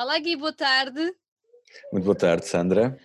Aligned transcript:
Olá 0.00 0.16
Gui, 0.20 0.36
boa 0.36 0.52
tarde. 0.52 1.12
Muito 1.92 2.04
boa 2.04 2.14
tarde, 2.14 2.46
Sandra. 2.46 2.96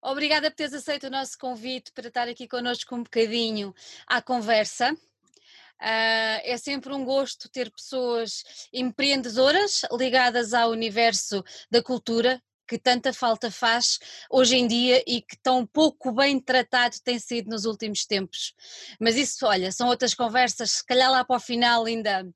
Obrigada 0.00 0.50
por 0.50 0.56
teres 0.56 0.72
aceito 0.72 1.08
o 1.08 1.10
nosso 1.10 1.36
convite 1.36 1.92
para 1.92 2.08
estar 2.08 2.26
aqui 2.26 2.48
connosco 2.48 2.94
um 2.94 3.02
bocadinho 3.02 3.74
à 4.06 4.22
conversa. 4.22 4.94
Uh, 4.94 6.40
é 6.42 6.56
sempre 6.56 6.90
um 6.94 7.04
gosto 7.04 7.50
ter 7.50 7.70
pessoas 7.70 8.44
empreendedoras 8.72 9.82
ligadas 9.92 10.54
ao 10.54 10.70
universo 10.70 11.44
da 11.70 11.82
cultura, 11.82 12.42
que 12.66 12.78
tanta 12.78 13.12
falta 13.12 13.50
faz 13.50 13.98
hoje 14.30 14.56
em 14.56 14.66
dia 14.66 15.04
e 15.06 15.20
que 15.20 15.36
tão 15.42 15.66
pouco 15.66 16.12
bem 16.12 16.40
tratado 16.40 16.96
tem 17.04 17.18
sido 17.18 17.50
nos 17.50 17.66
últimos 17.66 18.06
tempos. 18.06 18.54
Mas 18.98 19.16
isso, 19.16 19.44
olha, 19.44 19.70
são 19.70 19.86
outras 19.86 20.14
conversas, 20.14 20.70
se 20.70 20.86
calhar 20.86 21.10
lá 21.10 21.22
para 21.26 21.36
o 21.36 21.40
final 21.40 21.84
ainda, 21.84 22.26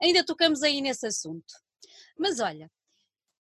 ainda 0.00 0.24
tocamos 0.24 0.62
aí 0.62 0.80
nesse 0.80 1.04
assunto. 1.04 1.52
Mas 2.16 2.38
olha, 2.38 2.70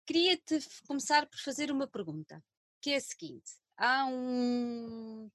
queria-te 0.07 0.61
começar 0.87 1.27
por 1.27 1.39
fazer 1.41 1.71
uma 1.71 1.87
pergunta, 1.87 2.43
que 2.81 2.91
é 2.91 2.97
a 2.97 3.01
seguinte: 3.01 3.53
há 3.77 4.07
um. 4.07 5.31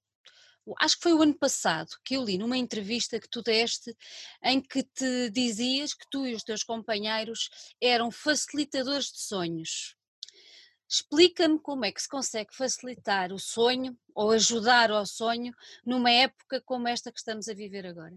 Acho 0.78 0.96
que 0.96 1.02
foi 1.02 1.12
o 1.12 1.22
ano 1.22 1.36
passado 1.36 1.90
que 2.04 2.14
eu 2.14 2.24
li 2.24 2.38
numa 2.38 2.56
entrevista 2.56 3.18
que 3.18 3.28
tu 3.28 3.42
deste, 3.42 3.96
em 4.44 4.60
que 4.60 4.84
te 4.84 5.28
dizias 5.30 5.92
que 5.92 6.06
tu 6.08 6.24
e 6.24 6.34
os 6.34 6.44
teus 6.44 6.62
companheiros 6.62 7.50
eram 7.80 8.12
facilitadores 8.12 9.06
de 9.06 9.20
sonhos. 9.22 9.96
Explica-me 10.88 11.58
como 11.58 11.84
é 11.84 11.90
que 11.90 12.02
se 12.02 12.08
consegue 12.08 12.54
facilitar 12.54 13.32
o 13.32 13.40
sonho 13.40 13.98
ou 14.14 14.30
ajudar 14.30 14.90
ao 14.92 15.04
sonho 15.04 15.52
numa 15.84 16.10
época 16.10 16.60
como 16.64 16.86
esta 16.86 17.10
que 17.10 17.18
estamos 17.18 17.48
a 17.48 17.54
viver 17.54 17.84
agora. 17.84 18.16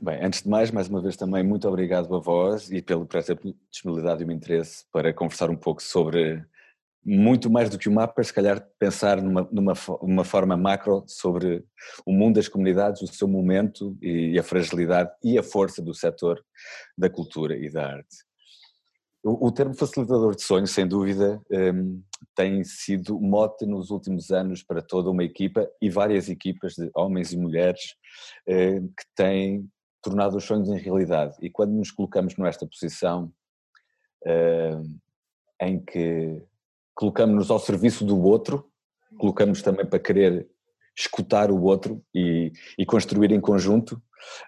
Bem, 0.00 0.24
antes 0.24 0.42
de 0.42 0.48
mais, 0.48 0.70
mais 0.70 0.88
uma 0.88 1.02
vez 1.02 1.16
também 1.16 1.42
muito 1.42 1.68
obrigado 1.68 2.14
a 2.14 2.18
vós 2.18 2.70
e 2.70 2.80
pelo, 2.80 3.04
por 3.04 3.18
essa 3.18 3.38
disponibilidade 3.70 4.22
e 4.22 4.26
o 4.26 4.32
interesse 4.32 4.84
para 4.90 5.12
conversar 5.12 5.50
um 5.50 5.56
pouco 5.56 5.82
sobre 5.82 6.44
muito 7.04 7.50
mais 7.50 7.68
do 7.68 7.78
que 7.78 7.88
o 7.88 7.92
mapa, 7.92 8.22
se 8.22 8.32
calhar 8.32 8.64
pensar 8.78 9.20
numa, 9.20 9.48
numa 9.50 9.74
uma 10.00 10.24
forma 10.24 10.56
macro 10.56 11.04
sobre 11.06 11.64
o 12.06 12.12
mundo 12.12 12.36
das 12.36 12.48
comunidades, 12.48 13.02
o 13.02 13.06
seu 13.06 13.26
momento 13.26 13.96
e 14.00 14.38
a 14.38 14.42
fragilidade 14.42 15.10
e 15.22 15.36
a 15.36 15.42
força 15.42 15.82
do 15.82 15.92
setor 15.92 16.42
da 16.96 17.10
cultura 17.10 17.56
e 17.56 17.68
da 17.70 17.86
arte. 17.86 18.31
O, 19.24 19.46
o 19.48 19.52
termo 19.52 19.74
facilitador 19.74 20.34
de 20.34 20.42
sonhos, 20.42 20.70
sem 20.70 20.86
dúvida, 20.86 21.40
um, 21.50 22.02
tem 22.34 22.64
sido 22.64 23.20
mote 23.20 23.64
nos 23.66 23.90
últimos 23.90 24.30
anos 24.30 24.62
para 24.62 24.82
toda 24.82 25.10
uma 25.10 25.22
equipa 25.22 25.68
e 25.80 25.88
várias 25.88 26.28
equipas 26.28 26.74
de 26.74 26.90
homens 26.94 27.32
e 27.32 27.36
mulheres 27.36 27.94
um, 28.48 28.88
que 28.88 29.04
têm 29.14 29.68
tornado 30.02 30.36
os 30.36 30.44
sonhos 30.44 30.68
em 30.68 30.78
realidade. 30.78 31.36
E 31.40 31.48
quando 31.48 31.72
nos 31.72 31.90
colocamos 31.92 32.36
nesta 32.36 32.66
posição 32.66 33.32
um, 34.26 34.98
em 35.60 35.80
que 35.80 36.42
colocamos-nos 36.94 37.50
ao 37.50 37.60
serviço 37.60 38.04
do 38.04 38.20
outro, 38.20 38.68
colocamos 39.18 39.62
também 39.62 39.86
para 39.86 39.98
querer 39.98 40.48
escutar 40.96 41.50
o 41.50 41.62
outro 41.62 42.02
e, 42.14 42.52
e 42.78 42.84
construir 42.84 43.32
em 43.32 43.40
conjunto, 43.40 43.94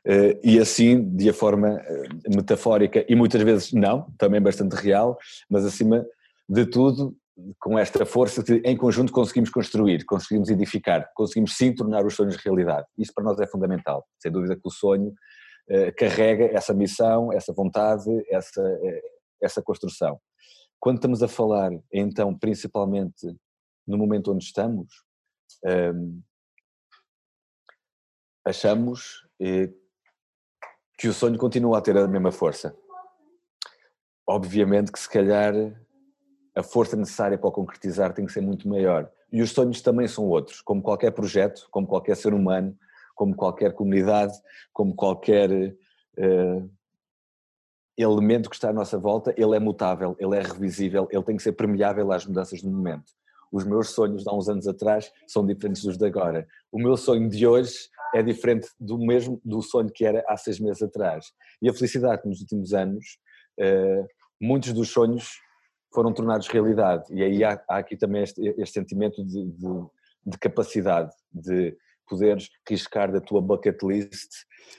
uh, 0.06 0.38
e 0.42 0.58
assim, 0.58 1.02
de 1.16 1.28
a 1.28 1.34
forma 1.34 1.74
uh, 1.74 2.34
metafórica 2.36 3.04
e 3.08 3.14
muitas 3.14 3.42
vezes 3.42 3.72
não, 3.72 4.12
também 4.18 4.40
bastante 4.40 4.74
real, 4.74 5.18
mas 5.48 5.64
acima 5.64 6.04
de 6.48 6.66
tudo, 6.66 7.16
com 7.58 7.78
esta 7.78 8.04
força 8.06 8.42
de 8.42 8.58
em 8.58 8.76
conjunto 8.76 9.12
conseguimos 9.12 9.50
construir, 9.50 10.04
conseguimos 10.04 10.48
edificar, 10.50 11.10
conseguimos 11.14 11.56
sim 11.56 11.74
tornar 11.74 12.04
os 12.06 12.14
sonhos 12.14 12.36
realidade. 12.36 12.86
Isso 12.96 13.12
para 13.14 13.24
nós 13.24 13.40
é 13.40 13.46
fundamental. 13.46 14.06
Sem 14.20 14.30
dúvida 14.30 14.54
que 14.54 14.66
o 14.68 14.70
sonho 14.70 15.08
uh, 15.08 15.94
carrega 15.96 16.44
essa 16.56 16.72
missão, 16.72 17.32
essa 17.32 17.52
vontade, 17.52 18.08
essa, 18.30 18.62
essa 19.42 19.62
construção. 19.62 20.20
Quando 20.78 20.96
estamos 20.96 21.22
a 21.22 21.28
falar, 21.28 21.72
então, 21.92 22.36
principalmente 22.38 23.34
no 23.86 23.96
momento 23.96 24.32
onde 24.32 24.44
estamos, 24.44 24.86
um, 25.64 26.20
achamos 28.44 29.26
eh, 29.40 29.70
que 30.98 31.08
o 31.08 31.12
sonho 31.12 31.38
continua 31.38 31.78
a 31.78 31.80
ter 31.80 31.96
a 31.96 32.06
mesma 32.06 32.30
força. 32.30 32.76
Obviamente 34.26 34.92
que 34.92 34.98
se 34.98 35.08
calhar 35.08 35.54
a 36.54 36.62
força 36.62 36.96
necessária 36.96 37.36
para 37.36 37.48
o 37.48 37.52
concretizar 37.52 38.12
tem 38.12 38.26
que 38.26 38.32
ser 38.32 38.40
muito 38.40 38.68
maior. 38.68 39.10
E 39.32 39.42
os 39.42 39.50
sonhos 39.50 39.80
também 39.80 40.06
são 40.06 40.24
outros, 40.26 40.60
como 40.60 40.80
qualquer 40.80 41.10
projeto, 41.10 41.66
como 41.70 41.86
qualquer 41.86 42.16
ser 42.16 42.32
humano, 42.32 42.76
como 43.14 43.34
qualquer 43.34 43.72
comunidade, 43.72 44.32
como 44.72 44.94
qualquer 44.94 45.50
uh, 45.50 46.70
elemento 47.96 48.48
que 48.48 48.56
está 48.56 48.70
à 48.70 48.72
nossa 48.72 48.98
volta, 48.98 49.34
ele 49.36 49.56
é 49.56 49.60
mutável, 49.60 50.16
ele 50.18 50.36
é 50.36 50.40
revisível, 50.40 51.08
ele 51.10 51.22
tem 51.22 51.36
que 51.36 51.42
ser 51.42 51.52
permeável 51.52 52.12
às 52.12 52.24
mudanças 52.26 52.62
do 52.62 52.70
momento. 52.70 53.12
Os 53.54 53.64
meus 53.64 53.90
sonhos 53.90 54.24
de 54.24 54.28
há 54.28 54.34
uns 54.34 54.48
anos 54.48 54.66
atrás 54.66 55.12
são 55.28 55.46
diferentes 55.46 55.84
dos 55.84 55.96
de 55.96 56.04
agora. 56.04 56.44
O 56.72 56.78
meu 56.78 56.96
sonho 56.96 57.28
de 57.28 57.46
hoje 57.46 57.88
é 58.12 58.20
diferente 58.20 58.68
do 58.80 58.98
mesmo 58.98 59.40
do 59.44 59.62
sonho 59.62 59.92
que 59.94 60.04
era 60.04 60.24
há 60.26 60.36
seis 60.36 60.58
meses 60.58 60.82
atrás. 60.82 61.26
E 61.62 61.68
a 61.68 61.72
felicidade 61.72 62.22
nos 62.24 62.40
últimos 62.40 62.74
anos, 62.74 63.16
eh, 63.60 64.04
muitos 64.40 64.72
dos 64.72 64.88
sonhos 64.88 65.38
foram 65.94 66.12
tornados 66.12 66.48
realidade. 66.48 67.04
E 67.14 67.22
aí 67.22 67.44
há, 67.44 67.62
há 67.68 67.78
aqui 67.78 67.96
também 67.96 68.24
este, 68.24 68.42
este 68.58 68.74
sentimento 68.74 69.24
de, 69.24 69.44
de, 69.44 69.86
de 70.26 70.38
capacidade, 70.38 71.12
de 71.32 71.76
poderes 72.08 72.50
riscar 72.68 73.12
da 73.12 73.20
tua 73.20 73.40
bucket 73.40 73.80
list 73.84 74.32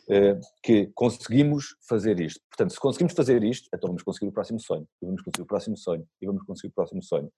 uh, 0.10 0.38
que 0.62 0.92
conseguimos 0.94 1.78
fazer 1.88 2.20
isto. 2.20 2.42
Portanto, 2.50 2.74
se 2.74 2.80
conseguimos 2.80 3.14
fazer 3.14 3.42
isto, 3.42 3.70
então 3.74 3.88
vamos 3.88 4.04
conseguir 4.04 4.28
o 4.28 4.34
próximo 4.34 4.60
sonho, 4.60 4.86
e 5.02 5.06
vamos 5.06 5.22
conseguir 5.24 5.44
o 5.44 5.48
próximo 5.48 5.78
sonho, 5.78 6.06
e 6.22 6.26
vamos 6.28 6.44
conseguir 6.44 6.68
o 6.68 6.76
próximo 6.76 7.02
sonho. 7.02 7.32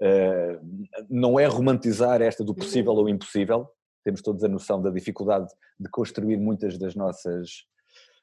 Uh, 0.00 0.86
não 1.10 1.40
é 1.40 1.46
romantizar 1.46 2.22
esta 2.22 2.44
do 2.44 2.54
possível 2.54 2.92
ou 2.92 3.08
impossível, 3.08 3.68
temos 4.04 4.22
todos 4.22 4.44
a 4.44 4.48
noção 4.48 4.80
da 4.80 4.90
dificuldade 4.90 5.48
de 5.78 5.90
construir 5.90 6.36
muitas 6.36 6.78
das 6.78 6.94
nossas 6.94 7.64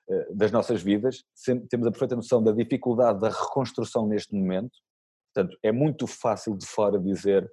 uh, 0.10 0.36
das 0.36 0.52
nossas 0.52 0.82
vidas, 0.82 1.26
temos 1.70 1.86
a 1.86 1.92
perfeita 1.92 2.16
noção 2.16 2.42
da 2.42 2.54
dificuldade 2.54 3.20
da 3.20 3.30
reconstrução 3.30 4.08
neste 4.08 4.34
momento, 4.34 4.72
portanto 5.34 5.58
é 5.62 5.72
muito 5.72 6.08
fácil 6.08 6.58
de 6.58 6.66
fora 6.66 6.98
dizer 6.98 7.52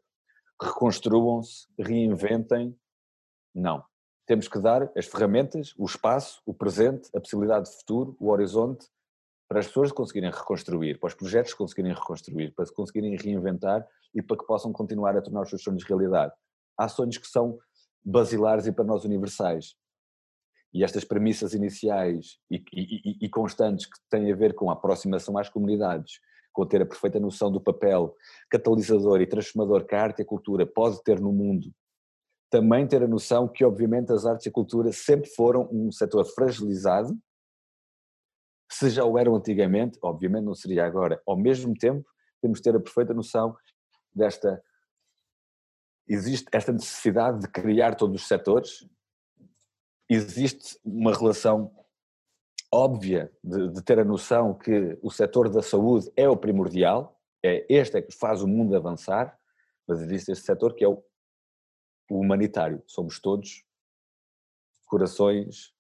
reconstruam-se, 0.61 1.67
reinventem, 1.79 2.77
não. 3.55 3.85
Temos 4.27 4.47
que 4.47 4.59
dar 4.61 4.91
as 4.97 5.07
ferramentas, 5.07 5.75
o 5.77 5.85
espaço, 5.85 6.41
o 6.47 6.55
presente, 6.55 7.11
a 7.15 7.21
possibilidade 7.21 7.69
de 7.69 7.77
futuro, 7.77 8.17
o 8.21 8.31
horizonte, 8.31 8.87
para 9.49 9.61
as 9.61 9.67
pessoas 9.67 9.93
conseguirem 9.93 10.31
reconstruir, 10.31 10.99
para 10.99 11.09
os 11.09 11.15
projetos 11.15 11.53
conseguirem 11.53 11.93
reconstruir, 11.93 12.53
para 12.55 12.65
se 12.65 12.73
conseguirem 12.73 13.17
reinventar 13.17 13.87
e 14.15 14.23
para 14.23 14.37
que 14.37 14.47
possam 14.47 14.73
continuar 14.73 15.17
a 15.17 15.23
tornar 15.23 15.43
os 15.43 15.49
seus 15.49 15.63
sonhos 15.63 15.85
realidade. 15.85 16.33
Há 16.77 16.89
sonhos 16.89 17.19
que 17.19 17.27
são 17.27 17.59
basilares 18.05 18.67
e 18.67 18.73
para 18.73 18.85
nós 18.85 19.05
universais. 19.05 19.75
E 20.75 20.83
estas 20.83 21.05
premissas 21.05 21.55
iniciais 21.55 22.39
e, 22.51 22.57
e, 22.73 23.27
e, 23.27 23.29
constantes 23.29 23.87
que 23.87 23.99
têm 24.09 24.33
a 24.33 24.37
ver 24.37 24.55
com 24.55 24.71
a 24.71 24.73
aproximação 24.73 25.37
às 25.37 25.49
comunidades, 25.49 26.19
com 26.53 26.65
ter 26.67 26.81
a 26.81 26.87
perfeita 26.87 27.21
noção 27.21 27.53
do 27.53 27.61
papel 27.61 28.15
catalisador 28.51 29.21
e 29.21 29.27
transformador 29.27 29.85
que 29.87 29.95
a 29.95 30.03
arte 30.03 30.21
e 30.21 30.23
a 30.23 30.27
cultura 30.27 30.67
pode 30.67 31.03
ter 31.03 31.21
no 31.21 31.31
mundo 31.31 31.71
também 32.53 32.87
ter 32.87 33.03
a 33.03 33.09
noção 33.09 33.49
que, 33.49 33.65
obviamente, 33.65 34.13
as 34.13 34.27
artes 34.27 34.45
e 34.45 34.51
a 34.51 34.53
cultura 34.53 34.93
sempre 34.93 35.27
foram 35.31 35.67
um 35.73 35.91
setor 35.91 36.23
fragilizado, 36.27 37.19
se 38.71 38.91
já 38.91 39.07
o 39.07 39.19
eram 39.19 39.35
antigamente, 39.35 39.99
obviamente 40.03 40.45
não 40.45 40.55
seria 40.55 40.85
agora. 40.85 41.19
Ao 41.27 41.35
mesmo 41.35 41.73
tempo, 41.75 42.07
temos 42.43 42.59
de 42.59 42.65
ter 42.65 42.77
a 42.77 42.81
perfeita 42.81 43.15
noção 43.15 43.57
desta. 44.15 44.63
Existe 46.07 46.47
esta 46.53 46.73
necessidade 46.73 47.41
de 47.41 47.49
criar 47.49 47.95
todos 47.95 48.23
os 48.23 48.29
setores, 48.29 48.87
existe 50.09 50.79
uma 50.85 51.15
relação 51.15 51.73
óbvia 52.71 53.33
de, 53.43 53.69
de, 53.69 53.83
ter 53.83 53.99
a 53.99 54.05
noção 54.05 54.53
que 54.53 54.99
o 55.01 55.11
setor 55.11 55.49
da 55.49 55.63
saúde 55.63 56.11
é 56.17 56.29
o 56.29 56.37
primordial, 56.37 57.21
é 57.43 57.65
este 57.69 57.99
é 57.99 58.03
que 58.03 58.13
faz 58.13 58.43
o 58.43 58.49
mundo 58.49 58.77
avançar, 58.77 59.39
mas 59.87 60.01
existe 60.01 60.33
este 60.33 60.45
setor 60.45 60.75
que 60.75 60.85
é 60.85 60.89
o 60.89 61.03
o 62.13 62.21
humanitário. 62.21 62.83
Somos 62.87 63.19
todos 63.19 63.65
corações, 64.87 65.75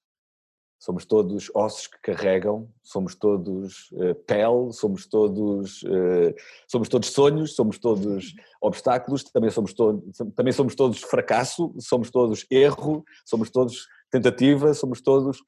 somos 0.83 1.05
todos 1.05 1.49
ossos 1.55 1.87
que 1.87 2.01
carregam, 2.01 2.69
somos 2.83 3.15
todos 3.15 3.89
uh, 3.93 4.17
pele, 4.27 4.73
somos 4.73 5.07
todos, 5.07 5.81
uh, 5.85 6.35
somos 6.67 6.89
todos 6.89 7.11
sonhos, 7.11 7.55
somos 7.55 7.79
todos 7.79 8.35
obstáculos, 8.61 9.23
também 9.23 9.49
somos, 9.49 9.73
to 9.73 10.03
também 10.35 10.53
somos 10.53 10.75
todos 10.75 11.01
fracasso, 11.01 11.73
somos 11.79 12.11
todos 12.11 12.45
erro, 12.51 13.05
somos 13.25 13.49
todos 13.49 13.87
tentativa, 14.11 14.75
somos 14.75 15.01
todos 15.01 15.39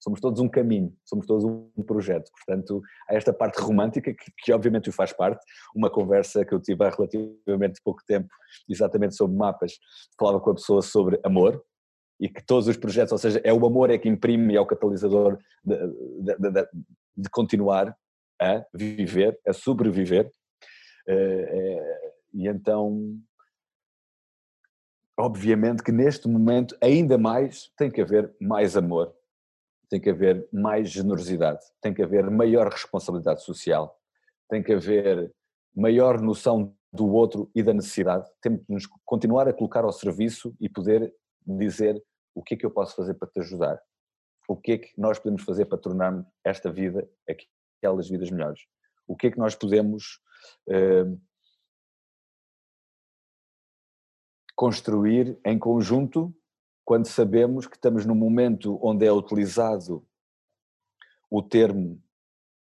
somos 0.00 0.18
todos 0.20 0.40
um 0.40 0.48
caminho, 0.48 0.92
somos 1.04 1.26
todos 1.28 1.44
um 1.44 1.82
projeto. 1.86 2.28
Portanto, 2.32 2.82
há 3.08 3.14
esta 3.14 3.32
parte 3.32 3.60
romântica 3.60 4.12
que, 4.12 4.32
que, 4.36 4.52
obviamente 4.52 4.90
o 4.90 4.92
faz 4.92 5.12
parte. 5.12 5.40
Uma 5.76 5.88
conversa 5.88 6.44
que 6.44 6.52
eu 6.52 6.60
tive 6.60 6.84
há 6.84 6.90
relativamente 6.90 7.80
pouco 7.84 8.02
tempo, 8.04 8.26
exatamente 8.68 9.14
sobre 9.14 9.36
mapas, 9.36 9.74
falava 10.18 10.40
com 10.40 10.50
a 10.50 10.54
pessoa 10.54 10.82
sobre 10.82 11.20
amor 11.22 11.62
e 12.22 12.28
que 12.28 12.40
todos 12.40 12.68
os 12.68 12.76
projetos, 12.76 13.10
ou 13.10 13.18
seja, 13.18 13.40
é 13.42 13.52
o 13.52 13.66
amor 13.66 13.90
é 13.90 13.98
que 13.98 14.08
imprime 14.08 14.54
e 14.54 14.56
é 14.56 14.60
o 14.60 14.66
catalisador 14.66 15.36
de, 15.64 15.76
de, 16.22 16.50
de, 16.50 16.68
de 17.16 17.28
continuar. 17.30 17.96
a 18.40 18.64
viver, 18.72 19.38
a 19.46 19.52
sobreviver. 19.52 20.30
E 22.32 22.48
então, 22.48 23.18
obviamente 25.18 25.82
que 25.82 25.92
neste 25.92 26.28
momento 26.28 26.76
ainda 26.80 27.18
mais 27.18 27.70
tem 27.76 27.90
que 27.90 28.00
haver 28.00 28.32
mais 28.40 28.76
amor, 28.76 29.12
tem 29.90 30.00
que 30.00 30.10
haver 30.10 30.48
mais 30.52 30.90
generosidade, 30.90 31.60
tem 31.80 31.92
que 31.92 32.02
haver 32.02 32.30
maior 32.30 32.68
responsabilidade 32.68 33.42
social, 33.42 33.98
tem 34.48 34.62
que 34.62 34.72
haver 34.72 35.30
maior 35.74 36.20
noção 36.20 36.74
do 36.92 37.12
outro 37.12 37.50
e 37.54 37.62
da 37.62 37.74
necessidade. 37.74 38.28
Temos 38.40 38.60
de 38.60 38.72
nos 38.72 38.86
continuar 39.04 39.48
a 39.48 39.52
colocar 39.52 39.84
ao 39.84 39.92
serviço 39.92 40.54
e 40.60 40.68
poder 40.68 41.12
dizer 41.44 42.02
o 42.34 42.42
que 42.42 42.54
é 42.54 42.56
que 42.56 42.66
eu 42.66 42.70
posso 42.70 42.94
fazer 42.96 43.14
para 43.14 43.28
te 43.28 43.40
ajudar, 43.40 43.80
o 44.48 44.56
que 44.56 44.72
é 44.72 44.78
que 44.78 44.92
nós 44.98 45.18
podemos 45.18 45.42
fazer 45.42 45.66
para 45.66 45.78
tornarmos 45.78 46.26
esta 46.44 46.70
vida 46.70 47.08
aquelas 47.28 48.08
vidas 48.08 48.30
melhores, 48.30 48.60
o 49.06 49.16
que 49.16 49.28
é 49.28 49.30
que 49.30 49.38
nós 49.38 49.54
podemos 49.54 50.20
uh, 50.68 51.20
construir 54.54 55.38
em 55.44 55.58
conjunto 55.58 56.34
quando 56.84 57.06
sabemos 57.06 57.66
que 57.66 57.76
estamos 57.76 58.04
num 58.04 58.14
momento 58.14 58.78
onde 58.82 59.06
é 59.06 59.12
utilizado 59.12 60.06
o 61.30 61.42
termo 61.42 62.02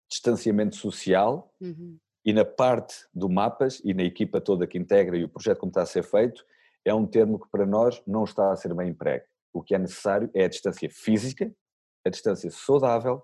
distanciamento 0.09 0.75
social 0.75 1.53
uhum. 1.59 1.97
e 2.23 2.31
na 2.31 2.45
parte 2.45 2.95
do 3.13 3.29
mapas 3.29 3.81
e 3.83 3.93
na 3.93 4.03
equipa 4.03 4.39
toda 4.39 4.67
que 4.67 4.77
integra 4.77 5.17
e 5.17 5.23
o 5.23 5.29
projeto 5.29 5.59
como 5.59 5.71
está 5.71 5.81
a 5.81 5.85
ser 5.85 6.03
feito 6.03 6.45
é 6.85 6.93
um 6.93 7.05
termo 7.05 7.39
que 7.39 7.49
para 7.49 7.65
nós 7.65 8.01
não 8.05 8.23
está 8.23 8.51
a 8.51 8.55
ser 8.55 8.73
bem 8.73 8.89
emprego. 8.89 9.25
O 9.55 9.63
que 9.63 9.73
é 9.73 9.79
necessário 9.79 10.29
é 10.33 10.43
a 10.43 10.49
distância 10.49 10.89
física, 10.89 11.49
a 12.05 12.09
distância 12.09 12.51
saudável, 12.51 13.23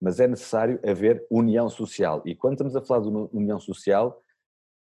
mas 0.00 0.20
é 0.20 0.28
necessário 0.28 0.78
haver 0.88 1.26
união 1.28 1.68
social. 1.68 2.22
E 2.24 2.36
quando 2.36 2.52
estamos 2.52 2.76
a 2.76 2.80
falar 2.80 3.00
de 3.00 3.08
união 3.36 3.58
social, 3.58 4.22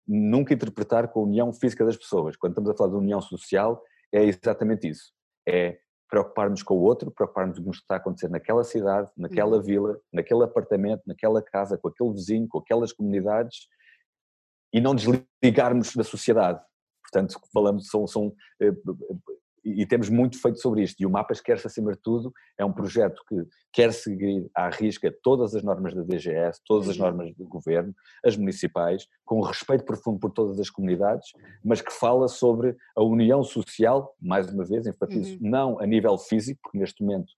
nunca 0.07 0.53
interpretar 0.53 1.07
com 1.07 1.21
a 1.21 1.24
união 1.24 1.51
física 1.51 1.83
das 1.83 1.97
pessoas. 1.97 2.38
Quando 2.38 2.51
estamos 2.51 2.69
a 2.69 2.75
falar 2.75 2.91
de 2.91 2.95
união 2.95 3.19
social, 3.19 3.83
é 4.13 4.24
exatamente 4.24 4.88
isso. 4.88 5.12
É 5.47 5.79
preocupar-nos 6.07 6.62
com 6.62 6.75
o 6.75 6.81
outro, 6.83 7.09
preocupar-nos 7.09 7.57
com 7.57 7.69
o 7.69 7.71
que 7.71 7.77
está 7.77 7.95
a 7.95 7.97
acontecer 7.97 8.30
naquela 8.30 8.63
cidade, 8.63 9.09
naquela 9.18 9.57
uhum. 9.57 9.63
vila, 9.63 10.00
naquele 10.13 10.44
apartamento, 10.44 11.01
naquela 11.07 11.41
casa, 11.41 11.75
com 11.75 11.88
aquele 11.88 12.13
vizinho, 12.13 12.47
com 12.47 12.59
aquelas 12.59 12.94
comunidades 12.94 13.68
e 14.71 14.80
não 14.80 14.94
desligarmos 14.94 15.95
da 15.95 16.03
sociedade. 16.03 16.62
Portanto, 17.01 17.39
falamos, 17.51 17.89
são, 17.89 18.06
são 18.06 18.31
eh, 18.62 18.71
e, 19.75 19.86
temos 19.86 20.10
muito 20.10 20.42
feito 20.42 20.60
sobre 20.60 20.84
isto. 20.84 21.02
E 21.02 21.06
o 21.06 21.10
Mapas 21.10 21.42
quer-se, 21.42 21.68
acima 21.68 21.92
de 21.92 22.00
tudo, 22.00 22.34
é 22.58 22.64
um 22.64 22.72
projeto 22.72 23.22
que 23.28 23.36
quer 23.74 23.92
seguir 23.92 24.50
à 24.56 24.69
risca 24.69 25.14
todas 25.24 25.54
as 25.56 25.64
normas 25.64 25.94
da 25.94 26.04
DGS, 26.04 26.62
todas 26.66 26.90
as 26.90 26.98
uhum. 26.98 27.04
normas 27.04 27.36
do 27.36 27.48
governo, 27.48 27.94
as 28.24 28.38
municipais, 28.38 29.08
com 29.25 29.42
respeito 29.42 29.84
profundo 29.84 30.19
por 30.19 30.31
todas 30.31 30.60
as 30.60 30.69
comunidades, 30.69 31.31
mas 31.64 31.81
que 31.81 31.92
fala 31.92 32.28
sobre 32.28 32.75
a 32.96 33.04
união 33.04 33.44
social, 33.44 34.16
mais 34.22 34.52
uma 34.52 34.64
vez, 34.64 34.88
enfatizo, 34.88 35.34
uhum. 35.34 35.50
não 35.50 35.80
a 35.80 35.86
nível 35.86 36.18
físico, 36.18 36.60
porque 36.64 36.78
neste 36.78 37.04
momento, 37.04 37.34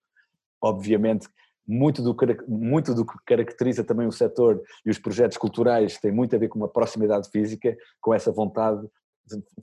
obviamente, 0.62 1.28
muito 1.68 2.02
do, 2.02 2.16
muito 2.48 2.96
do 2.96 3.06
que 3.06 3.14
caracteriza 3.26 3.84
também 3.84 4.08
o 4.08 4.12
setor 4.12 4.60
e 4.84 4.90
os 4.90 4.98
projetos 4.98 5.38
culturais 5.38 6.00
tem 6.00 6.12
muito 6.12 6.36
a 6.36 6.40
ver 6.40 6.48
com 6.48 6.58
uma 6.58 6.68
proximidade 6.68 7.30
física, 7.30 7.78
com 8.02 8.12
essa 8.12 8.32
vontade 8.32 8.82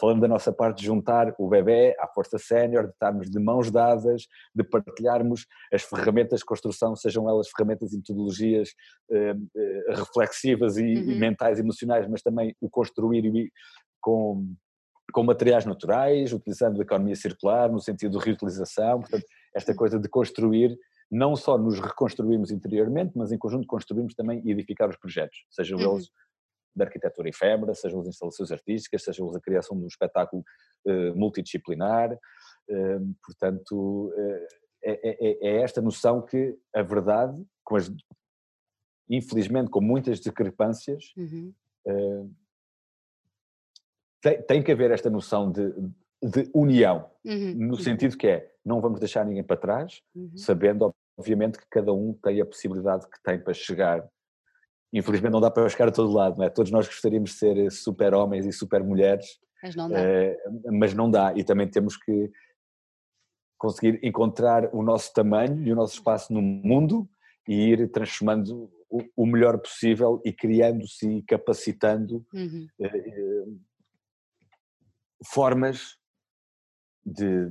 falando 0.00 0.20
da 0.20 0.28
nossa 0.28 0.52
parte, 0.52 0.80
de 0.80 0.86
juntar 0.86 1.34
o 1.38 1.48
bebê 1.48 1.96
à 1.98 2.06
força 2.06 2.38
sénior, 2.38 2.84
de 2.84 2.92
estarmos 2.92 3.30
de 3.30 3.38
mãos 3.38 3.70
dadas, 3.70 4.26
de 4.54 4.64
partilharmos 4.64 5.46
as 5.72 5.82
ferramentas 5.82 6.40
de 6.40 6.46
construção, 6.46 6.94
sejam 6.94 7.28
elas 7.28 7.48
ferramentas 7.48 7.92
e 7.92 7.96
metodologias 7.96 8.70
eh, 9.10 9.34
eh, 9.56 9.94
reflexivas 9.94 10.76
e, 10.76 10.82
uhum. 10.82 11.10
e, 11.10 11.18
mentais, 11.18 11.58
emocionais, 11.58 12.06
mas 12.08 12.22
também 12.22 12.54
o 12.60 12.68
construir 12.68 13.50
com, 14.00 14.54
com 15.12 15.22
materiais 15.22 15.64
naturais, 15.64 16.32
utilizando 16.32 16.80
a 16.80 16.82
economia 16.82 17.16
circular, 17.16 17.70
no 17.70 17.80
sentido 17.80 18.18
de 18.18 18.24
reutilização, 18.24 19.00
portanto, 19.00 19.24
esta 19.54 19.72
uhum. 19.72 19.78
coisa 19.78 19.98
de 19.98 20.08
construir 20.08 20.76
não 21.10 21.36
só 21.36 21.56
nos 21.56 21.78
reconstruirmos 21.78 22.50
interiormente, 22.50 23.12
mas 23.14 23.30
em 23.30 23.38
conjunto 23.38 23.66
construirmos 23.66 24.14
também 24.14 24.42
e 24.44 24.50
edificar 24.50 24.88
os 24.88 24.96
projetos, 24.96 25.44
sejam 25.50 25.78
uhum. 25.78 25.94
eles 25.94 26.10
da 26.76 26.84
arquitetura 26.84 27.28
efêmera, 27.28 27.74
sejam 27.74 28.00
as 28.00 28.08
instalações 28.08 28.52
artísticas, 28.52 29.02
sejam 29.02 29.34
a 29.34 29.40
criação 29.40 29.76
de 29.76 29.84
um 29.84 29.88
espetáculo 29.88 30.44
uh, 30.86 31.16
multidisciplinar. 31.16 32.12
Uh, 32.68 33.14
portanto, 33.24 34.12
uh, 34.14 34.46
é, 34.84 35.08
é, 35.10 35.48
é, 35.48 35.62
esta 35.62 35.80
noção 35.80 36.22
que 36.22 36.56
a 36.74 36.82
verdade, 36.82 37.42
com 37.64 37.76
as, 37.76 37.90
infelizmente 39.08 39.70
com 39.70 39.80
muitas 39.80 40.20
discrepâncias, 40.20 41.12
uhum. 41.16 41.52
tem, 44.20 44.42
tem, 44.42 44.62
que 44.62 44.70
haver 44.70 44.92
esta 44.92 45.10
noção 45.10 45.50
de, 45.50 45.72
de 46.22 46.50
união, 46.54 47.10
uhum. 47.24 47.54
no 47.54 47.74
uhum. 47.74 47.80
sentido 47.80 48.16
que 48.16 48.28
é, 48.28 48.52
não 48.64 48.80
vamos 48.80 49.00
deixar 49.00 49.24
ninguém 49.24 49.42
para 49.42 49.56
trás, 49.56 50.02
uhum. 50.14 50.36
sabendo 50.36 50.94
obviamente 51.16 51.58
que 51.58 51.66
cada 51.70 51.92
um 51.92 52.12
tem 52.12 52.40
a 52.40 52.46
possibilidade 52.46 53.08
que 53.08 53.20
tem 53.22 53.40
para 53.40 53.54
chegar 53.54 54.06
infelizmente 54.98 55.32
não 55.32 55.40
dá 55.40 55.50
para 55.50 55.68
chegar 55.68 55.88
a 55.88 55.92
todo 55.92 56.12
lado, 56.12 56.38
não 56.38 56.44
é? 56.44 56.50
Todos 56.50 56.70
nós 56.72 56.86
gostaríamos 56.86 57.30
de 57.30 57.36
ser 57.36 57.72
super 57.72 58.14
homens 58.14 58.46
e 58.46 58.52
super 58.52 58.82
mulheres, 58.82 59.38
mas 59.62 59.74
não 59.74 59.88
dá. 59.88 59.96
Uh, 60.00 60.72
mas 60.72 60.94
não 60.94 61.10
dá 61.10 61.32
e 61.36 61.44
também 61.44 61.68
temos 61.68 61.96
que 61.96 62.30
conseguir 63.58 63.98
encontrar 64.02 64.74
o 64.74 64.82
nosso 64.82 65.12
tamanho 65.12 65.62
e 65.62 65.72
o 65.72 65.76
nosso 65.76 65.94
espaço 65.94 66.32
no 66.32 66.42
mundo 66.42 67.08
e 67.48 67.54
ir 67.54 67.90
transformando 67.90 68.70
o, 68.88 69.26
melhor 69.26 69.58
possível 69.58 70.20
e 70.24 70.32
criando-se 70.32 71.08
e 71.08 71.22
capacitando 71.22 72.24
uhum. 72.32 72.68
uh, 72.80 73.60
formas 75.24 75.98
de, 77.04 77.50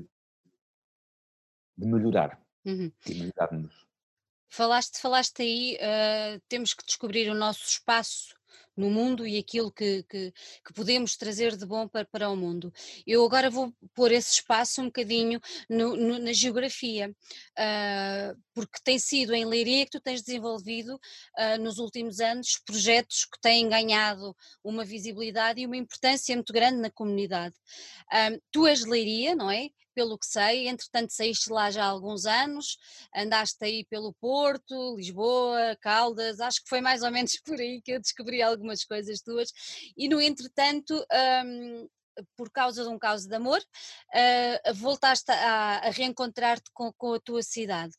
de 1.78 1.88
melhorar, 1.88 2.42
uhum. 2.66 2.92
de 3.06 3.16
melhorarmos. 3.16 3.85
Falaste, 4.56 5.02
falaste 5.02 5.42
aí, 5.42 5.78
uh, 5.82 6.42
temos 6.48 6.74
que 6.74 6.86
descobrir 6.86 7.30
o 7.30 7.36
nosso 7.36 7.66
espaço 7.68 8.34
no 8.78 8.90
mundo 8.90 9.28
e 9.28 9.38
aquilo 9.38 9.70
que, 9.70 10.04
que, 10.04 10.32
que, 10.66 10.74
podemos 10.74 11.18
trazer 11.18 11.58
de 11.58 11.66
bom 11.66 11.90
para, 11.90 12.06
para 12.06 12.30
o 12.30 12.38
mundo. 12.38 12.74
Eu 13.06 13.26
agora 13.26 13.50
vou 13.50 13.74
pôr 13.94 14.14
esse 14.14 14.32
espaço 14.32 14.82
um 14.82 14.86
bocadinho 14.86 15.42
no, 15.70 15.98
no, 15.98 16.20
na 16.20 16.32
geografia, 16.32 17.10
uh, 17.10 18.42
porque 18.54 18.80
tem 18.82 18.98
sido 18.98 19.34
em 19.34 19.44
Leiria 19.44 19.84
que 19.84 19.92
tu 19.92 20.00
tens 20.00 20.22
desenvolvido 20.22 20.96
uh, 20.96 21.62
nos 21.62 21.78
últimos 21.78 22.22
anos 22.22 22.58
projetos 22.66 23.26
que 23.26 23.42
têm 23.42 23.68
ganhado 23.68 24.34
uma 24.64 24.86
visibilidade 24.86 25.60
e 25.60 25.66
uma 25.66 25.76
importância 25.76 26.34
muito 26.34 26.54
grande 26.54 26.78
na 26.78 26.90
comunidade. 26.90 27.56
Uh, 28.06 28.42
tu 28.52 28.66
és 28.66 28.80
de 28.80 28.90
Leiria, 28.90 29.36
não 29.36 29.52
é? 29.52 29.68
Pelo 29.96 30.20
que 30.20 30.28
sei, 30.28 30.68
entretanto 30.68 31.14
saíste 31.14 31.50
lá 31.50 31.72
já 31.72 31.86
há 31.86 31.88
alguns 31.88 32.26
anos, 32.26 32.78
andaste 33.16 33.64
aí 33.64 33.86
pelo 33.86 34.14
Porto, 34.14 34.96
Lisboa, 34.98 35.78
Caldas, 35.82 36.42
acho 36.42 36.62
que 36.62 36.70
foi 36.70 36.82
mais 36.82 37.02
ou 37.02 37.10
menos 37.10 37.40
por 37.44 37.60
aí 37.60 37.82
que 37.82 37.94
eu 37.94 38.02
descobri 38.02 38.42
algumas 38.42 38.84
coisas 38.84 39.22
tuas, 39.22 39.52
e 39.98 40.10
no 40.10 40.22
entretanto, 40.22 40.94
um, 41.44 41.88
por 42.36 42.50
causa 42.50 42.84
de 42.84 42.90
um 42.90 42.98
caso 42.98 43.28
de 43.28 43.36
amor, 43.36 43.60
uh, 43.60 44.74
voltaste 44.74 45.32
a, 45.32 45.80
a 45.80 45.90
reencontrar-te 45.90 46.70
com, 46.74 46.92
com, 46.94 47.14
a 47.14 47.20
tua 47.20 47.42
cidade. 47.42 47.94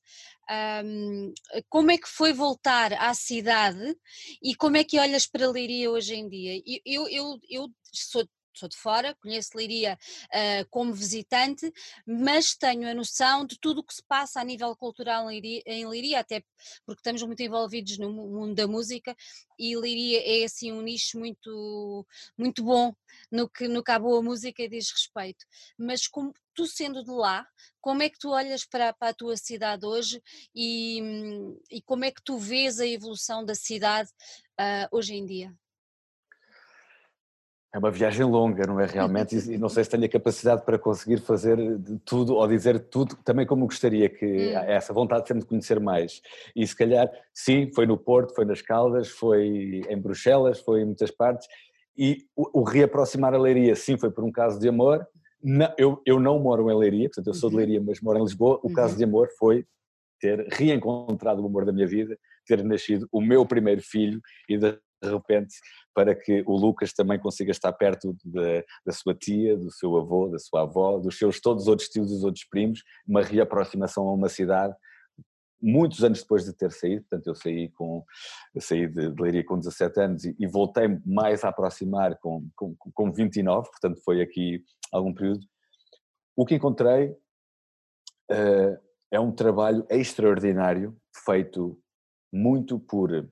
Um, 0.84 1.34
como 1.68 1.90
é 1.90 1.98
que 1.98 2.08
foi 2.08 2.32
voltar 2.32 2.92
à 2.94 3.12
cidade 3.14 3.96
e 4.42 4.54
como 4.54 4.76
é 4.76 4.84
que 4.84 4.98
olhas 4.98 5.26
para 5.26 5.46
a 5.46 5.50
Leiria 5.50 5.90
hoje 5.90 6.14
em 6.14 6.28
dia? 6.28 6.62
Eu, 6.84 7.08
eu, 7.08 7.38
eu 7.48 7.68
sou 7.92 8.26
sou 8.58 8.68
de 8.68 8.76
fora, 8.76 9.14
conheço 9.20 9.50
Leiria 9.54 9.98
uh, 10.26 10.68
como 10.70 10.92
visitante, 10.92 11.72
mas 12.06 12.54
tenho 12.54 12.88
a 12.88 12.94
noção 12.94 13.46
de 13.46 13.58
tudo 13.58 13.80
o 13.80 13.84
que 13.84 13.94
se 13.94 14.02
passa 14.06 14.40
a 14.40 14.44
nível 14.44 14.74
cultural 14.76 15.30
em 15.30 15.40
Leiria, 15.40 15.62
em 15.66 16.14
até 16.16 16.42
porque 16.84 17.00
estamos 17.00 17.22
muito 17.22 17.42
envolvidos 17.42 17.98
no 17.98 18.12
mundo 18.12 18.54
da 18.54 18.66
música 18.66 19.14
e 19.58 19.76
Leiria 19.76 20.22
é 20.24 20.44
assim 20.44 20.72
um 20.72 20.82
nicho 20.82 21.18
muito, 21.18 22.06
muito 22.36 22.62
bom 22.62 22.94
no 23.30 23.48
que, 23.48 23.68
no 23.68 23.82
que 23.82 23.90
a 23.90 23.98
boa 23.98 24.22
música 24.22 24.68
diz 24.68 24.90
respeito. 24.90 25.44
Mas 25.78 26.06
como 26.06 26.32
tu 26.54 26.66
sendo 26.66 27.02
de 27.02 27.10
lá, 27.10 27.46
como 27.80 28.02
é 28.02 28.08
que 28.08 28.18
tu 28.18 28.30
olhas 28.30 28.64
para, 28.64 28.92
para 28.92 29.10
a 29.10 29.14
tua 29.14 29.36
cidade 29.36 29.86
hoje 29.86 30.22
e, 30.54 31.00
e, 31.70 31.82
como 31.82 32.04
é 32.04 32.10
que 32.10 32.22
tu 32.22 32.38
vês 32.38 32.80
a 32.80 32.86
evolução 32.86 33.44
da 33.44 33.54
cidade 33.54 34.10
uh, 34.58 34.88
hoje 34.90 35.14
em 35.14 35.24
dia? 35.24 35.54
É 37.74 37.78
uma 37.78 37.90
viagem 37.90 38.24
longa, 38.24 38.66
não 38.66 38.80
é 38.80 38.86
realmente? 38.86 39.36
E 39.50 39.58
não 39.58 39.68
sei 39.68 39.84
se 39.84 39.90
tenho 39.90 40.04
a 40.04 40.08
capacidade 40.08 40.64
para 40.64 40.78
conseguir 40.78 41.18
fazer 41.18 41.58
tudo 42.04 42.34
ou 42.34 42.48
dizer 42.48 42.78
tudo, 42.78 43.16
também 43.24 43.44
como 43.44 43.66
gostaria, 43.66 44.08
que 44.08 44.24
hum. 44.24 44.58
essa 44.66 44.92
vontade 44.94 45.28
sempre 45.28 45.42
de 45.42 45.48
conhecer 45.48 45.78
mais. 45.78 46.22
E 46.54 46.66
se 46.66 46.74
calhar, 46.74 47.10
sim, 47.34 47.70
foi 47.74 47.84
no 47.84 47.98
Porto, 47.98 48.34
foi 48.34 48.44
nas 48.44 48.62
Caldas, 48.62 49.08
foi 49.08 49.82
em 49.88 49.98
Bruxelas, 50.00 50.60
foi 50.60 50.82
em 50.82 50.86
muitas 50.86 51.10
partes. 51.10 51.46
E 51.98 52.24
o, 52.34 52.60
o 52.60 52.62
reaproximar 52.62 53.34
a 53.34 53.38
Leiria, 53.38 53.74
sim, 53.74 53.98
foi 53.98 54.10
por 54.10 54.24
um 54.24 54.32
caso 54.32 54.58
de 54.58 54.68
amor. 54.68 55.06
Não, 55.42 55.72
eu, 55.76 56.00
eu 56.06 56.18
não 56.18 56.38
moro 56.38 56.70
em 56.70 56.76
Leiria, 56.76 57.08
portanto 57.08 57.26
eu 57.26 57.34
sou 57.34 57.50
de 57.50 57.56
uhum. 57.56 57.60
Leiria, 57.60 57.80
mas 57.80 58.00
moro 58.00 58.18
em 58.18 58.22
Lisboa. 58.22 58.58
O 58.62 58.72
caso 58.72 58.92
uhum. 58.92 58.98
de 58.98 59.04
amor 59.04 59.28
foi 59.38 59.66
ter 60.20 60.46
reencontrado 60.50 61.42
o 61.42 61.46
amor 61.46 61.64
da 61.64 61.72
minha 61.72 61.86
vida, 61.86 62.18
ter 62.46 62.62
nascido 62.64 63.08
o 63.12 63.20
meu 63.20 63.44
primeiro 63.44 63.82
filho 63.82 64.20
e 64.48 64.56
de 65.02 65.10
repente 65.10 65.54
para 65.94 66.14
que 66.14 66.42
o 66.46 66.56
Lucas 66.56 66.92
também 66.92 67.18
consiga 67.18 67.50
estar 67.50 67.72
perto 67.72 68.16
da, 68.24 68.62
da 68.84 68.92
sua 68.92 69.14
tia, 69.14 69.56
do 69.56 69.70
seu 69.70 69.96
avô, 69.96 70.28
da 70.28 70.38
sua 70.38 70.62
avó, 70.62 70.98
dos 70.98 71.18
seus 71.18 71.40
todos 71.40 71.64
os 71.64 71.68
outros 71.68 71.88
tios 71.88 72.10
e 72.10 72.14
os 72.14 72.24
outros 72.24 72.44
primos, 72.44 72.82
uma 73.06 73.22
reaproximação 73.22 74.06
a 74.08 74.14
uma 74.14 74.28
cidade 74.28 74.74
muitos 75.60 76.04
anos 76.04 76.20
depois 76.20 76.44
de 76.44 76.52
ter 76.52 76.70
saído, 76.70 77.02
portanto 77.02 77.26
eu 77.26 77.34
saí 77.34 77.68
com 77.70 78.04
eu 78.54 78.60
saí 78.60 78.86
de, 78.86 79.10
de 79.10 79.22
Leiria 79.22 79.44
com 79.44 79.58
17 79.58 80.00
anos 80.00 80.24
e, 80.24 80.36
e 80.38 80.46
voltei 80.46 80.86
mais 81.04 81.44
a 81.44 81.48
aproximar 81.48 82.16
com, 82.18 82.48
com, 82.54 82.76
com 82.76 83.12
29, 83.12 83.68
portanto 83.70 84.00
foi 84.04 84.20
aqui 84.20 84.62
algum 84.92 85.12
período. 85.12 85.44
O 86.36 86.44
que 86.44 86.54
encontrei 86.54 87.08
uh, 88.30 88.78
é 89.10 89.18
um 89.18 89.32
trabalho 89.32 89.86
extraordinário 89.88 90.96
feito 91.24 91.80
muito 92.32 92.78
por 92.78 93.28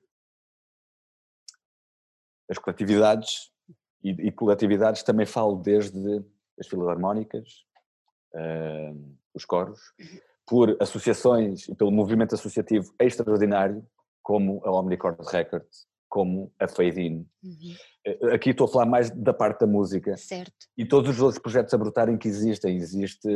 as 2.49 2.57
coletividades 2.57 3.51
e, 4.03 4.11
e 4.27 4.31
coletividades 4.31 5.03
também 5.03 5.25
falo 5.25 5.55
desde 5.55 6.23
as 6.59 6.67
filarmónicas, 6.67 7.49
uh, 8.35 9.15
os 9.33 9.45
coros, 9.45 9.79
por 10.47 10.77
associações 10.79 11.67
e 11.67 11.75
pelo 11.75 11.91
movimento 11.91 12.35
associativo 12.35 12.93
extraordinário, 12.99 13.85
como 14.21 14.61
a 14.63 14.71
Omnicord 14.71 15.17
Records, 15.27 15.87
como 16.07 16.53
a 16.59 16.67
Fade 16.67 17.01
In. 17.01 17.27
Uhum. 17.43 17.75
Eh, 18.05 18.35
aqui 18.35 18.51
estou 18.51 18.65
a 18.65 18.71
falar 18.71 18.85
mais 18.85 19.09
da 19.09 19.33
parte 19.33 19.61
da 19.61 19.67
música. 19.67 20.15
Certo. 20.15 20.53
E 20.77 20.85
todos 20.85 21.09
os 21.09 21.19
outros 21.19 21.41
projetos 21.41 21.73
a 21.73 21.77
brotarem 21.77 22.17
que 22.17 22.27
existem. 22.27 22.77
Existe 22.77 23.27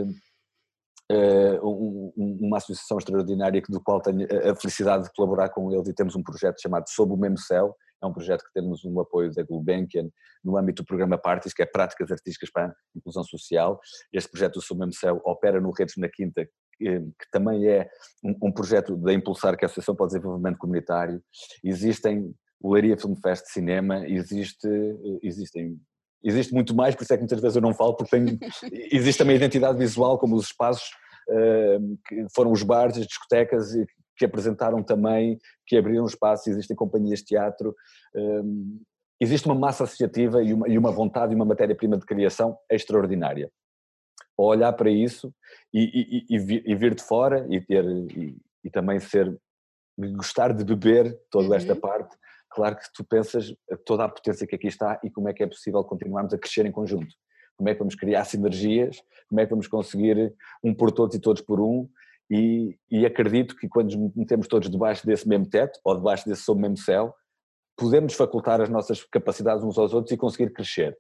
uh, 1.11 1.67
um, 1.67 2.37
uma 2.41 2.57
associação 2.57 2.97
extraordinária 2.97 3.61
do 3.67 3.81
qual 3.81 4.01
tenho 4.01 4.25
a 4.49 4.55
felicidade 4.55 5.05
de 5.05 5.13
colaborar 5.13 5.49
com 5.49 5.71
eles 5.73 5.87
e 5.87 5.93
temos 5.93 6.15
um 6.15 6.23
projeto 6.23 6.61
chamado 6.61 6.85
Sob 6.87 7.11
o 7.11 7.17
Mesmo 7.17 7.39
Céu. 7.39 7.75
É 8.01 8.05
um 8.05 8.13
projeto 8.13 8.43
que 8.43 8.53
temos 8.53 8.83
um 8.85 8.99
apoio 8.99 9.31
da 9.33 9.43
Gulbenkian 9.43 10.09
no 10.43 10.57
âmbito 10.57 10.83
do 10.83 10.85
programa 10.85 11.17
Parties, 11.17 11.53
que 11.53 11.61
é 11.61 11.65
Práticas 11.65 12.11
Artísticas 12.11 12.49
para 12.51 12.67
a 12.67 12.73
Inclusão 12.95 13.23
Social. 13.23 13.79
Este 14.13 14.29
projeto 14.29 14.53
do 14.53 14.61
Sob 14.61 14.77
o 14.77 14.85
Mesmo 14.85 14.99
Céu 14.99 15.21
opera 15.25 15.59
no 15.59 15.71
Redes 15.71 15.95
na 15.97 16.07
Quinta, 16.07 16.47
que 16.79 17.31
também 17.31 17.67
é 17.67 17.89
um, 18.23 18.51
projeto 18.51 18.95
da 18.95 19.13
Impulsar, 19.13 19.57
que 19.57 19.65
é 19.65 19.67
a 19.67 19.67
Associação 19.67 19.95
para 19.95 20.05
o 20.05 20.07
Desenvolvimento 20.07 20.57
Comunitário. 20.57 21.21
Existem 21.63 22.33
o 22.61 22.73
Leiria 22.73 22.97
Film 22.97 23.15
Fest 23.15 23.45
de 23.45 23.51
Cinema, 23.51 24.07
existe, 24.07 24.67
existem 25.21 25.79
existe 26.23 26.53
muito 26.53 26.75
mais, 26.75 26.95
por 26.95 27.03
isso 27.03 27.13
é 27.13 27.17
que 27.17 27.21
muitas 27.21 27.39
vezes 27.39 27.55
eu 27.55 27.61
não 27.61 27.73
falo, 27.73 27.95
porque 27.95 28.11
tem, 28.11 28.37
existe 28.91 29.19
também 29.19 29.35
a 29.35 29.37
identidade 29.37 29.77
visual, 29.77 30.17
como 30.17 30.35
os 30.35 30.47
espaços 30.47 30.89
uh, 31.29 31.97
que 32.07 32.25
foram 32.35 32.51
os 32.51 32.63
bares, 32.63 32.97
as 32.97 33.07
discotecas, 33.07 33.73
que 34.19 34.25
apresentaram 34.25 34.83
também, 34.83 35.39
que 35.65 35.75
abriram 35.75 36.05
espaço, 36.05 36.49
existem 36.49 36.75
companhias 36.75 37.19
de 37.19 37.25
teatro, 37.25 37.73
uh, 38.15 38.79
existe 39.19 39.47
uma 39.47 39.55
massa 39.55 39.85
associativa 39.85 40.43
e 40.43 40.53
uma, 40.53 40.69
e 40.69 40.77
uma 40.77 40.91
vontade 40.91 41.33
e 41.33 41.35
uma 41.35 41.45
matéria-prima 41.45 41.97
de 41.97 42.05
criação 42.05 42.55
extraordinária 42.69 43.49
olhar 44.45 44.71
para 44.73 44.89
isso 44.89 45.33
e, 45.73 46.25
e, 46.29 46.35
e, 46.35 46.63
e 46.71 46.75
vir 46.75 46.95
de 46.95 47.03
fora 47.03 47.45
e 47.49 47.59
ter 47.59 47.83
e, 48.63 48.69
também 48.71 48.99
ser 48.99 49.37
gostar 50.15 50.53
de 50.53 50.63
beber 50.63 51.17
toda 51.29 51.55
esta 51.55 51.73
uhum. 51.73 51.79
parte, 51.79 52.15
claro 52.49 52.77
que 52.77 52.83
tu 52.93 53.03
pensas 53.03 53.53
toda 53.85 54.05
a 54.05 54.09
potência 54.09 54.47
que 54.47 54.55
aqui 54.55 54.67
está 54.67 54.99
e 55.03 55.09
como 55.09 55.27
é 55.27 55.33
que 55.33 55.43
é 55.43 55.47
possível 55.47 55.83
continuarmos 55.83 56.33
a 56.33 56.37
crescer 56.37 56.65
em 56.65 56.71
conjunto. 56.71 57.13
Como 57.57 57.67
é 57.67 57.73
que 57.73 57.79
vamos 57.79 57.95
criar 57.95 58.23
sinergias, 58.23 59.01
como 59.27 59.41
é 59.41 59.45
que 59.45 59.49
vamos 59.49 59.67
conseguir 59.67 60.33
um 60.63 60.73
por 60.73 60.91
todos 60.91 61.15
e 61.15 61.19
todos 61.19 61.41
por 61.41 61.59
um 61.59 61.89
e, 62.29 62.77
e 62.91 63.05
acredito 63.05 63.55
que 63.55 63.67
quando 63.67 63.95
nos 63.95 64.15
metemos 64.15 64.47
todos 64.47 64.69
debaixo 64.69 65.05
desse 65.05 65.27
mesmo 65.27 65.49
teto 65.49 65.79
ou 65.83 65.95
debaixo 65.95 66.27
desse 66.27 66.43
sob 66.43 66.61
mesmo 66.61 66.77
céu, 66.77 67.13
podemos 67.75 68.13
facultar 68.13 68.61
as 68.61 68.69
nossas 68.69 69.03
capacidades 69.03 69.63
uns 69.63 69.77
aos 69.77 69.93
outros 69.93 70.11
e 70.11 70.17
conseguir 70.17 70.51
crescer 70.51 70.97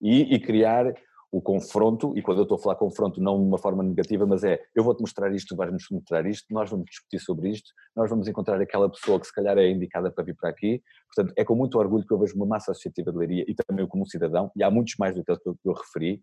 e, 0.00 0.34
e 0.34 0.40
criar 0.40 0.94
o 1.34 1.42
confronto, 1.42 2.16
e 2.16 2.22
quando 2.22 2.38
eu 2.38 2.42
estou 2.44 2.56
a 2.56 2.60
falar 2.60 2.76
confronto 2.76 3.20
não 3.20 3.36
de 3.36 3.44
uma 3.44 3.58
forma 3.58 3.82
negativa, 3.82 4.24
mas 4.24 4.44
é 4.44 4.62
eu 4.72 4.84
vou-te 4.84 5.00
mostrar 5.00 5.34
isto, 5.34 5.48
tu 5.48 5.56
vais-me 5.56 5.76
mostrar 5.90 6.24
isto, 6.26 6.46
nós 6.54 6.70
vamos 6.70 6.86
discutir 6.86 7.18
sobre 7.18 7.50
isto, 7.50 7.72
nós 7.96 8.08
vamos 8.08 8.28
encontrar 8.28 8.60
aquela 8.60 8.88
pessoa 8.88 9.18
que 9.18 9.26
se 9.26 9.32
calhar 9.32 9.58
é 9.58 9.68
indicada 9.68 10.12
para 10.12 10.22
vir 10.22 10.36
para 10.36 10.50
aqui. 10.50 10.80
Portanto, 11.12 11.34
é 11.36 11.44
com 11.44 11.56
muito 11.56 11.76
orgulho 11.76 12.06
que 12.06 12.14
eu 12.14 12.18
vejo 12.20 12.36
uma 12.36 12.46
massa 12.46 12.70
associativa 12.70 13.10
de 13.10 13.18
leiria 13.18 13.44
e 13.48 13.54
também 13.54 13.84
eu 13.84 13.88
como 13.88 14.08
cidadão, 14.08 14.48
e 14.54 14.62
há 14.62 14.70
muitos 14.70 14.94
mais 14.96 15.16
do 15.16 15.24
que 15.24 15.32
eu, 15.32 15.36
que 15.36 15.68
eu 15.68 15.72
referi, 15.72 16.22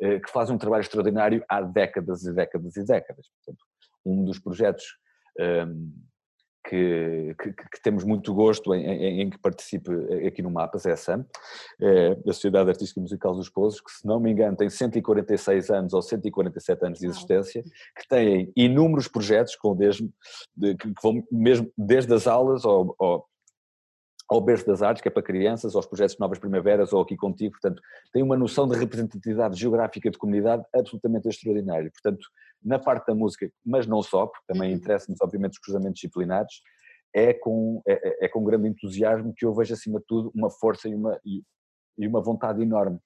eh, 0.00 0.18
que 0.18 0.30
fazem 0.32 0.56
um 0.56 0.58
trabalho 0.58 0.80
extraordinário 0.80 1.44
há 1.48 1.60
décadas 1.60 2.24
e 2.24 2.32
décadas 2.32 2.76
e 2.76 2.84
décadas. 2.84 3.26
Portanto, 3.36 3.64
um 4.10 4.24
dos 4.24 4.38
projetos 4.38 4.84
um, 5.38 5.92
que, 6.68 7.34
que, 7.40 7.52
que, 7.52 7.82
temos 7.82 8.04
muito 8.04 8.34
gosto 8.34 8.74
em, 8.74 8.84
em, 8.84 9.20
em, 9.22 9.30
que 9.30 9.38
participe 9.38 9.90
aqui 10.26 10.42
no 10.42 10.50
Mapas, 10.50 10.84
é 10.84 10.92
a 10.92 10.96
SAM, 10.96 11.24
é 11.80 12.10
a 12.28 12.32
Sociedade 12.32 12.68
Artística 12.68 13.00
e 13.00 13.02
Musical 13.02 13.34
dos 13.34 13.48
Pousos, 13.48 13.80
que 13.80 13.90
se 13.90 14.06
não 14.06 14.20
me 14.20 14.30
engano 14.30 14.56
tem 14.56 14.68
146 14.68 15.70
anos 15.70 15.94
ou 15.94 16.02
147 16.02 16.84
anos 16.84 16.98
de 16.98 17.06
existência, 17.06 17.62
que 17.62 18.06
têm 18.06 18.52
inúmeros 18.54 19.08
projetos 19.08 19.56
com 19.56 19.74
desde, 19.74 20.10
de, 20.54 20.76
que 20.76 20.92
vão 21.02 21.22
mesmo 21.32 21.72
desde 21.76 22.12
as 22.12 22.26
aulas 22.26 22.64
ao, 22.66 22.94
ao 22.98 23.26
ao 24.30 24.42
Berço 24.42 24.66
das 24.66 24.82
Artes, 24.82 25.00
que 25.00 25.08
é 25.08 25.10
para 25.10 25.22
crianças, 25.22 25.74
aos 25.74 25.86
projetos 25.86 26.14
de 26.14 26.20
Novas 26.20 26.38
Primaveras 26.38 26.92
ou 26.92 27.00
aqui 27.00 27.16
contigo, 27.16 27.52
portanto, 27.52 27.80
tem 28.12 28.22
uma 28.22 28.36
noção 28.36 28.68
de 28.68 28.76
representatividade 28.76 29.58
geográfica 29.58 30.10
de 30.10 30.18
comunidade 30.18 30.62
absolutamente 30.74 31.28
extraordinária. 31.28 31.90
Portanto, 31.90 32.26
na 32.62 32.78
parte 32.78 33.06
da 33.06 33.14
música, 33.14 33.50
mas 33.64 33.86
não 33.86 34.02
só, 34.02 34.26
porque 34.26 34.44
também 34.46 34.70
uhum. 34.70 34.76
interessa-nos 34.76 35.20
obviamente 35.20 35.52
os 35.52 35.58
cruzamentos 35.58 36.00
disciplinares, 36.00 36.60
é 37.14 37.32
com, 37.32 37.82
é, 37.86 37.92
é, 37.92 38.24
é, 38.26 38.28
com 38.28 38.44
grande 38.44 38.68
entusiasmo 38.68 39.32
que 39.34 39.44
eu 39.44 39.54
vejo 39.54 39.72
acima 39.74 39.98
de 39.98 40.06
tudo 40.06 40.30
uma 40.34 40.50
força 40.50 40.88
e 40.88 40.94
uma, 40.94 41.18
e, 41.24 41.42
e 41.98 42.06
uma 42.06 42.20
vontade 42.20 42.62
enorme 42.62 42.98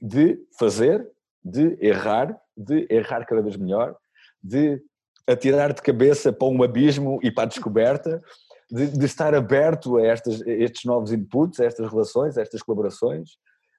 de 0.00 0.38
fazer, 0.58 1.08
de 1.42 1.76
errar, 1.80 2.38
de 2.56 2.86
errar 2.90 3.24
cada 3.24 3.42
vez 3.42 3.56
melhor, 3.56 3.96
de 4.42 4.82
atirar 5.26 5.72
de 5.72 5.82
cabeça 5.82 6.32
para 6.32 6.48
um 6.48 6.62
abismo 6.62 7.18
e 7.22 7.30
para 7.30 7.44
a 7.44 7.46
descoberta, 7.46 8.22
de, 8.70 8.86
de 8.86 9.04
estar 9.04 9.34
aberto 9.34 9.96
a, 9.96 10.06
estas, 10.06 10.42
a 10.42 10.50
estes 10.50 10.84
novos 10.84 11.12
inputs, 11.12 11.60
a 11.60 11.64
estas 11.64 11.90
relações, 11.90 12.38
a 12.38 12.42
estas 12.42 12.62
colaborações. 12.62 13.30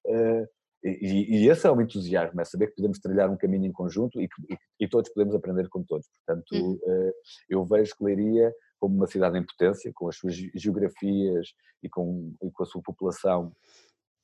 Uh, 0.05 0.47
e, 0.83 1.43
e, 1.43 1.49
esse 1.49 1.67
é 1.67 1.71
o 1.71 1.81
entusiasmo, 1.81 2.41
é 2.41 2.45
saber 2.45 2.67
que 2.67 2.75
podemos 2.75 2.99
trilhar 2.99 3.29
um 3.29 3.37
caminho 3.37 3.65
em 3.65 3.71
conjunto 3.71 4.19
e 4.19 4.27
que 4.27 4.53
e, 4.53 4.57
e 4.85 4.87
todos 4.87 5.11
podemos 5.11 5.35
aprender 5.35 5.69
com 5.69 5.83
todos. 5.83 6.07
Portanto, 6.07 6.51
uhum. 6.53 6.73
uh, 6.73 7.13
eu 7.49 7.63
vejo 7.65 7.95
que 7.95 8.03
Leiria 8.03 8.51
como 8.79 8.95
uma 8.95 9.05
cidade 9.05 9.37
em 9.37 9.45
potência, 9.45 9.91
com 9.93 10.09
as 10.09 10.17
suas 10.17 10.35
geografias 10.35 11.53
e 11.83 11.87
com, 11.87 12.33
e 12.41 12.49
com 12.49 12.63
a 12.63 12.65
sua 12.65 12.81
população 12.81 13.55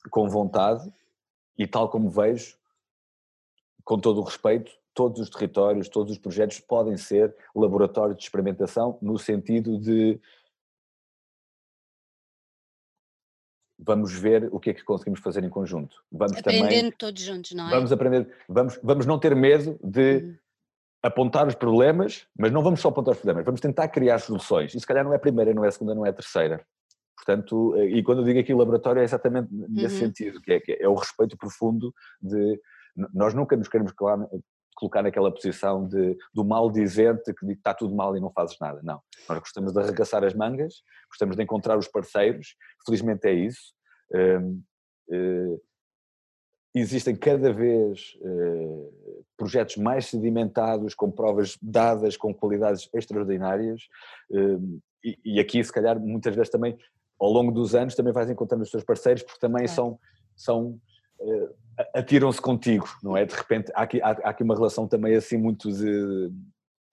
com 0.09 0.27
vontade, 0.27 0.91
e 1.57 1.67
tal 1.67 1.89
como 1.89 2.09
vejo, 2.09 2.57
com 3.83 3.99
todo 3.99 4.19
o 4.19 4.23
respeito, 4.23 4.71
todos 4.93 5.21
os 5.21 5.29
territórios, 5.29 5.89
todos 5.89 6.13
os 6.13 6.17
projetos 6.17 6.59
podem 6.59 6.97
ser 6.97 7.35
laboratórios 7.55 8.17
de 8.17 8.23
experimentação 8.23 8.97
no 9.01 9.17
sentido 9.17 9.77
de 9.77 10.19
vamos 13.77 14.13
ver 14.13 14.49
o 14.51 14.59
que 14.59 14.71
é 14.71 14.73
que 14.73 14.83
conseguimos 14.83 15.19
fazer 15.19 15.43
em 15.43 15.49
conjunto. 15.49 16.03
Vamos 16.11 16.37
Aprendendo 16.37 16.69
também, 16.69 16.91
todos 16.91 17.21
juntos, 17.21 17.51
não 17.51 17.67
é? 17.67 17.71
Vamos 17.71 17.91
aprender, 17.91 18.27
vamos, 18.47 18.79
vamos 18.81 19.05
não 19.05 19.19
ter 19.19 19.35
medo 19.35 19.79
de 19.83 20.17
uhum. 20.17 20.35
apontar 21.03 21.47
os 21.47 21.55
problemas, 21.55 22.27
mas 22.37 22.51
não 22.51 22.63
vamos 22.63 22.79
só 22.79 22.89
apontar 22.89 23.13
os 23.13 23.19
problemas, 23.19 23.45
vamos 23.45 23.61
tentar 23.61 23.87
criar 23.89 24.19
soluções. 24.19 24.73
E 24.73 24.79
se 24.79 24.85
calhar 24.85 25.03
não 25.03 25.13
é 25.13 25.17
a 25.17 25.19
primeira, 25.19 25.53
não 25.53 25.63
é 25.63 25.67
a 25.67 25.71
segunda, 25.71 25.93
não 25.93 26.05
é 26.05 26.09
a 26.09 26.13
terceira. 26.13 26.65
Portanto, 27.15 27.75
eh, 27.75 27.85
e 27.85 28.03
quando 28.03 28.19
eu 28.19 28.25
digo 28.25 28.39
aqui 28.39 28.53
laboratório 28.53 29.01
é 29.01 29.03
exatamente 29.03 29.49
nesse 29.51 29.95
uhum. 29.95 30.07
sentido, 30.07 30.41
que 30.41 30.53
é, 30.53 30.59
que 30.59 30.77
é 30.79 30.87
o 30.87 30.95
respeito 30.95 31.37
profundo 31.37 31.93
de 32.21 32.59
nós 33.13 33.33
nunca 33.33 33.55
nos 33.55 33.67
queremos 33.67 33.91
colocar 34.77 35.01
naquela 35.01 35.31
posição 35.31 35.87
de, 35.87 36.15
do 36.33 36.45
mal 36.45 36.71
dizente 36.71 37.33
que 37.33 37.51
está 37.51 37.73
tudo 37.73 37.95
mal 37.95 38.15
e 38.15 38.19
não 38.21 38.31
fazes 38.31 38.57
nada. 38.61 38.79
Não. 38.83 39.01
Nós 39.27 39.39
gostamos 39.39 39.73
de 39.73 39.79
arregaçar 39.79 40.23
as 40.23 40.35
mangas, 40.35 40.75
gostamos 41.09 41.35
de 41.35 41.43
encontrar 41.43 41.77
os 41.77 41.87
parceiros, 41.87 42.55
felizmente 42.85 43.27
é 43.27 43.33
isso. 43.33 43.73
Uh, 44.11 44.61
eh, 45.11 45.59
existem 46.75 47.15
cada 47.15 47.51
vez 47.51 48.15
uh, 48.21 49.25
projetos 49.35 49.77
mais 49.77 50.05
sedimentados, 50.05 50.93
com 50.93 51.11
provas 51.11 51.57
dadas, 51.61 52.15
com 52.15 52.33
qualidades 52.33 52.87
extraordinárias, 52.93 53.81
uh, 54.31 54.81
e, 55.03 55.17
e, 55.23 55.39
aqui, 55.39 55.63
se 55.63 55.71
calhar, 55.71 55.99
muitas 55.99 56.35
vezes 56.35 56.51
também, 56.51 56.77
ao 57.19 57.31
longo 57.31 57.51
dos 57.51 57.73
anos, 57.73 57.95
também 57.95 58.13
vais 58.13 58.29
encontrando 58.29 58.63
os 58.63 58.71
teus 58.71 58.83
parceiros, 58.83 59.23
porque 59.23 59.39
também 59.39 59.63
é. 59.63 59.67
são. 59.67 59.99
são 60.35 60.79
atiram-se 61.93 62.41
contigo, 62.41 62.87
não 63.03 63.15
é? 63.15 63.25
De 63.25 63.35
repente 63.35 63.71
há 63.75 63.83
aqui, 63.83 64.01
há, 64.01 64.09
há 64.09 64.29
aqui 64.29 64.43
uma 64.43 64.55
relação 64.55 64.87
também 64.87 65.15
assim 65.15 65.37
muito 65.37 65.71
de, 65.71 66.31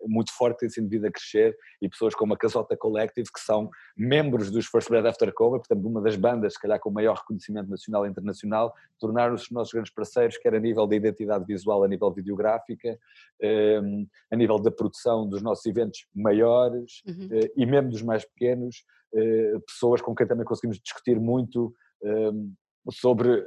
muito 0.08 0.32
forte 0.32 0.56
que 0.56 0.60
tem 0.60 0.68
sido 0.68 0.88
vindo 0.88 1.06
a 1.06 1.10
crescer 1.10 1.56
e 1.80 1.88
pessoas 1.88 2.14
como 2.14 2.34
a 2.34 2.36
Casota 2.36 2.76
Collective 2.76 3.28
que 3.32 3.40
são 3.40 3.70
membros 3.96 4.50
dos 4.50 4.66
First 4.66 4.88
Bread 4.88 5.06
After 5.06 5.32
Coma, 5.32 5.58
portanto 5.58 5.86
uma 5.86 6.00
das 6.00 6.16
bandas 6.16 6.54
se 6.54 6.60
calhar 6.60 6.78
com 6.78 6.90
maior 6.90 7.16
reconhecimento 7.16 7.68
nacional 7.68 8.06
e 8.06 8.10
internacional, 8.10 8.74
tornaram-se 8.98 9.44
os 9.44 9.50
nossos 9.50 9.72
grandes 9.72 9.92
parceiros, 9.92 10.36
quer 10.38 10.54
a 10.54 10.60
nível 10.60 10.86
da 10.86 10.96
identidade 10.96 11.44
visual, 11.44 11.82
a 11.84 11.88
nível 11.88 12.12
videográfica, 12.12 12.98
ehm, 13.40 14.06
a 14.30 14.36
nível 14.36 14.58
da 14.58 14.70
produção 14.70 15.28
dos 15.28 15.42
nossos 15.42 15.64
eventos 15.66 16.06
maiores 16.14 17.02
uhum. 17.06 17.28
Eh, 17.32 17.50
e 17.56 17.66
mesmo 17.66 17.90
dos 17.90 18.02
mais 18.02 18.24
pequenos, 18.24 18.84
eh, 19.14 19.58
pessoas 19.66 20.00
com 20.00 20.14
quem 20.14 20.26
também 20.26 20.44
conseguimos 20.44 20.78
discutir 20.78 21.18
muito 21.18 21.74
ehm, 22.02 22.52
sobre 22.90 23.44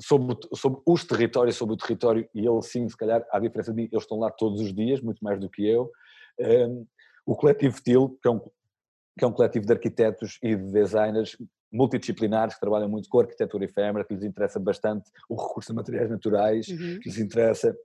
sobre, 0.00 0.36
sobre 0.54 0.80
os 0.86 1.04
territórios, 1.04 1.56
sobre 1.56 1.74
o 1.74 1.78
território, 1.78 2.28
e 2.34 2.46
ele 2.46 2.62
sim, 2.62 2.88
se 2.88 2.96
calhar, 2.96 3.24
à 3.30 3.38
diferença 3.38 3.72
de 3.72 3.76
mim, 3.76 3.88
eles 3.90 4.04
estão 4.04 4.18
lá 4.18 4.30
todos 4.30 4.60
os 4.60 4.72
dias, 4.72 5.00
muito 5.00 5.22
mais 5.22 5.40
do 5.40 5.48
que 5.48 5.66
eu. 5.66 5.90
Um, 6.38 6.86
o 7.26 7.34
Coletivo 7.34 7.80
TIL, 7.82 8.18
que 8.22 8.28
é, 8.28 8.30
um, 8.30 8.40
que 8.40 9.24
é 9.24 9.26
um 9.26 9.32
coletivo 9.32 9.66
de 9.66 9.72
arquitetos 9.72 10.38
e 10.42 10.54
de 10.54 10.72
designers 10.72 11.36
multidisciplinares 11.72 12.54
que 12.54 12.60
trabalham 12.60 12.88
muito 12.88 13.08
com 13.08 13.18
arquitetura 13.18 13.64
efêmera, 13.64 14.04
que 14.04 14.14
lhes 14.14 14.22
interessa 14.22 14.60
bastante 14.60 15.10
o 15.28 15.34
recurso 15.34 15.72
a 15.72 15.74
materiais 15.74 16.08
naturais, 16.08 16.68
uhum. 16.68 17.00
que 17.00 17.08
lhes 17.08 17.18
interessa 17.18 17.76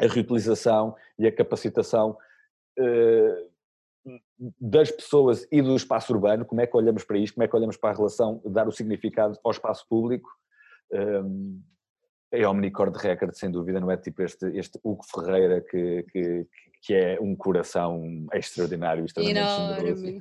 a 0.00 0.06
reutilização 0.06 0.94
e 1.18 1.26
a 1.26 1.32
capacitação 1.32 2.16
uh, 2.78 4.20
das 4.60 4.90
pessoas 4.90 5.46
e 5.50 5.60
do 5.60 5.74
espaço 5.74 6.12
urbano, 6.12 6.44
como 6.44 6.60
é 6.60 6.66
que 6.66 6.76
olhamos 6.76 7.04
para 7.04 7.18
isto, 7.18 7.34
como 7.34 7.44
é 7.44 7.48
que 7.48 7.56
olhamos 7.56 7.76
para 7.76 7.90
a 7.90 7.96
relação, 7.96 8.40
dar 8.44 8.68
o 8.68 8.72
significado 8.72 9.38
ao 9.42 9.50
espaço 9.50 9.86
público 9.88 10.28
um, 10.92 11.62
é 12.32 12.48
Omnicord 12.48 12.96
Record, 12.96 13.34
sem 13.34 13.50
dúvida, 13.50 13.78
não 13.78 13.90
é 13.90 13.96
tipo 13.96 14.22
este, 14.22 14.46
este 14.56 14.78
Hugo 14.82 15.04
Ferreira 15.04 15.60
que, 15.60 16.02
que, 16.10 16.46
que 16.82 16.94
é 16.94 17.18
um 17.20 17.36
coração 17.36 18.26
extraordinário, 18.32 19.04
enorme. 19.18 20.20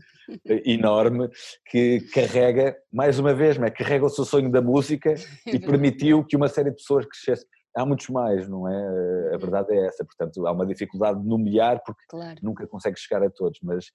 enorme, 0.65 1.29
que 1.65 2.01
carrega, 2.13 2.77
mais 2.91 3.17
uma 3.17 3.33
vez, 3.33 3.57
é? 3.57 3.69
carrega 3.69 4.05
o 4.05 4.09
seu 4.09 4.25
sonho 4.25 4.51
da 4.51 4.61
música 4.61 5.15
e 5.47 5.57
permitiu 5.57 6.25
que 6.25 6.35
uma 6.35 6.49
série 6.49 6.69
de 6.69 6.75
pessoas 6.75 7.05
crescesse. 7.05 7.45
Há 7.73 7.85
muitos 7.85 8.09
mais, 8.09 8.49
não 8.49 8.67
é? 8.67 8.75
A 8.75 9.33
uhum. 9.33 9.39
verdade 9.39 9.73
é 9.73 9.87
essa, 9.87 10.03
portanto 10.03 10.45
há 10.45 10.51
uma 10.51 10.65
dificuldade 10.65 11.21
de 11.21 11.25
nomear 11.25 11.81
porque 11.85 12.03
claro. 12.09 12.37
nunca 12.43 12.67
consegue 12.67 12.99
chegar 12.99 13.23
a 13.23 13.29
todos, 13.29 13.59
mas 13.63 13.85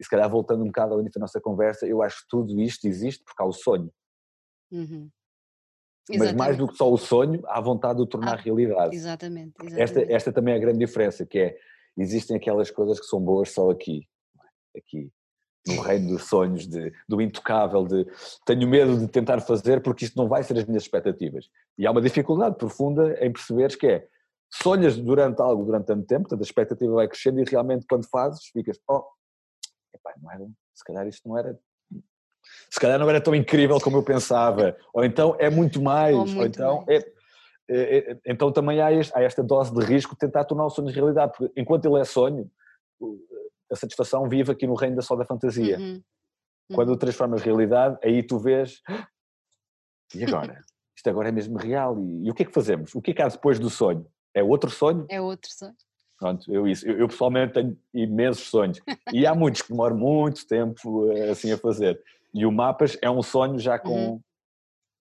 e 0.00 0.04
se 0.04 0.08
calhar 0.08 0.30
voltando 0.30 0.62
um 0.62 0.68
bocado 0.68 0.94
ao 0.94 1.00
início 1.00 1.18
da 1.18 1.24
nossa 1.24 1.40
conversa, 1.40 1.86
eu 1.86 2.00
acho 2.00 2.22
que 2.22 2.28
tudo 2.30 2.58
isto 2.60 2.86
existe 2.86 3.24
porque 3.24 3.42
há 3.42 3.44
o 3.44 3.52
sonho. 3.52 3.92
Uhum. 4.70 5.10
Exatamente. 6.08 6.36
Mas 6.38 6.46
mais 6.46 6.56
do 6.56 6.68
que 6.68 6.76
só 6.76 6.90
o 6.90 6.96
sonho, 6.96 7.42
há 7.46 7.60
vontade 7.60 7.96
de 7.96 8.02
o 8.02 8.06
tornar 8.06 8.34
ah, 8.34 8.42
realidade. 8.42 8.94
Exatamente. 8.94 9.54
exatamente. 9.62 9.82
Esta, 9.82 10.12
esta 10.12 10.32
também 10.32 10.54
é 10.54 10.56
a 10.56 10.60
grande 10.60 10.78
diferença, 10.78 11.26
que 11.26 11.38
é, 11.38 11.58
existem 11.96 12.36
aquelas 12.36 12.70
coisas 12.70 12.98
que 12.98 13.06
são 13.06 13.20
boas 13.20 13.50
só 13.50 13.70
aqui, 13.70 14.08
aqui, 14.76 15.10
no 15.66 15.80
reino 15.82 16.08
dos 16.08 16.24
sonhos, 16.24 16.66
de, 16.66 16.92
do 17.08 17.20
intocável, 17.20 17.86
de 17.86 18.06
tenho 18.44 18.68
medo 18.68 18.98
de 18.98 19.08
tentar 19.08 19.40
fazer 19.40 19.82
porque 19.82 20.04
isto 20.04 20.16
não 20.16 20.28
vai 20.28 20.42
ser 20.42 20.58
as 20.58 20.64
minhas 20.64 20.82
expectativas. 20.82 21.48
E 21.78 21.86
há 21.86 21.90
uma 21.90 22.00
dificuldade 22.00 22.56
profunda 22.56 23.16
em 23.24 23.32
perceberes 23.32 23.76
que 23.76 23.86
é, 23.86 24.08
sonhas 24.52 24.96
durante 24.96 25.40
algo 25.40 25.64
durante 25.64 25.86
tanto 25.86 26.06
tempo, 26.06 26.22
portanto 26.22 26.40
a 26.40 26.44
expectativa 26.44 26.92
vai 26.92 27.08
crescendo 27.08 27.40
e 27.40 27.44
realmente 27.44 27.86
quando 27.88 28.08
fazes 28.08 28.46
ficas, 28.46 28.78
oh, 28.88 29.04
epá, 29.94 30.14
não 30.20 30.32
era, 30.32 30.44
se 30.74 30.84
calhar 30.84 31.06
isto 31.06 31.28
não 31.28 31.38
era 31.38 31.58
se 32.70 32.78
calhar 32.78 32.98
não 32.98 33.08
era 33.08 33.20
tão 33.20 33.34
incrível 33.34 33.80
como 33.80 33.96
eu 33.96 34.02
pensava, 34.02 34.76
ou 34.92 35.04
então 35.04 35.36
é 35.38 35.50
muito 35.50 35.82
mais, 35.82 36.14
ou, 36.14 36.26
muito 36.26 36.38
ou 36.38 36.46
então 36.46 36.84
mais. 36.86 37.02
É, 37.02 37.10
é, 37.68 38.10
é, 38.12 38.18
então 38.26 38.50
também 38.50 38.80
há, 38.80 38.92
este, 38.92 39.16
há, 39.16 39.22
esta 39.22 39.42
dose 39.42 39.72
de 39.72 39.84
risco 39.84 40.14
de 40.14 40.18
tentar 40.18 40.44
tornar 40.44 40.66
o 40.66 40.70
sonho 40.70 40.88
realidade, 40.88 41.32
porque 41.36 41.52
enquanto 41.60 41.86
ele 41.86 42.00
é 42.00 42.04
sonho, 42.04 42.50
a 43.70 43.76
satisfação 43.76 44.28
vive 44.28 44.50
aqui 44.50 44.66
no 44.66 44.74
reino 44.74 44.96
da 44.96 45.02
só 45.02 45.14
da 45.14 45.24
fantasia. 45.24 45.78
Uhum. 45.78 46.02
Uhum. 46.70 46.76
Quando 46.76 46.92
o 46.92 46.96
transformas 46.96 47.42
realidade, 47.42 47.98
aí 48.02 48.22
tu 48.22 48.38
vês, 48.38 48.80
ah, 48.88 49.06
e 50.14 50.24
agora? 50.24 50.60
Isto 50.96 51.08
agora 51.08 51.30
é 51.30 51.32
mesmo 51.32 51.56
real, 51.56 51.98
e, 51.98 52.26
e, 52.26 52.30
o 52.30 52.34
que 52.34 52.42
é 52.42 52.46
que 52.46 52.52
fazemos? 52.52 52.94
O 52.94 53.00
que 53.00 53.12
é 53.12 53.14
que 53.14 53.22
há 53.22 53.28
depois 53.28 53.58
do 53.58 53.70
sonho? 53.70 54.06
É 54.34 54.42
outro 54.42 54.70
sonho? 54.70 55.06
É 55.08 55.20
outro 55.20 55.50
sonho. 55.50 55.74
Pronto, 56.18 56.52
eu 56.52 56.68
isso. 56.68 56.86
Eu, 56.86 56.98
eu, 56.98 57.08
pessoalmente 57.08 57.54
tenho 57.54 57.76
imensos 57.94 58.48
sonhos 58.48 58.78
e 59.10 59.26
há 59.26 59.34
muitos 59.34 59.62
que 59.62 59.70
demoram 59.70 59.96
muito 59.96 60.46
tempo 60.46 61.10
eh, 61.10 61.30
assim 61.30 61.50
a 61.50 61.56
fazer. 61.56 61.98
E 62.32 62.46
o 62.46 62.52
Mapas 62.52 62.96
é 63.02 63.10
um 63.10 63.22
sonho 63.22 63.58
já 63.58 63.78
com 63.78 64.12
uhum. 64.12 64.20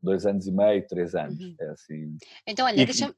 dois 0.02 0.26
anos 0.26 0.48
e 0.48 0.52
meio, 0.52 0.86
três 0.88 1.16
anos. 1.16 1.40
Uhum. 1.40 1.56
É 1.60 1.70
assim. 1.70 2.18
Então, 2.46 2.66
olha, 2.66 2.82
e, 2.82 2.86
deixa-me 2.86 3.16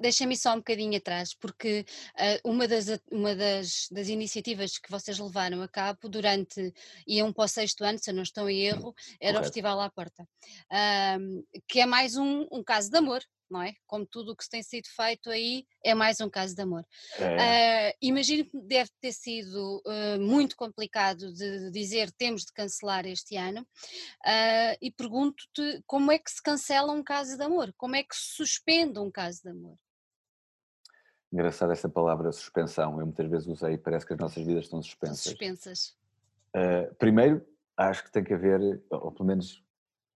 deixa 0.00 0.34
só 0.36 0.52
um 0.52 0.58
bocadinho 0.58 0.96
atrás, 0.96 1.34
porque 1.34 1.84
uh, 2.14 2.48
uma, 2.48 2.68
das, 2.68 2.86
uma 3.10 3.34
das, 3.34 3.88
das, 3.90 4.08
iniciativas 4.08 4.78
que 4.78 4.90
vocês 4.90 5.18
levaram 5.18 5.60
a 5.60 5.68
cabo 5.68 6.08
durante, 6.08 6.72
iam 7.06 7.32
para 7.32 7.44
o 7.44 7.48
sexto 7.48 7.82
ano, 7.84 7.98
se 7.98 8.10
eu 8.10 8.14
não 8.14 8.22
estou 8.22 8.48
em 8.48 8.60
erro, 8.60 8.94
era 9.20 9.32
Correto. 9.32 9.40
o 9.40 9.42
Festival 9.42 9.80
à 9.80 9.90
Porta, 9.90 10.22
uh, 10.22 11.44
que 11.66 11.80
é 11.80 11.86
mais 11.86 12.16
um, 12.16 12.46
um 12.52 12.62
caso 12.62 12.90
de 12.90 12.96
amor, 12.96 13.22
não 13.52 13.62
é? 13.62 13.74
Como 13.86 14.06
tudo 14.06 14.32
o 14.32 14.36
que 14.36 14.48
tem 14.48 14.62
sido 14.62 14.88
feito 14.88 15.30
aí 15.30 15.66
é 15.84 15.94
mais 15.94 16.20
um 16.20 16.30
caso 16.30 16.54
de 16.54 16.62
amor. 16.62 16.84
É. 17.18 17.90
Uh, 17.90 17.96
imagino 18.00 18.44
que 18.46 18.58
deve 18.62 18.90
ter 19.00 19.12
sido 19.12 19.82
uh, 19.86 20.20
muito 20.20 20.56
complicado 20.56 21.32
de 21.32 21.70
dizer 21.70 22.10
temos 22.12 22.44
de 22.44 22.52
cancelar 22.52 23.06
este 23.06 23.36
ano 23.36 23.60
uh, 23.60 24.76
e 24.80 24.90
pergunto-te 24.90 25.82
como 25.86 26.10
é 26.10 26.18
que 26.18 26.30
se 26.30 26.42
cancela 26.42 26.92
um 26.92 27.04
caso 27.04 27.36
de 27.36 27.44
amor? 27.44 27.72
Como 27.76 27.94
é 27.94 28.02
que 28.02 28.16
se 28.16 28.36
suspende 28.36 28.98
um 28.98 29.10
caso 29.10 29.42
de 29.42 29.50
amor? 29.50 29.76
Engraçada 31.30 31.72
essa 31.72 31.88
palavra 31.88 32.32
suspensão, 32.32 32.98
eu 32.98 33.06
muitas 33.06 33.28
vezes 33.28 33.46
usei 33.46 33.74
e 33.74 33.78
parece 33.78 34.06
que 34.06 34.14
as 34.14 34.18
nossas 34.18 34.44
vidas 34.44 34.64
estão 34.64 34.82
suspensas. 34.82 35.22
Suspensas. 35.22 35.96
primeiro, 36.98 37.46
acho 37.76 38.04
que 38.04 38.12
tem 38.12 38.24
que 38.24 38.34
haver, 38.34 38.82
ou 38.90 39.10
pelo 39.12 39.26
menos 39.26 39.62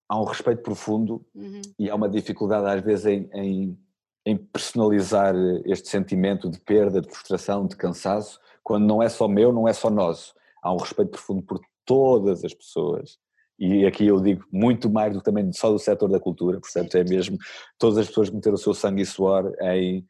há 0.09 0.21
um 0.21 0.25
respeito 0.25 0.63
profundo 0.63 1.25
uhum. 1.35 1.63
e 1.79 1.91
há 1.91 1.95
uma 1.95 2.09
dificuldade 2.09 2.67
às 2.67 2.85
vezes 2.85 3.07
em, 3.07 3.29
em, 3.33 3.79
em, 4.25 4.37
personalizar 4.37 5.35
este 5.65 5.89
sentimento 5.89 6.51
de 6.51 6.61
perda, 6.61 7.01
de 7.01 7.09
frustração, 7.09 7.67
de 7.67 7.77
cansaço, 7.77 8.39
quando 8.63 8.87
não 8.87 9.03
é 9.03 9.09
só 9.09 9.29
meu, 9.29 9.53
não 9.53 9.69
é 9.69 9.73
só 9.73 9.91
nosso. 9.91 10.35
Há 10.63 10.73
um 10.73 10.79
respeito 10.79 11.11
profundo 11.11 11.43
por 11.43 11.61
todas 11.85 12.45
as 12.45 12.55
pessoas. 12.55 13.19
E 13.59 13.87
aqui 13.87 14.07
eu 14.07 14.21
digo 14.21 14.45
muito 14.53 14.91
mais 14.91 15.13
do 15.13 15.21
que 15.21 15.25
também 15.25 15.51
só 15.53 15.71
do 15.71 15.79
setor 15.79 16.11
da 16.11 16.21
cultura, 16.21 16.61
portanto 16.61 16.95
é 16.97 17.05
mesmo 17.05 17.39
todas 17.79 17.97
as 17.99 18.07
pessoas 18.07 18.29
que 18.29 18.35
meteram 18.35 18.55
o 18.55 18.59
seu 18.59 18.75
sangue 18.75 19.03
e 19.03 19.07
suor 19.07 19.51
em 19.63 20.05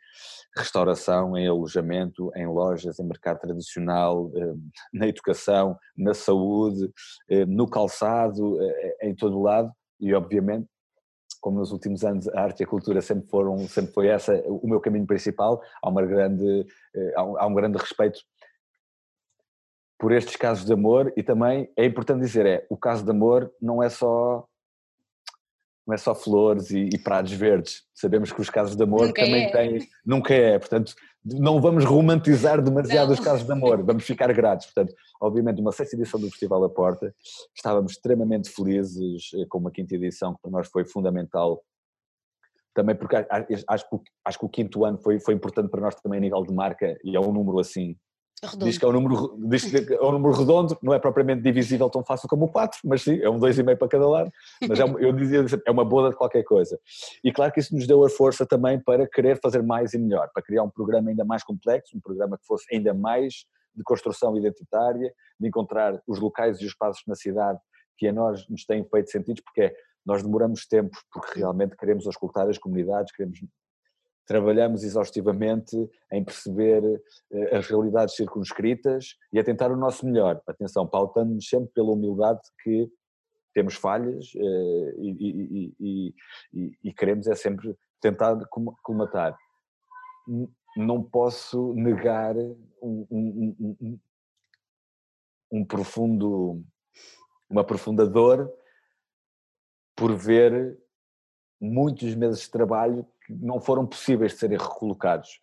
restauração, 0.57 1.37
em 1.37 1.47
alojamento, 1.47 2.33
em 2.35 2.47
lojas, 2.47 2.99
em 2.99 3.05
mercado 3.05 3.41
tradicional, 3.41 4.33
eh, 4.35 4.55
na 4.93 5.07
educação, 5.07 5.77
na 5.97 6.15
saúde, 6.15 6.91
eh, 7.29 7.45
no 7.45 7.69
calçado, 7.69 8.59
eh, 8.61 8.97
em 9.03 9.15
todo 9.15 9.39
o 9.39 9.43
lado, 9.43 9.71
e 10.01 10.15
obviamente 10.15 10.69
como 11.41 11.59
nos 11.59 11.71
últimos 11.71 12.05
anos 12.05 12.29
a 12.29 12.41
arte 12.41 12.61
e 12.61 12.65
a 12.65 12.67
cultura 12.67 13.01
sempre 13.01 13.29
foram 13.29 13.59
sempre 13.69 13.93
foi 13.93 14.09
essa 14.09 14.35
o 14.47 14.67
meu 14.67 14.81
caminho 14.81 15.07
principal 15.07 15.63
há 15.83 15.89
uma 15.89 16.05
grande 16.05 16.67
eh, 16.95 17.13
há 17.17 17.25
um, 17.25 17.39
há 17.39 17.47
um 17.47 17.55
grande 17.55 17.79
respeito 17.79 18.21
por 19.99 20.13
estes 20.13 20.37
casos 20.37 20.65
de 20.65 20.73
amor 20.73 21.13
e 21.17 21.23
também 21.23 21.71
é 21.77 21.85
importante 21.85 22.21
dizer 22.21 22.47
é 22.47 22.67
o 22.69 22.77
caso 22.77 23.05
de 23.05 23.11
amor 23.11 23.53
não 23.61 23.83
é 23.83 23.89
só 23.89 24.47
não 25.87 25.94
é 25.94 25.96
só 25.99 26.14
flores 26.14 26.70
e, 26.70 26.88
e 26.92 26.99
prados 26.99 27.33
verdes 27.33 27.83
sabemos 27.94 28.33
que 28.33 28.40
os 28.40 28.51
casos 28.51 28.75
de 28.75 28.83
amor 28.83 29.07
nunca 29.07 29.25
também 29.25 29.44
é. 29.44 29.51
têm 29.51 29.88
nunca 30.05 30.35
é 30.35 30.59
portanto 30.59 30.94
não 31.35 31.61
vamos 31.61 31.85
romantizar 31.85 32.62
demasiado 32.62 33.09
não. 33.09 33.14
os 33.14 33.20
casos 33.20 33.44
de 33.44 33.53
amor, 33.53 33.83
vamos 33.83 34.05
ficar 34.05 34.33
gratos. 34.33 34.66
Portanto, 34.66 34.94
obviamente, 35.20 35.61
uma 35.61 35.72
sexta 35.72 35.96
edição 35.96 36.20
do 36.20 36.31
Festival 36.31 36.61
da 36.61 36.68
Porta, 36.68 37.12
estávamos 37.55 37.92
extremamente 37.92 38.49
felizes 38.49 39.31
eh, 39.35 39.44
com 39.49 39.59
uma 39.59 39.70
quinta 39.70 39.96
edição 39.96 40.35
que 40.35 40.40
para 40.40 40.51
nós 40.51 40.68
foi 40.68 40.85
fundamental. 40.85 41.62
Também 42.72 42.94
porque 42.94 43.16
acho, 43.68 43.88
que, 43.88 44.01
acho 44.25 44.38
que 44.38 44.44
o 44.44 44.49
quinto 44.49 44.85
ano 44.85 44.99
foi, 44.99 45.18
foi 45.18 45.35
importante 45.35 45.68
para 45.68 45.81
nós 45.81 45.94
também 45.96 46.18
a 46.18 46.20
nível 46.20 46.42
de 46.44 46.55
marca 46.55 46.96
e 47.03 47.16
é 47.16 47.20
um 47.20 47.33
número 47.33 47.59
assim 47.59 47.96
Redondo. 48.42 48.66
Diz 48.66 48.77
que 48.77 48.85
é 48.85 48.88
um 48.88 48.92
número, 48.92 49.37
diz 49.49 49.64
que 49.64 49.94
é 49.94 50.03
um 50.03 50.12
número 50.12 50.35
redondo, 50.35 50.77
não 50.83 50.92
é 50.92 50.99
propriamente 50.99 51.40
divisível 51.40 51.88
tão 51.88 52.05
fácil 52.05 52.29
como 52.29 52.44
o 52.44 52.49
4, 52.49 52.81
mas 52.85 53.03
sim, 53.03 53.18
é 53.22 53.31
um 53.31 53.40
2,5 53.40 53.79
para 53.79 53.88
cada 53.88 54.07
lado. 54.07 54.31
Mas 54.68 54.79
é 54.79 54.83
eu 54.83 55.11
dizia 55.12 55.44
é 55.64 55.70
uma 55.70 55.85
boa 55.85 56.11
de 56.11 56.16
qualquer 56.16 56.42
coisa. 56.44 56.79
E 57.25 57.33
claro 57.33 57.51
que 57.51 57.61
isso 57.61 57.75
nos 57.75 57.87
deu 57.87 58.05
a 58.05 58.11
força 58.11 58.44
também 58.44 58.79
para 58.79 59.09
querer 59.09 59.40
fazer 59.40 59.62
mais 59.62 59.94
e 59.94 59.99
melhor, 59.99 60.29
para 60.35 60.42
criar 60.42 60.62
um 60.62 60.70
programa 60.70 61.09
ainda 61.09 61.25
mais 61.25 61.42
complexo, 61.42 61.96
um 61.96 62.01
programa 62.01 62.37
que 62.37 62.44
fosse 62.44 62.66
ainda 62.75 62.92
mais 62.92 63.46
de 63.75 63.83
construção 63.83 64.37
identitária, 64.37 65.12
de 65.40 65.49
encontrar 65.49 66.01
os 66.07 66.18
locais 66.18 66.59
e 66.61 66.64
os 66.64 66.72
espaços 66.72 67.03
na 67.07 67.14
cidade 67.14 67.59
que 67.96 68.07
a 68.07 68.12
nós 68.12 68.46
nos 68.49 68.66
têm 68.66 68.85
feito 68.85 69.11
sentido, 69.11 69.42
porque 69.42 69.62
é, 69.62 69.75
nós 70.05 70.22
demoramos 70.22 70.66
tempo, 70.66 70.96
porque 71.11 71.40
realmente 71.40 71.75
queremos 71.77 72.07
escutar 72.07 72.49
as 72.49 72.59
comunidades, 72.59 73.14
queremos 73.14 73.40
trabalhamos 74.27 74.83
exaustivamente 74.83 75.77
em 76.12 76.25
perceber 76.25 76.83
eh, 77.31 77.57
as 77.57 77.67
realidades 77.67 78.17
circunscritas 78.17 79.17
e 79.33 79.39
a 79.39 79.45
tentar 79.45 79.71
o 79.71 79.77
nosso 79.77 80.05
melhor. 80.05 80.43
Atenção, 80.47 80.87
pautando-nos 80.87 81.49
sempre 81.49 81.71
pela 81.73 81.93
humildade 81.93 82.41
que 82.62 82.91
temos 83.55 83.75
falhas 83.75 84.33
eh, 84.35 84.95
e, 84.99 85.75
e, 85.81 86.15
e, 86.53 86.79
e, 86.85 86.93
queremos 86.93 87.27
é 87.27 87.35
sempre 87.35 87.75
tentar 88.01 88.37
colmatar. 88.83 89.35
não 90.77 91.03
posso 91.03 91.73
negar 91.73 92.37
um, 92.83 93.07
um, 93.11 93.77
um, 93.81 93.99
um, 95.53 95.65
profundo, 95.65 96.62
uma 97.49 97.65
profunda 97.65 98.07
dor 98.07 98.53
por 99.97 100.15
ver 100.15 100.79
muitos 101.61 102.14
meses 102.14 102.42
de 102.42 102.51
trabalho 102.51 103.07
que 103.27 103.33
não 103.33 103.61
foram 103.61 103.87
possíveis 103.87 104.33
de 104.33 104.38
serem 104.38 104.59
recolocados 104.59 105.40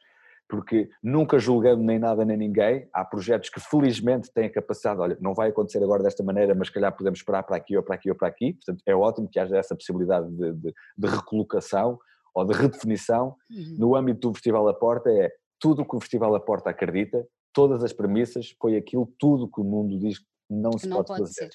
porque 0.53 0.87
nunca 1.01 1.39
julgando 1.39 1.81
nem 1.81 1.97
nada 1.97 2.23
nem 2.23 2.37
ninguém, 2.37 2.87
há 2.93 3.03
projetos 3.03 3.49
que 3.49 3.59
felizmente 3.59 4.31
têm 4.31 4.45
a 4.45 4.53
capacidade, 4.53 4.99
olha, 4.99 5.17
não 5.19 5.33
vai 5.33 5.49
acontecer 5.49 5.83
agora 5.83 6.03
desta 6.03 6.23
maneira, 6.23 6.53
mas 6.53 6.69
calhar 6.69 6.95
podemos 6.95 7.19
esperar 7.19 7.41
para 7.41 7.57
aqui 7.57 7.75
ou 7.75 7.81
para 7.81 7.95
aqui 7.95 8.09
ou 8.11 8.15
para 8.15 8.27
aqui, 8.27 8.53
portanto 8.53 8.83
é 8.85 8.95
ótimo 8.95 9.27
que 9.27 9.39
haja 9.39 9.57
essa 9.57 9.75
possibilidade 9.75 10.29
de, 10.29 10.53
de, 10.53 10.73
de 10.97 11.07
recolocação 11.07 11.97
ou 12.35 12.45
de 12.45 12.53
redefinição. 12.53 13.35
Uhum. 13.49 13.75
No 13.79 13.95
âmbito 13.95 14.29
do 14.29 14.33
Festival 14.35 14.65
da 14.65 14.75
Porta 14.75 15.09
é 15.09 15.31
tudo 15.59 15.81
o 15.81 15.85
que 15.87 15.95
o 15.95 15.99
Festival 15.99 16.31
da 16.31 16.39
Porta 16.39 16.69
acredita, 16.69 17.25
todas 17.51 17.83
as 17.83 17.91
premissas, 17.91 18.55
foi 18.61 18.75
aquilo 18.75 19.11
tudo 19.17 19.49
que 19.49 19.59
o 19.59 19.63
mundo 19.63 19.97
diz 19.97 20.19
que 20.19 20.25
não 20.49 20.69
que 20.69 20.81
se 20.81 20.87
não 20.87 20.97
pode, 20.97 21.07
pode 21.07 21.19
fazer. 21.21 21.33
Ser. 21.33 21.51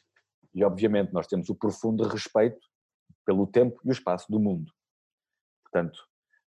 E 0.53 0.65
obviamente 0.65 1.13
nós 1.13 1.29
temos 1.29 1.49
o 1.49 1.55
profundo 1.55 2.03
respeito 2.03 2.59
pelo 3.29 3.47
tempo 3.47 3.79
e 3.85 3.91
o 3.91 3.93
espaço 3.93 4.25
do 4.33 4.41
mundo. 4.41 4.73
Portanto, 5.63 5.99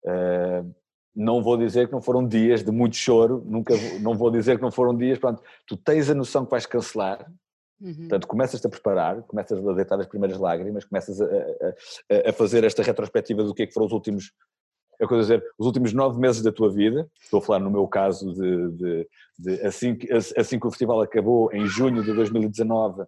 uh, 0.05 0.75
não 1.15 1.41
vou 1.41 1.57
dizer 1.57 1.87
que 1.87 1.91
não 1.91 2.03
foram 2.03 2.27
dias 2.27 2.63
de 2.63 2.71
muito 2.71 2.95
choro, 2.95 3.43
nunca 3.47 3.73
não 3.99 4.13
vou 4.13 4.29
dizer 4.29 4.57
que 4.57 4.61
não 4.61 4.69
foram 4.69 4.95
dias, 4.95 5.17
pronto, 5.17 5.41
tu 5.65 5.75
tens 5.75 6.07
a 6.07 6.13
noção 6.13 6.45
que 6.45 6.51
vais 6.51 6.67
cancelar, 6.67 7.27
uhum. 7.81 7.95
portanto 7.95 8.27
começas-te 8.27 8.67
a 8.67 8.69
preparar, 8.69 9.23
começas 9.23 9.67
a 9.67 9.73
deitar 9.73 9.99
as 9.99 10.05
primeiras 10.05 10.37
lágrimas, 10.37 10.85
começas 10.85 11.19
a, 11.19 11.25
a, 11.25 12.29
a, 12.29 12.33
fazer 12.33 12.63
esta 12.63 12.83
retrospectiva 12.83 13.43
do 13.43 13.55
que 13.55 13.63
é 13.63 13.65
que 13.65 13.73
foram 13.73 13.87
os 13.87 13.93
últimos, 13.93 14.31
é 15.01 15.07
coisa 15.07 15.23
dizer, 15.23 15.43
os 15.57 15.65
últimos 15.65 15.93
nove 15.93 16.19
meses 16.19 16.43
da 16.43 16.51
tua 16.51 16.71
vida, 16.71 17.09
estou 17.19 17.39
a 17.39 17.41
falar 17.41 17.59
no 17.59 17.71
meu 17.71 17.87
caso 17.87 18.31
de, 18.35 18.71
de, 18.73 19.09
de 19.39 19.61
assim, 19.65 19.95
que, 19.95 20.13
assim 20.13 20.59
que 20.59 20.67
o 20.67 20.69
festival 20.69 21.01
acabou, 21.01 21.51
em 21.51 21.65
junho 21.65 22.03
de 22.03 22.13
2019, 22.13 23.03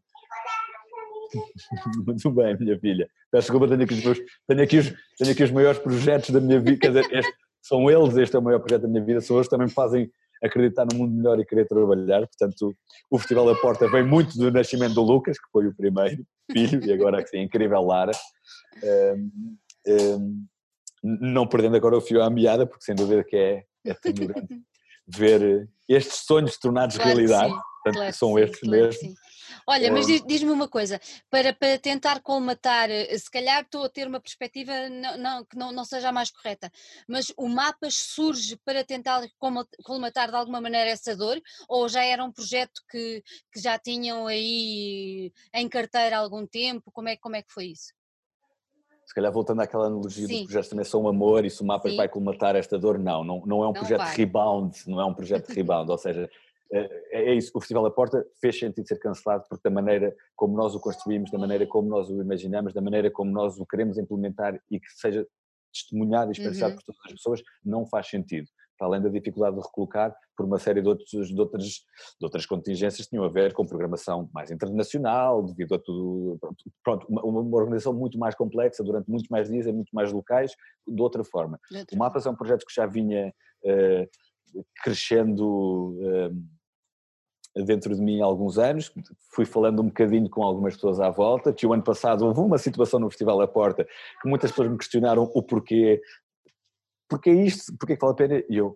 muito 2.05 2.31
bem, 2.31 2.57
minha 2.57 2.79
filha. 2.79 3.09
Peço 3.31 3.51
desculpa, 3.51 3.67
tenho 3.67 3.83
aqui 3.83 3.93
os, 3.93 4.03
meus, 4.03 4.19
tenho 4.47 4.63
aqui 4.63 4.77
os, 4.77 4.93
tenho 5.17 5.31
aqui 5.31 5.43
os 5.43 5.51
maiores 5.51 5.79
projetos 5.79 6.29
da 6.29 6.39
minha 6.39 6.59
vida. 6.59 6.77
Quer 6.77 6.87
dizer, 6.89 7.05
este, 7.11 7.33
são 7.61 7.89
eles, 7.89 8.17
este 8.17 8.35
é 8.35 8.39
o 8.39 8.41
maior 8.41 8.59
projeto 8.59 8.83
da 8.83 8.87
minha 8.87 9.03
vida, 9.03 9.21
são 9.21 9.35
eles 9.37 9.47
que 9.47 9.51
também 9.51 9.67
me 9.67 9.73
fazem 9.73 10.09
acreditar 10.43 10.85
no 10.91 10.97
mundo 10.97 11.13
melhor 11.13 11.39
e 11.39 11.45
querer 11.45 11.67
trabalhar. 11.67 12.25
Portanto, 12.27 12.73
o 13.09 13.19
Festival 13.19 13.45
da 13.45 13.55
Porta 13.55 13.89
vem 13.89 14.03
muito 14.03 14.37
do 14.37 14.51
nascimento 14.51 14.93
do 14.93 15.01
Lucas, 15.01 15.37
que 15.37 15.49
foi 15.51 15.67
o 15.67 15.75
primeiro 15.75 16.23
filho, 16.51 16.83
e 16.83 16.93
agora 16.93 17.21
que 17.21 17.29
sim, 17.29 17.39
incrível 17.39 17.81
Lara. 17.81 18.11
Um, 18.83 19.57
um, 19.87 20.45
não 21.03 21.47
perdendo 21.47 21.75
agora 21.75 21.97
o 21.97 22.01
fio 22.01 22.21
à 22.21 22.29
meada, 22.29 22.65
porque 22.65 22.83
sem 22.83 22.95
dúvida 22.95 23.23
que 23.23 23.35
é, 23.35 23.63
é 23.85 23.95
ver 25.07 25.69
estes 25.87 26.25
sonhos 26.25 26.57
tornados 26.57 26.95
claro 26.97 27.11
realidade. 27.11 27.49
Portanto, 27.51 27.95
claro 27.95 28.13
são 28.13 28.35
sim, 28.35 28.41
estes 28.41 28.59
claro 28.59 28.83
mesmo. 28.83 29.13
Olha, 29.71 29.91
mas 29.91 30.07
diz-me 30.25 30.49
uma 30.49 30.67
coisa, 30.67 30.99
para, 31.29 31.53
para 31.53 31.77
tentar 31.77 32.23
colmatar, 32.23 32.89
eh, 32.89 33.15
se 33.15 33.29
calhar 33.29 33.61
estou 33.61 33.83
a 33.83 33.89
ter 33.89 34.07
uma 34.07 34.19
perspectiva 34.19 34.89
não, 34.89 35.15
não, 35.15 35.45
que 35.45 35.55
não, 35.55 35.71
não 35.71 35.85
seja 35.85 36.09
a 36.09 36.11
mais 36.11 36.31
correta, 36.31 36.71
mas 37.07 37.31
o 37.37 37.47
Mapas 37.47 37.93
surge 37.93 38.57
para 38.65 38.83
tentar 38.83 39.21
colmatar 39.83 40.31
de 40.31 40.35
alguma 40.35 40.59
maneira 40.59 40.89
essa 40.89 41.15
dor, 41.15 41.39
ou 41.67 41.87
já 41.87 42.03
era 42.03 42.25
um 42.25 42.31
projeto 42.31 42.81
que, 42.89 43.23
que 43.53 43.61
já 43.61 43.77
tinham 43.77 44.25
aí 44.25 45.31
em 45.53 45.69
carteira 45.69 46.17
há 46.17 46.19
algum 46.19 46.47
tempo? 46.47 46.91
Como 46.91 47.07
é, 47.07 47.15
como 47.15 47.35
é 47.35 47.43
que 47.43 47.53
foi 47.53 47.65
isso? 47.65 47.93
se 49.05 49.15
calhar 49.15 49.31
voltando 49.31 49.59
àquela 49.61 49.87
analogia 49.87 50.27
Sim. 50.27 50.35
dos 50.35 50.43
projetos 50.43 50.69
também 50.69 50.85
são 50.85 51.07
amor 51.07 51.43
e 51.43 51.49
se 51.49 51.63
o 51.63 51.65
Mapas 51.65 51.91
Sim. 51.91 51.97
vai 51.97 52.07
colmatar 52.07 52.55
esta 52.55 52.77
dor, 52.77 52.99
não, 52.99 53.23
não, 53.23 53.43
não 53.43 53.63
é 53.63 53.67
um 53.67 53.73
não 53.73 53.73
projeto 53.73 53.97
vai. 54.01 54.15
rebound, 54.15 54.77
não 54.87 55.01
é 55.01 55.05
um 55.05 55.15
projeto 55.15 55.47
rebound, 55.49 55.89
ou 55.89 55.97
seja, 55.97 56.29
é, 56.71 57.31
é 57.31 57.33
isso, 57.33 57.51
o 57.55 57.59
Festival 57.59 57.83
da 57.83 57.91
Porta 57.91 58.25
fez 58.39 58.57
sentido 58.57 58.87
ser 58.87 58.99
cancelado 58.99 59.43
porque 59.49 59.67
da 59.67 59.73
maneira 59.73 60.15
como 60.35 60.55
nós 60.55 60.75
o 60.75 60.79
construímos, 60.79 61.31
da 61.31 61.37
maneira 61.37 61.65
como 61.65 61.89
nós 61.89 62.09
o 62.09 62.21
imaginamos, 62.21 62.73
da 62.73 62.81
maneira 62.81 63.09
como 63.09 63.31
nós 63.31 63.57
o 63.59 63.65
queremos 63.65 63.97
implementar 63.97 64.61
e 64.69 64.79
que 64.79 64.89
seja 64.91 65.25
testemunhado 65.73 66.31
e 66.31 66.33
experienciado 66.33 66.73
uhum. 66.73 66.79
por 66.79 66.85
todas 66.85 67.01
as 67.05 67.11
pessoas, 67.13 67.43
não 67.63 67.85
faz 67.85 68.07
sentido. 68.07 68.47
Para 68.77 68.87
além 68.87 69.01
da 69.01 69.09
dificuldade 69.09 69.57
de 69.57 69.61
recolocar 69.61 70.15
por 70.37 70.45
uma 70.45 70.57
série 70.57 70.81
de, 70.81 70.87
outros, 70.87 71.09
de, 71.09 71.39
outras, 71.39 71.65
de 71.65 72.23
outras 72.23 72.45
contingências 72.45 73.05
que 73.05 73.09
tinham 73.09 73.25
a 73.25 73.29
ver 73.29 73.51
com 73.53 73.65
programação 73.65 74.29
mais 74.33 74.51
internacional, 74.51 75.43
devido 75.43 75.75
a 75.75 75.79
tudo. 75.79 76.39
Pronto, 76.81 77.05
uma, 77.09 77.21
uma 77.21 77.57
organização 77.57 77.93
muito 77.93 78.17
mais 78.17 78.35
complexa, 78.35 78.81
durante 78.81 79.09
muitos 79.09 79.27
mais 79.29 79.49
dias, 79.49 79.67
em 79.67 79.73
muito 79.73 79.89
mais 79.91 80.13
locais, 80.13 80.53
de 80.87 81.01
outra 81.01 81.25
forma. 81.25 81.59
De 81.69 81.79
outra 81.79 81.95
o 81.95 81.99
Mapas 81.99 82.25
é 82.25 82.29
um 82.29 82.35
projeto 82.35 82.65
que 82.65 82.73
já 82.73 82.85
vinha 82.85 83.33
uh, 83.65 84.61
crescendo. 84.81 85.97
Uh, 85.99 86.58
dentro 87.55 87.95
de 87.95 88.01
mim 88.01 88.21
há 88.21 88.25
alguns 88.25 88.57
anos, 88.57 88.91
fui 89.33 89.45
falando 89.45 89.81
um 89.81 89.87
bocadinho 89.87 90.29
com 90.29 90.43
algumas 90.43 90.75
pessoas 90.75 90.99
à 90.99 91.09
volta, 91.09 91.53
que 91.53 91.65
o 91.65 91.73
ano 91.73 91.83
passado 91.83 92.25
houve 92.25 92.39
uma 92.39 92.57
situação 92.57 92.99
no 92.99 93.09
Festival 93.09 93.39
da 93.39 93.47
Porta 93.47 93.87
que 94.21 94.29
muitas 94.29 94.51
pessoas 94.51 94.69
me 94.69 94.77
questionaram 94.77 95.29
o 95.33 95.43
porquê, 95.43 96.01
porquê 97.09 97.31
isto, 97.31 97.75
porquê 97.77 97.95
que 97.95 98.01
vale 98.01 98.13
a 98.13 98.15
pena, 98.15 98.43
e 98.49 98.57
eu 98.57 98.75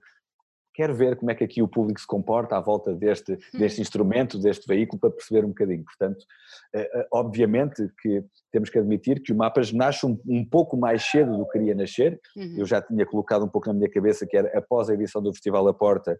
quero 0.74 0.94
ver 0.94 1.16
como 1.16 1.30
é 1.30 1.36
que 1.36 1.44
aqui 1.44 1.62
o 1.62 1.68
público 1.68 2.00
se 2.00 2.08
comporta 2.08 2.58
à 2.58 2.60
volta 2.60 2.94
deste, 2.94 3.38
deste 3.54 3.80
instrumento, 3.80 4.40
deste 4.40 4.68
veículo, 4.68 5.00
para 5.00 5.12
perceber 5.12 5.46
um 5.46 5.50
bocadinho. 5.50 5.84
Portanto, 5.84 6.26
eh, 6.74 6.90
eh, 6.94 7.08
obviamente 7.12 7.88
que 8.02 8.24
temos 8.52 8.70
que 8.70 8.80
admitir 8.80 9.22
que 9.22 9.32
o 9.32 9.36
Mapas 9.36 9.72
nasce 9.72 10.06
um, 10.06 10.20
um 10.28 10.44
pouco 10.44 10.76
mais 10.76 11.04
cedo 11.04 11.38
do 11.38 11.46
que 11.46 11.60
queria 11.60 11.76
nascer, 11.76 12.20
uhum. 12.36 12.56
eu 12.58 12.66
já 12.66 12.82
tinha 12.82 13.06
colocado 13.06 13.46
um 13.46 13.50
pouco 13.50 13.68
na 13.68 13.74
minha 13.74 13.90
cabeça 13.90 14.26
que 14.26 14.36
era 14.36 14.58
após 14.58 14.90
a 14.90 14.96
edição 14.96 15.22
do 15.22 15.32
Festival 15.32 15.64
da 15.64 15.74
Porta, 15.74 16.20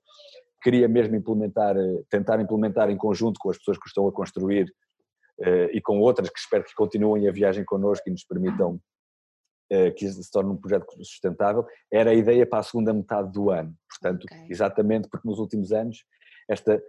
queria 0.64 0.88
mesmo 0.88 1.16
implementar, 1.16 1.76
eh, 1.78 2.02
tentar 2.10 2.40
implementar 2.40 2.90
em 2.90 2.98
conjunto 2.98 3.38
com 3.40 3.50
as 3.50 3.58
pessoas 3.58 3.78
que 3.78 3.88
estão 3.88 4.08
a 4.08 4.12
construir 4.12 4.74
uh, 5.40 5.70
e 5.72 5.82
com 5.82 6.00
outras 6.00 6.30
que 6.30 6.40
espero 6.40 6.64
que 6.64 6.74
continuem 6.74 7.28
a 7.28 7.32
viagem 7.32 7.66
connosco 7.66 8.08
e 8.08 8.12
nos 8.12 8.24
permitam 8.24 8.80
uh, 9.72 9.94
que 9.96 10.08
se 10.08 10.32
torne 10.32 10.52
um 10.52 10.58
projeto 10.58 10.86
sustentável, 11.04 11.66
era 11.92 12.12
a 12.12 12.14
ideia 12.14 12.46
para 12.46 12.60
a 12.60 12.64
segunda 12.64 12.94
metade 12.94 13.32
do 13.32 13.52
ano. 13.52 13.74
Portanto, 13.90 14.24
okay. 14.24 14.48
exatamente 14.50 15.10
porque 15.10 15.28
nos 15.28 15.38
últimos 15.38 15.72
anos 15.72 16.06
esta 16.50 16.82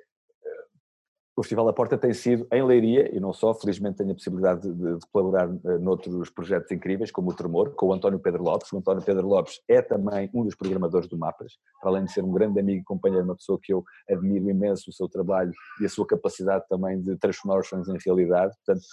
o 1.37 1.43
Festival 1.43 1.67
da 1.67 1.73
Porta 1.73 1.99
tem 1.99 2.15
sido 2.15 2.47
em 2.53 2.63
Leiria, 2.63 3.15
e 3.15 3.19
não 3.19 3.33
só, 3.33 3.53
felizmente 3.53 3.99
tenho 3.99 4.13
a 4.13 4.15
possibilidade 4.15 4.63
de, 4.63 4.99
de, 4.99 5.07
colaborar 5.13 5.49
uh, 5.49 5.79
noutros 5.81 6.31
projetos 6.31 6.71
incríveis, 6.71 7.11
como 7.11 7.31
o 7.31 7.35
Tremor, 7.35 7.75
com 7.75 7.87
o 7.87 7.93
António 7.93 8.21
Pedro 8.21 8.45
Lopes. 8.45 8.73
O 8.73 8.79
António 8.79 9.03
Pedro 9.03 9.27
Lopes 9.27 9.61
é 9.69 9.83
também 9.83 10.31
um 10.33 10.45
dos 10.45 10.55
programadores 10.55 11.09
do 11.09 11.19
Mapas, 11.19 11.55
para 11.81 11.91
além 11.91 12.05
de 12.05 12.13
ser 12.13 12.23
um 12.23 12.31
grande 12.31 12.61
amigo 12.61 12.81
e 12.81 12.85
companheiro, 12.85 13.25
uma 13.25 13.35
pessoa 13.35 13.59
que 13.61 13.73
eu 13.73 13.83
admiro 14.09 14.49
imenso 14.49 14.91
o 14.91 14.93
seu 14.93 15.09
trabalho 15.09 15.53
e 15.81 15.85
a 15.85 15.89
sua 15.89 16.07
capacidade 16.07 16.65
também 16.69 17.01
de 17.01 17.17
transformar 17.17 17.59
os 17.59 17.69
sonhos 17.69 17.89
em 17.89 17.99
realidade. 18.05 18.55
Portanto, 18.65 18.87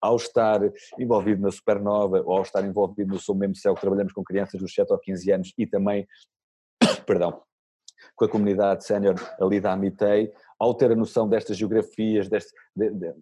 ao 0.00 0.16
estar 0.16 0.60
envolvido 0.98 1.40
na 1.40 1.50
Supernova, 1.50 2.22
ou 2.26 2.32
ao 2.36 2.42
estar 2.42 2.64
envolvido 2.64 3.14
no 3.14 3.20
Sou 3.20 3.36
Mesmo 3.36 3.54
Céu, 3.54 3.74
que 3.74 3.80
trabalhamos 3.80 4.12
com 4.12 4.22
crianças 4.24 4.60
dos 4.60 4.74
7 4.74 4.92
ou 4.92 4.98
15 4.98 5.32
anos 5.32 5.54
e 5.56 5.66
também, 5.66 6.06
perdão, 7.06 7.40
com 8.14 8.24
a 8.24 8.28
comunidade 8.28 8.84
sénior 8.84 9.14
ali 9.40 9.60
da 9.60 9.72
Amitei, 9.72 10.32
ao 10.58 10.74
ter 10.74 10.92
a 10.92 10.96
noção 10.96 11.28
destas 11.28 11.56
geografias, 11.56 12.28
deste, 12.28 12.52
de, 12.76 12.90
de, 12.90 13.14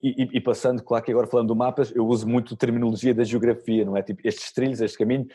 e, 0.00 0.28
e, 0.32 0.40
passando, 0.40 0.82
claro 0.82 1.04
que 1.04 1.10
agora 1.10 1.26
falando 1.26 1.48
do 1.48 1.56
mapas, 1.56 1.90
eu 1.94 2.06
uso 2.06 2.28
muito 2.28 2.56
terminologia 2.56 3.12
da 3.12 3.24
geografia, 3.24 3.84
não 3.84 3.96
é? 3.96 4.02
Tipo, 4.02 4.20
estes 4.24 4.52
trilhos, 4.52 4.80
este 4.80 4.96
caminho, 4.96 5.26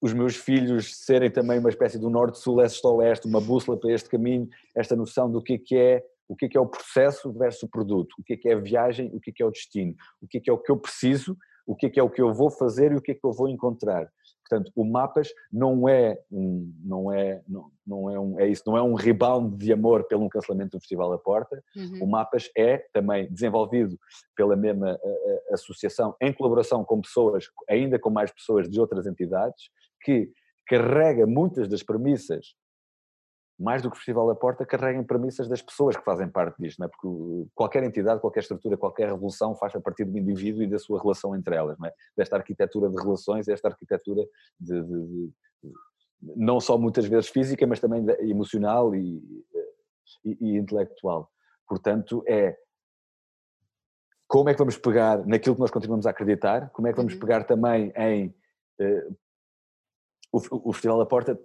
os 0.00 0.12
meus 0.12 0.36
filhos 0.36 0.96
serem 1.04 1.30
também 1.30 1.58
uma 1.58 1.68
espécie 1.68 1.98
do 1.98 2.08
norte-sul, 2.08 2.56
leste-oeste, 2.56 3.26
uma 3.26 3.40
bússola 3.40 3.78
para 3.78 3.92
este 3.92 4.08
caminho, 4.08 4.48
esta 4.74 4.94
noção 4.94 5.30
do 5.30 5.42
que 5.42 5.54
é 5.54 5.58
que 5.58 5.76
é, 5.76 6.04
o 6.28 6.36
que 6.36 6.46
é 6.46 6.48
que 6.48 6.56
é 6.56 6.60
o 6.60 6.66
processo 6.66 7.32
versus 7.32 7.64
o 7.64 7.68
produto, 7.68 8.14
o 8.18 8.22
que 8.22 8.34
é 8.34 8.36
que 8.36 8.48
é 8.48 8.54
a 8.54 8.58
viagem, 8.58 9.10
o 9.12 9.20
que 9.20 9.30
é 9.30 9.32
que 9.32 9.42
é 9.42 9.46
o 9.46 9.50
destino, 9.50 9.94
o 10.20 10.28
que 10.28 10.38
é 10.38 10.40
que 10.40 10.50
é 10.50 10.52
o 10.52 10.58
que 10.58 10.70
eu 10.70 10.76
preciso, 10.76 11.36
o 11.66 11.74
que 11.74 11.86
é 11.86 11.90
que 11.90 12.00
é 12.00 12.02
o 12.02 12.10
que 12.10 12.22
eu 12.22 12.32
vou 12.32 12.50
fazer 12.50 12.92
e 12.92 12.96
o 12.96 13.00
que 13.00 13.12
é 13.12 13.14
que 13.14 13.24
eu 13.24 13.32
vou 13.32 13.48
encontrar. 13.48 14.08
Portanto, 14.52 14.70
o 14.76 14.84
Mapas 14.84 15.32
não 15.50 15.88
é 15.88 16.18
um, 16.30 16.70
não 16.84 17.10
é, 17.10 17.42
não, 17.48 17.70
não 17.86 18.10
é 18.10 18.20
um, 18.20 18.38
é 18.38 18.48
isso, 18.48 18.62
não 18.66 18.76
é 18.76 18.82
um 18.82 18.92
rebound 18.92 19.56
de 19.56 19.72
amor 19.72 20.04
pelo 20.04 20.24
um 20.24 20.28
cancelamento 20.28 20.76
do 20.76 20.80
Festival 20.80 21.10
da 21.10 21.16
Porta. 21.16 21.64
Uhum. 21.74 22.00
O 22.02 22.06
Mapas 22.06 22.50
é 22.54 22.76
também 22.92 23.32
desenvolvido 23.32 23.98
pela 24.36 24.54
mesma 24.54 24.90
a, 24.90 24.92
a, 24.92 25.54
associação 25.54 26.14
em 26.20 26.30
colaboração 26.34 26.84
com 26.84 27.00
pessoas, 27.00 27.46
ainda 27.66 27.98
com 27.98 28.10
mais 28.10 28.30
pessoas 28.30 28.68
de 28.68 28.78
outras 28.78 29.06
entidades, 29.06 29.70
que 30.02 30.30
carrega 30.66 31.26
muitas 31.26 31.66
das 31.66 31.82
premissas 31.82 32.54
mais 33.62 33.80
do 33.80 33.90
que 33.90 33.96
o 33.96 33.98
Festival 33.98 34.26
da 34.26 34.34
Porta, 34.34 34.66
carreguem 34.66 35.04
premissas 35.04 35.48
das 35.48 35.62
pessoas 35.62 35.96
que 35.96 36.04
fazem 36.04 36.28
parte 36.28 36.60
disto, 36.60 36.78
não 36.78 36.86
é? 36.86 36.88
porque 36.88 37.50
qualquer 37.54 37.82
entidade, 37.84 38.20
qualquer 38.20 38.40
estrutura, 38.40 38.76
qualquer 38.76 39.08
revolução 39.08 39.54
faz 39.54 39.74
a 39.76 39.80
partir 39.80 40.04
do 40.04 40.18
indivíduo 40.18 40.62
e 40.62 40.66
da 40.66 40.78
sua 40.78 41.00
relação 41.00 41.34
entre 41.36 41.54
elas, 41.54 41.78
não 41.78 41.86
é? 41.86 41.92
desta 42.16 42.36
arquitetura 42.36 42.90
de 42.90 42.96
relações, 42.96 43.48
esta 43.48 43.68
arquitetura 43.68 44.22
de, 44.58 44.82
de, 44.82 45.06
de, 45.06 45.32
não 46.36 46.60
só 46.60 46.76
muitas 46.76 47.06
vezes 47.06 47.28
física, 47.30 47.66
mas 47.66 47.80
também 47.80 48.04
emocional 48.20 48.94
e, 48.94 49.22
e, 50.24 50.36
e 50.40 50.56
intelectual. 50.56 51.30
Portanto, 51.66 52.22
é 52.26 52.56
como 54.26 54.48
é 54.48 54.54
que 54.54 54.58
vamos 54.58 54.78
pegar 54.78 55.26
naquilo 55.26 55.54
que 55.54 55.60
nós 55.60 55.70
continuamos 55.70 56.06
a 56.06 56.10
acreditar, 56.10 56.70
como 56.70 56.88
é 56.88 56.90
que 56.90 56.96
vamos 56.96 57.14
uhum. 57.14 57.20
pegar 57.20 57.44
também 57.44 57.92
em. 57.96 58.34
Uh, 58.80 59.16
o, 60.32 60.70
o 60.70 60.72
Festival 60.72 60.98
da 60.98 61.04
Porta 61.04 61.38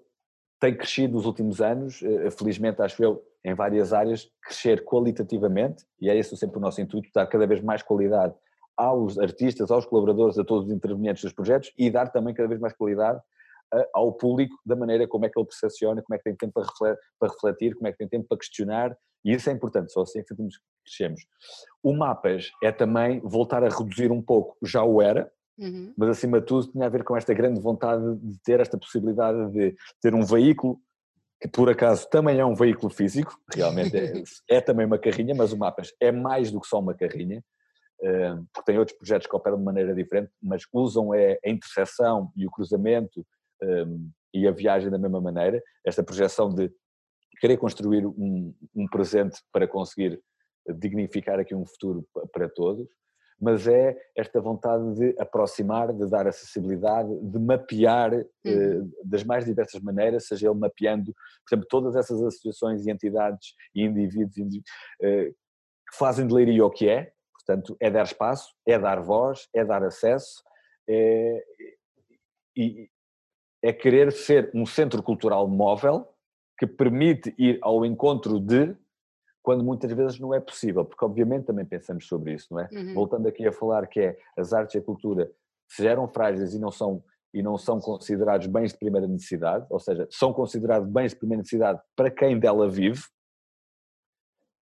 tem 0.59 0.75
crescido 0.75 1.13
nos 1.13 1.25
últimos 1.25 1.61
anos, 1.61 2.01
eh, 2.03 2.31
felizmente 2.31 2.81
acho 2.81 3.01
eu, 3.03 3.23
em 3.43 3.53
várias 3.53 3.93
áreas, 3.93 4.29
crescer 4.41 4.83
qualitativamente, 4.83 5.85
e 5.99 6.09
é 6.09 6.17
esse 6.17 6.35
sempre 6.35 6.57
o 6.57 6.61
nosso 6.61 6.81
intuito, 6.81 7.09
dar 7.13 7.27
cada 7.27 7.45
vez 7.45 7.61
mais 7.61 7.81
qualidade 7.83 8.33
aos 8.75 9.17
artistas, 9.17 9.71
aos 9.71 9.85
colaboradores, 9.85 10.37
a 10.37 10.43
todos 10.43 10.67
os 10.67 10.71
intervenientes 10.71 11.23
dos 11.23 11.33
projetos 11.33 11.71
e 11.77 11.89
dar 11.89 12.11
também 12.11 12.33
cada 12.33 12.47
vez 12.47 12.59
mais 12.59 12.73
qualidade 12.73 13.19
eh, 13.73 13.89
ao 13.93 14.13
público 14.13 14.55
da 14.65 14.75
maneira 14.75 15.07
como 15.07 15.25
é 15.25 15.29
que 15.29 15.39
ele 15.39 15.47
percepciona, 15.47 16.01
como 16.01 16.15
é 16.15 16.17
que 16.17 16.23
tem 16.23 16.35
tempo 16.35 16.61
para 17.19 17.31
refletir, 17.31 17.75
como 17.75 17.87
é 17.87 17.91
que 17.91 17.97
tem 17.97 18.07
tempo 18.07 18.27
para 18.27 18.37
questionar, 18.37 18.97
e 19.23 19.33
isso 19.33 19.49
é 19.49 19.53
importante, 19.53 19.91
só 19.91 20.01
assim 20.01 20.19
é 20.19 20.23
que 20.23 20.33
crescemos. 20.85 21.25
O 21.83 21.93
Mapas 21.93 22.51
é 22.63 22.71
também 22.71 23.19
voltar 23.19 23.63
a 23.63 23.69
reduzir 23.69 24.11
um 24.11 24.21
pouco, 24.21 24.55
já 24.63 24.83
o 24.83 25.01
era, 25.01 25.31
uhum. 25.57 25.93
mas 25.97 26.09
acima 26.09 26.39
de 26.39 26.45
tudo 26.45 26.71
tinha 26.71 26.85
a 26.85 26.89
ver 26.89 27.03
com 27.03 27.15
esta 27.15 27.33
grande 27.33 27.59
vontade 27.59 28.15
de 28.15 28.39
ter 28.43 28.59
esta 28.59 28.77
possibilidade 28.77 29.51
de 29.51 29.75
ter 30.01 30.13
um 30.13 30.23
veículo 30.23 30.79
que 31.39 31.47
por 31.47 31.69
acaso 31.69 32.09
também 32.09 32.39
é 32.39 32.45
um 32.45 32.55
veículo 32.55 32.91
físico, 32.91 33.37
realmente 33.53 33.95
é, 33.95 34.23
é 34.57 34.61
também 34.61 34.85
uma 34.85 34.97
carrinha, 34.97 35.35
mas 35.35 35.53
o 35.53 35.57
Mapas 35.57 35.93
é 35.99 36.11
mais 36.11 36.51
do 36.51 36.59
que 36.59 36.67
só 36.67 36.79
uma 36.79 36.95
carrinha, 36.95 37.43
porque 38.53 38.71
tem 38.71 38.77
outros 38.77 38.97
projetos 38.97 39.27
que 39.27 39.35
operam 39.35 39.57
de 39.57 39.63
maneira 39.63 39.93
diferente, 39.93 40.31
mas 40.41 40.63
usam 40.71 41.13
é 41.13 41.39
a 41.43 41.49
interseção 41.49 42.31
e 42.35 42.45
o 42.45 42.51
cruzamento 42.51 43.25
e 44.33 44.47
a 44.47 44.51
viagem 44.51 44.89
da 44.89 44.97
mesma 44.97 45.19
maneira, 45.19 45.61
esta 45.85 46.03
projeção 46.03 46.53
de 46.53 46.71
querer 47.39 47.57
construir 47.57 48.05
um, 48.05 48.53
um 48.75 48.87
presente 48.87 49.39
para 49.51 49.67
conseguir 49.67 50.21
dignificar 50.75 51.39
aqui 51.39 51.55
um 51.55 51.65
futuro 51.65 52.05
para 52.31 52.49
todos, 52.49 52.87
mas 53.39 53.67
é 53.67 53.95
esta 54.15 54.41
vontade 54.41 54.95
de 54.95 55.15
aproximar, 55.19 55.93
de 55.93 56.09
dar 56.09 56.27
acessibilidade, 56.27 57.09
de 57.21 57.39
mapear 57.39 58.13
uhum. 58.45 58.91
das 59.03 59.23
mais 59.23 59.45
diversas 59.45 59.81
maneiras, 59.81 60.27
seja 60.27 60.47
ele 60.47 60.59
mapeando, 60.59 61.13
por 61.13 61.55
exemplo, 61.55 61.67
todas 61.69 61.95
essas 61.95 62.21
associações 62.21 62.85
e 62.85 62.91
entidades 62.91 63.53
e 63.75 63.83
indivíduos 63.83 64.35
eh, 65.01 65.31
que 65.89 65.97
fazem 65.97 66.27
de 66.27 66.33
Leiria 66.33 66.65
o 66.65 66.71
que 66.71 66.89
é, 66.89 67.11
Portanto, 67.47 67.77
é 67.79 67.89
dar 67.89 68.03
espaço, 68.03 68.53
é 68.67 68.77
dar 68.77 68.99
voz, 68.99 69.47
é 69.55 69.63
dar 69.63 69.81
acesso, 69.81 70.43
é, 70.89 71.43
e 72.57 72.89
é 73.63 73.71
querer 73.71 74.11
ser 74.11 74.51
um 74.53 74.65
centro 74.65 75.01
cultural 75.01 75.47
móvel 75.47 76.05
que 76.59 76.67
permite 76.67 77.33
ir 77.37 77.57
ao 77.61 77.85
encontro 77.85 78.37
de 78.39 78.75
quando 79.47 79.63
muitas 79.63 79.89
vezes 79.93 80.19
não 80.19 80.33
é 80.33 80.41
possível, 80.41 80.83
porque 80.83 81.05
obviamente 81.05 81.45
também 81.45 81.63
pensamos 81.63 82.05
sobre 82.05 82.33
isso, 82.33 82.47
não 82.51 82.59
é? 82.59 82.67
Uhum. 82.69 82.93
Voltando 82.93 83.29
aqui 83.29 83.47
a 83.47 83.51
falar 83.53 83.87
que 83.87 84.01
é 84.01 84.17
as 84.37 84.51
artes 84.51 84.75
e 84.75 84.77
a 84.77 84.81
cultura 84.81 85.31
se 85.69 85.83
geram 85.83 86.05
frágeis 86.05 86.53
e 86.53 86.59
não 86.59 86.69
são 86.69 87.01
e 87.33 87.41
não 87.41 87.57
são 87.57 87.79
considerados 87.79 88.45
bens 88.47 88.73
de 88.73 88.77
primeira 88.77 89.07
necessidade, 89.07 89.65
ou 89.69 89.79
seja, 89.79 90.05
são 90.11 90.33
considerados 90.33 90.89
bens 90.89 91.13
de 91.13 91.19
primeira 91.19 91.43
necessidade 91.43 91.79
para 91.95 92.11
quem 92.11 92.37
dela 92.37 92.69
vive, 92.69 93.01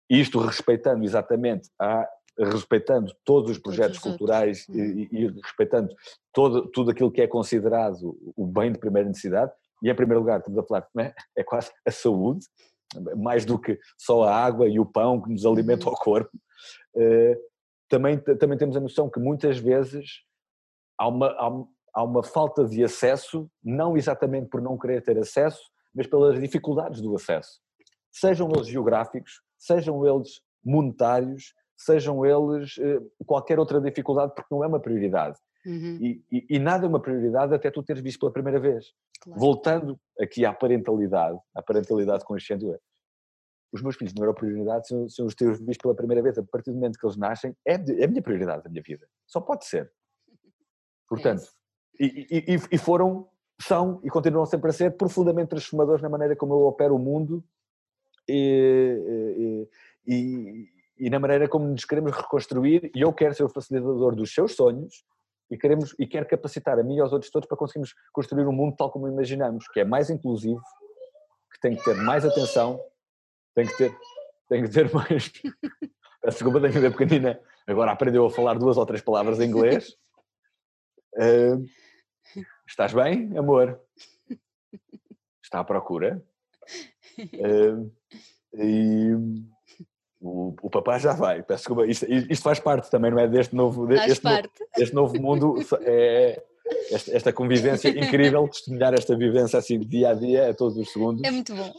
isto 0.09 0.39
respeitando 0.39 1.03
exatamente 1.03 1.69
a 1.77 2.07
respeitando 2.37 3.13
todos 3.25 3.51
os 3.51 3.57
projetos 3.57 3.99
todos 3.99 4.17
culturais 4.17 4.65
e, 4.69 4.81
uhum. 4.81 5.07
e, 5.11 5.41
respeitando 5.41 5.93
todo, 6.31 6.71
tudo 6.71 6.91
aquilo 6.91 7.11
que 7.11 7.21
é 7.21 7.27
considerado 7.27 8.17
o 8.33 8.47
bem 8.47 8.71
de 8.71 8.79
primeira 8.79 9.09
necessidade, 9.09 9.51
e 9.83 9.89
em 9.89 9.95
primeiro 9.95 10.21
lugar 10.21 10.39
estamos 10.39 10.57
a 10.57 10.63
falar, 10.63 10.87
é? 10.99 11.13
é 11.35 11.43
quase 11.43 11.69
a 11.85 11.91
saúde, 11.91 12.45
mais 13.17 13.45
do 13.45 13.59
que 13.59 13.77
só 13.97 14.23
a 14.23 14.35
água 14.35 14.67
e 14.67 14.79
o 14.79 14.85
pão 14.85 15.21
que 15.21 15.29
nos 15.29 15.45
alimentam 15.45 15.87
uhum. 15.89 15.93
o 15.93 15.97
corpo, 15.97 16.37
uh, 16.95 17.49
também, 17.87 18.19
também 18.19 18.57
temos 18.57 18.77
a 18.77 18.79
noção 18.79 19.09
que 19.09 19.19
muitas 19.19 19.57
vezes 19.57 20.21
há 20.97 21.07
uma, 21.07 21.27
há, 21.27 21.49
há 21.93 22.03
uma 22.03 22.23
falta 22.23 22.65
de 22.65 22.83
acesso, 22.83 23.49
não 23.63 23.97
exatamente 23.97 24.49
por 24.49 24.61
não 24.61 24.77
querer 24.77 25.01
ter 25.01 25.17
acesso, 25.17 25.61
mas 25.93 26.07
pelas 26.07 26.39
dificuldades 26.39 27.01
do 27.01 27.15
acesso. 27.15 27.59
Sejam 28.11 28.49
eles 28.53 28.67
geográficos, 28.67 29.41
sejam 29.57 30.05
eles 30.05 30.41
monetários, 30.63 31.53
sejam 31.77 32.25
eles 32.25 32.77
eh, 32.79 32.99
qualquer 33.25 33.59
outra 33.59 33.79
dificuldade, 33.79 34.33
porque 34.35 34.53
não 34.53 34.63
é 34.63 34.67
uma 34.67 34.79
prioridade. 34.79 35.37
Uhum. 35.65 35.97
E, 36.01 36.23
e, 36.31 36.45
e, 36.51 36.59
nada 36.59 36.85
é 36.85 36.89
uma 36.89 37.01
prioridade 37.01 37.53
até 37.53 37.69
tu 37.69 37.83
teres 37.83 38.01
visto 38.01 38.19
pela 38.19 38.31
primeira 38.31 38.59
vez. 38.59 38.93
Claro. 39.21 39.39
Voltando 39.39 39.99
aqui 40.19 40.45
à 40.45 40.53
parentalidade, 40.53 41.37
à 41.53 41.61
parentalidade 41.61 42.23
consciente, 42.23 42.65
os 43.71 43.81
meus 43.81 43.95
filhos 43.97 44.13
não 44.13 44.23
eram 44.23 44.33
prioridade 44.33 44.87
se, 44.87 45.09
se 45.09 45.21
eu 45.21 45.25
os 45.25 45.35
ter 45.35 45.53
visto 45.61 45.81
pela 45.81 45.95
primeira 45.95 46.23
vez, 46.23 46.37
a 46.37 46.43
partir 46.43 46.71
do 46.71 46.75
momento 46.75 46.97
que 46.97 47.05
eles 47.05 47.17
nascem, 47.17 47.55
é, 47.65 47.73
é 47.73 48.05
a 48.05 48.07
minha 48.07 48.21
prioridade 48.21 48.63
da 48.63 48.69
minha 48.69 48.81
vida. 48.81 49.05
Só 49.27 49.41
pode 49.41 49.65
ser. 49.65 49.91
Portanto, 51.07 51.43
é 51.99 52.05
e, 52.05 52.59
e, 52.71 52.77
foram, 52.77 53.27
são 53.61 53.99
e 54.03 54.09
continuam 54.09 54.45
sempre 54.45 54.69
a 54.69 54.73
ser 54.73 54.95
profundamente 54.95 55.49
transformadores 55.49 56.01
na 56.01 56.09
maneira 56.09 56.35
como 56.35 56.53
eu 56.53 56.61
opero 56.61 56.95
o 56.95 56.99
mundo 56.99 57.43
e, 58.27 59.67
e 60.07 60.69
e 60.99 61.09
na 61.09 61.17
maneira 61.17 61.47
como 61.47 61.65
nos 61.65 61.85
queremos 61.85 62.11
reconstruir, 62.11 62.91
e 62.93 63.01
eu 63.01 63.13
quero 63.13 63.33
ser 63.33 63.43
o 63.43 63.49
facilitador 63.49 64.15
dos 64.15 64.33
seus 64.33 64.55
sonhos 64.55 65.05
e 65.49 65.57
queremos 65.57 65.95
e 65.97 66.05
quero 66.05 66.27
capacitar 66.27 66.79
a 66.79 66.83
mim 66.83 66.97
e 66.97 66.99
aos 66.99 67.11
outros 67.11 67.31
todos 67.31 67.47
para 67.47 67.57
conseguirmos 67.57 67.95
construir 68.13 68.45
um 68.45 68.51
mundo 68.51 68.75
tal 68.75 68.91
como 68.91 69.07
imaginamos, 69.07 69.67
que 69.67 69.79
é 69.79 69.85
mais 69.85 70.09
inclusivo, 70.09 70.61
que 71.51 71.59
tem 71.59 71.75
que 71.75 71.83
ter 71.83 71.95
mais 71.95 72.25
atenção, 72.25 72.79
tem 73.55 73.65
que 73.65 73.77
ter, 73.77 73.97
tem 74.47 74.63
que 74.63 74.69
ter 74.69 74.91
mais. 74.93 75.31
Desculpa, 76.23 76.61
tenho 76.61 76.73
que 76.73 76.79
ver 76.79 76.91
pequenina. 76.91 77.39
Agora 77.65 77.91
aprendeu 77.91 78.25
a 78.25 78.31
falar 78.31 78.57
duas 78.57 78.77
ou 78.77 78.85
três 78.85 79.01
palavras 79.01 79.39
em 79.39 79.45
inglês. 79.45 79.95
Uh, 81.15 81.65
estás 82.67 82.93
bem, 82.93 83.35
amor? 83.35 83.81
Está 85.43 85.59
à 85.59 85.63
procura? 85.63 86.23
Uh, 87.19 87.91
e 88.53 89.11
o, 90.21 90.53
o 90.61 90.69
papai 90.69 90.99
já 90.99 91.13
vai, 91.13 91.41
peço 91.41 91.61
desculpa, 91.61 91.85
isto, 91.85 92.05
isto, 92.05 92.43
faz 92.43 92.59
parte 92.59 92.89
também, 92.91 93.11
não 93.11 93.19
é? 93.19 93.27
Deste 93.27 93.55
novo, 93.55 93.87
deste, 93.87 94.23
novo, 94.23 94.49
deste 94.77 94.95
novo 94.95 95.21
mundo, 95.21 95.55
é, 95.81 96.41
esta, 96.91 97.15
esta, 97.15 97.33
convivência 97.33 97.89
incrível, 97.89 98.47
testemunhar 98.47 98.93
esta 98.93 99.15
vivência 99.15 99.57
assim 99.57 99.79
dia 99.79 100.09
a 100.09 100.13
dia, 100.13 100.49
a 100.49 100.53
todos 100.53 100.77
os 100.77 100.91
segundos. 100.91 101.23
É 101.23 101.31
muito 101.31 101.55
bom. 101.55 101.71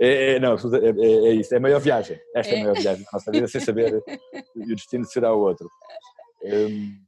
É, 0.00 0.34
é 0.34 0.40
não, 0.40 0.54
é, 0.54 0.56
é, 0.56 1.28
é, 1.28 1.34
isso, 1.34 1.54
é 1.54 1.58
a 1.58 1.60
maior 1.60 1.80
viagem, 1.80 2.18
esta 2.34 2.54
é, 2.54 2.58
a 2.58 2.62
maior 2.62 2.76
viagem 2.76 3.04
da 3.04 3.10
nossa 3.12 3.30
vida, 3.30 3.48
sem 3.48 3.60
saber 3.60 4.02
e 4.56 4.60
o 4.72 4.76
destino 4.76 5.04
será 5.04 5.32
o 5.32 5.40
outro. 5.40 5.70
Um, 6.42 7.05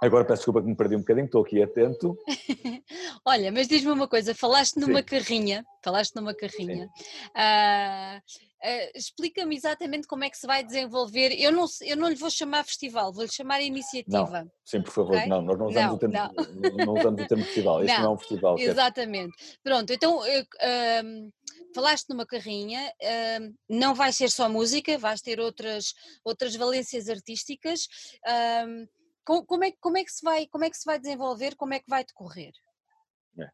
Agora 0.00 0.24
peço 0.24 0.40
desculpa 0.40 0.62
que 0.62 0.68
me 0.68 0.76
perdi 0.76 0.94
um 0.94 1.00
bocadinho, 1.00 1.26
estou 1.26 1.42
aqui 1.42 1.60
atento. 1.60 2.16
Olha, 3.24 3.50
mas 3.50 3.66
diz-me 3.66 3.90
uma 3.90 4.06
coisa, 4.06 4.34
falaste 4.34 4.76
numa 4.76 5.00
Sim. 5.00 5.04
carrinha, 5.04 5.64
falaste 5.82 6.14
numa 6.14 6.32
carrinha. 6.32 6.88
Uh, 7.34 8.18
uh, 8.18 8.90
Explica-me 8.94 9.56
exatamente 9.56 10.06
como 10.06 10.22
é 10.22 10.30
que 10.30 10.38
se 10.38 10.46
vai 10.46 10.62
desenvolver. 10.62 11.32
Eu 11.32 11.50
não, 11.50 11.66
eu 11.82 11.96
não 11.96 12.08
lhe 12.08 12.14
vou 12.14 12.30
chamar 12.30 12.64
festival, 12.64 13.12
vou-lhe 13.12 13.32
chamar 13.32 13.60
iniciativa. 13.60 14.44
Não, 14.44 14.50
sim, 14.64 14.80
por 14.82 14.92
favor, 14.92 15.16
okay? 15.16 15.28
não, 15.28 15.42
nós 15.42 15.58
não 15.58 15.66
usamos, 15.66 15.88
não, 15.88 15.94
o, 15.94 15.98
termo, 15.98 16.14
não. 16.14 16.86
não 16.86 16.94
usamos 16.94 17.22
o 17.22 17.26
termo 17.26 17.44
festival, 17.44 17.84
isto 17.84 17.94
não, 17.94 18.02
não 18.02 18.10
é 18.10 18.14
um 18.14 18.18
festival. 18.18 18.58
Exatamente. 18.58 19.58
Pronto, 19.64 19.92
então 19.92 20.20
falaste 21.74 22.08
numa 22.08 22.24
carrinha, 22.24 22.80
não 23.68 23.94
vai 23.94 24.12
ser 24.12 24.30
só 24.30 24.48
música, 24.48 24.96
vais 24.96 25.20
ter 25.20 25.40
outras, 25.40 25.92
outras 26.24 26.54
valências 26.54 27.08
artísticas. 27.08 27.88
Como 29.28 29.62
é, 29.62 29.72
como, 29.78 29.98
é 29.98 30.04
que 30.04 30.10
se 30.10 30.24
vai, 30.24 30.46
como 30.46 30.64
é 30.64 30.70
que 30.70 30.76
se 30.76 30.86
vai 30.86 30.98
desenvolver, 30.98 31.54
como 31.54 31.74
é 31.74 31.78
que 31.78 31.90
vai 31.90 32.02
decorrer? 32.02 32.52
É. 33.38 33.44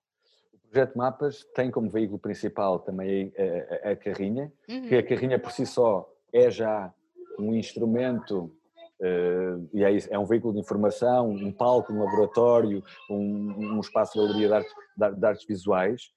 O 0.53 0.59
projeto 0.71 0.97
Mapas 0.97 1.45
tem 1.53 1.69
como 1.69 1.91
veículo 1.91 2.21
principal 2.21 2.79
também 2.79 3.33
a, 3.37 3.89
a, 3.89 3.93
a 3.93 3.97
carrinha, 3.97 4.53
uhum. 4.69 4.89
que 4.89 4.95
a 4.95 5.03
carrinha 5.03 5.39
por 5.39 5.51
si 5.51 5.67
só 5.67 6.09
é 6.33 6.49
já 6.51 6.95
um 7.39 7.55
instrumento 7.55 8.57
Uh, 9.01 9.69
e 9.75 9.85
é, 9.85 9.91
é 10.11 10.19
um 10.19 10.25
veículo 10.25 10.55
de 10.55 10.61
informação, 10.61 11.29
um 11.29 11.53
palco, 11.53 11.93
um 11.93 12.05
laboratório, 12.05 12.83
um, 13.11 13.75
um 13.77 13.81
espaço 13.81 14.13
de 14.13 14.19
galeria 14.21 14.49
de, 14.49 14.55
arte, 14.55 15.19
de, 15.19 15.27
artes 15.27 15.47
visuais. 15.47 16.11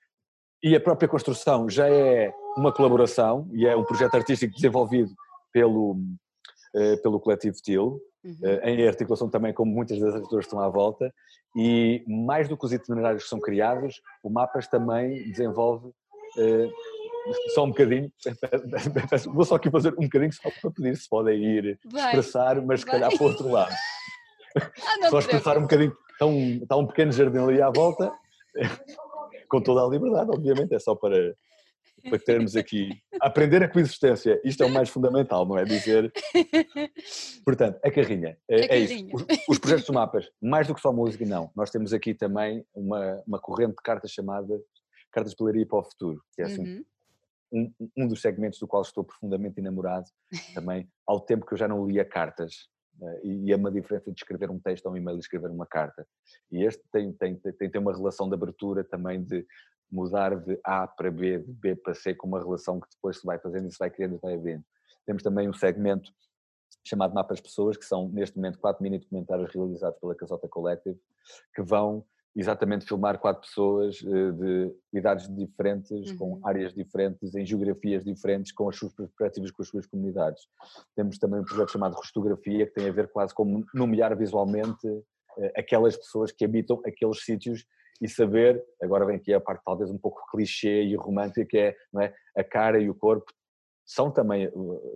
E 0.63 0.75
a 0.75 0.79
própria 0.79 1.09
construção 1.09 1.67
já 1.67 1.89
é 1.89 2.31
uma 2.55 2.71
colaboração 2.71 3.49
e 3.51 3.65
é 3.65 3.75
um 3.75 3.83
projeto 3.83 4.15
artístico 4.15 4.53
desenvolvido 4.53 5.09
pelo, 5.51 5.93
uh, 5.93 7.01
pelo 7.01 7.19
coletivo 7.19 7.57
TIL, 7.57 7.99
uhum. 8.23 8.37
Eh, 8.43 8.71
em 8.71 8.87
articulação 8.87 9.29
também 9.29 9.53
com 9.53 9.65
muitas 9.65 9.99
das 9.99 10.27
que 10.27 10.35
estão 10.37 10.59
à 10.59 10.69
volta, 10.69 11.13
e 11.55 12.03
mais 12.07 12.47
do 12.47 12.57
que 12.57 12.65
os 12.65 12.73
itinerários 12.73 13.23
que 13.23 13.29
são 13.29 13.39
criados, 13.39 14.01
o 14.23 14.29
Mapas 14.29 14.67
também 14.67 15.23
desenvolve 15.31 15.87
uh, 15.87 16.71
só 17.53 17.63
um 17.63 17.69
bocadinho, 17.69 18.11
vou 19.33 19.45
só 19.45 19.55
aqui 19.55 19.69
fazer 19.69 19.93
um 19.93 20.03
bocadinho 20.03 20.31
só 20.31 20.49
para 20.61 20.71
pedir 20.71 20.95
se 20.95 21.09
podem 21.09 21.43
ir 21.43 21.79
vai, 21.85 22.05
expressar, 22.05 22.61
mas 22.61 22.81
se 22.81 22.85
calhar 22.85 23.11
para 23.11 23.23
o 23.23 23.27
outro 23.27 23.49
lado. 23.49 23.73
Ah, 24.55 25.09
só 25.09 25.19
expressar 25.19 25.57
um 25.57 25.61
bocadinho, 25.61 25.95
está 26.11 26.25
um, 26.25 26.59
está 26.61 26.75
um 26.75 26.87
pequeno 26.87 27.11
jardim 27.11 27.39
ali 27.39 27.61
à 27.61 27.69
volta, 27.69 28.11
com 29.49 29.61
toda 29.61 29.83
a 29.83 29.87
liberdade, 29.87 30.29
obviamente, 30.31 30.73
é 30.73 30.79
só 30.79 30.95
para, 30.95 31.35
para 32.09 32.19
termos 32.19 32.55
aqui. 32.55 32.89
Aprender 33.21 33.63
a 33.63 33.69
coexistência, 33.69 34.39
isto 34.43 34.61
é 34.63 34.65
o 34.65 34.69
mais 34.69 34.89
fundamental, 34.89 35.45
não 35.45 35.57
é? 35.57 35.63
Dizer. 35.63 36.11
Portanto, 37.45 37.79
a 37.83 37.91
carrinha, 37.91 38.37
é, 38.49 38.73
a 38.73 38.75
é 38.75 38.79
isso. 38.79 39.07
Os, 39.13 39.25
os, 39.49 39.59
projetos 39.59 39.85
de 39.85 39.91
mapas, 39.91 40.29
mais 40.41 40.67
do 40.67 40.75
que 40.75 40.81
só 40.81 40.91
música, 40.91 41.25
não. 41.25 41.51
Nós 41.55 41.69
temos 41.69 41.93
aqui 41.93 42.13
também 42.13 42.65
uma, 42.73 43.21
uma 43.27 43.39
corrente 43.39 43.75
de 43.75 43.83
cartas 43.83 44.11
chamada 44.11 44.59
cartas 45.11 45.31
de 45.31 45.37
pelaria 45.37 45.65
para 45.65 45.79
o 45.79 45.83
futuro, 45.83 46.21
que 46.33 46.41
é 46.41 46.45
assim, 46.45 46.83
uhum. 47.51 47.73
um, 47.79 47.89
um 47.97 48.07
dos 48.07 48.21
segmentos 48.21 48.59
do 48.59 48.67
qual 48.67 48.81
estou 48.81 49.03
profundamente 49.03 49.59
enamorado 49.59 50.07
também, 50.53 50.87
ao 51.07 51.19
tempo 51.19 51.45
que 51.45 51.53
eu 51.53 51.57
já 51.57 51.67
não 51.67 51.87
lia 51.87 52.05
cartas. 52.05 52.69
Uh, 52.99 53.19
e 53.23 53.51
é 53.51 53.55
uma 53.55 53.71
diferença 53.71 54.11
de 54.11 54.19
escrever 54.19 54.49
um 54.49 54.59
texto 54.59 54.87
ou 54.87 54.93
um 54.93 54.97
e-mail 54.97 55.17
e 55.17 55.19
escrever 55.19 55.51
uma 55.51 55.67
carta. 55.67 56.05
E 56.51 56.63
este 56.63 56.83
tem, 56.91 57.13
tem, 57.13 57.35
tem, 57.35 57.69
tem 57.69 57.81
uma 57.81 57.95
relação 57.95 58.27
de 58.27 58.33
abertura 58.33 58.83
também 58.83 59.23
de 59.23 59.45
mudar 59.91 60.35
de 60.35 60.59
A 60.63 60.87
para 60.87 61.11
B, 61.11 61.39
de 61.39 61.53
B 61.53 61.75
para 61.75 61.93
C, 61.93 62.13
com 62.13 62.27
uma 62.27 62.39
relação 62.39 62.79
que 62.79 62.87
depois 62.93 63.19
se 63.19 63.25
vai 63.25 63.39
fazendo 63.39 63.67
e 63.67 63.71
se 63.71 63.79
vai 63.79 63.89
criando 63.89 64.15
e 64.15 64.19
vai 64.19 64.33
havendo. 64.35 64.63
Temos 65.05 65.23
também 65.23 65.49
um 65.49 65.53
segmento 65.53 66.11
chamado 66.85 67.13
Mapas 67.13 67.41
Pessoas, 67.41 67.77
que 67.77 67.85
são 67.85 68.09
neste 68.09 68.35
momento 68.35 68.59
quatro 68.59 68.83
mini 68.83 68.99
documentários 68.99 69.53
realizados 69.53 69.99
pela 69.99 70.15
Casota 70.15 70.47
Collective, 70.47 70.99
que 71.53 71.61
vão 71.61 72.05
exatamente 72.35 72.85
filmar 72.85 73.17
quatro 73.17 73.41
pessoas 73.41 73.99
eh, 74.05 74.31
de 74.31 74.75
idades 74.93 75.27
diferentes, 75.27 76.11
uhum. 76.11 76.17
com 76.17 76.47
áreas 76.47 76.71
diferentes, 76.73 77.33
em 77.33 77.43
geografias 77.43 78.05
diferentes, 78.05 78.51
com 78.51 78.69
as 78.69 78.75
suas 78.75 78.93
perspectivas, 78.93 79.49
com 79.49 79.63
as 79.63 79.67
suas 79.67 79.87
comunidades. 79.87 80.43
Temos 80.95 81.17
também 81.17 81.39
um 81.39 81.43
projeto 81.43 81.71
chamado 81.71 81.95
Rostografia, 81.95 82.67
que 82.67 82.73
tem 82.73 82.87
a 82.87 82.91
ver 82.91 83.11
quase 83.11 83.33
com 83.33 83.63
nomear 83.73 84.15
visualmente 84.15 84.87
aquelas 85.55 85.95
pessoas 85.95 86.31
que 86.31 86.45
habitam 86.45 86.81
aqueles 86.85 87.23
sítios 87.23 87.65
e 88.01 88.07
saber, 88.07 88.63
agora 88.81 89.05
vem 89.05 89.15
aqui 89.15 89.33
a 89.33 89.39
parte 89.39 89.63
talvez 89.63 89.89
um 89.89 89.97
pouco 89.97 90.21
clichê 90.31 90.83
e 90.83 90.95
romântica, 90.95 91.45
que 91.45 91.57
é, 91.57 91.75
é 91.99 92.13
a 92.35 92.43
cara 92.43 92.79
e 92.79 92.89
o 92.89 92.95
corpo 92.95 93.31
são 93.85 94.11
também 94.11 94.51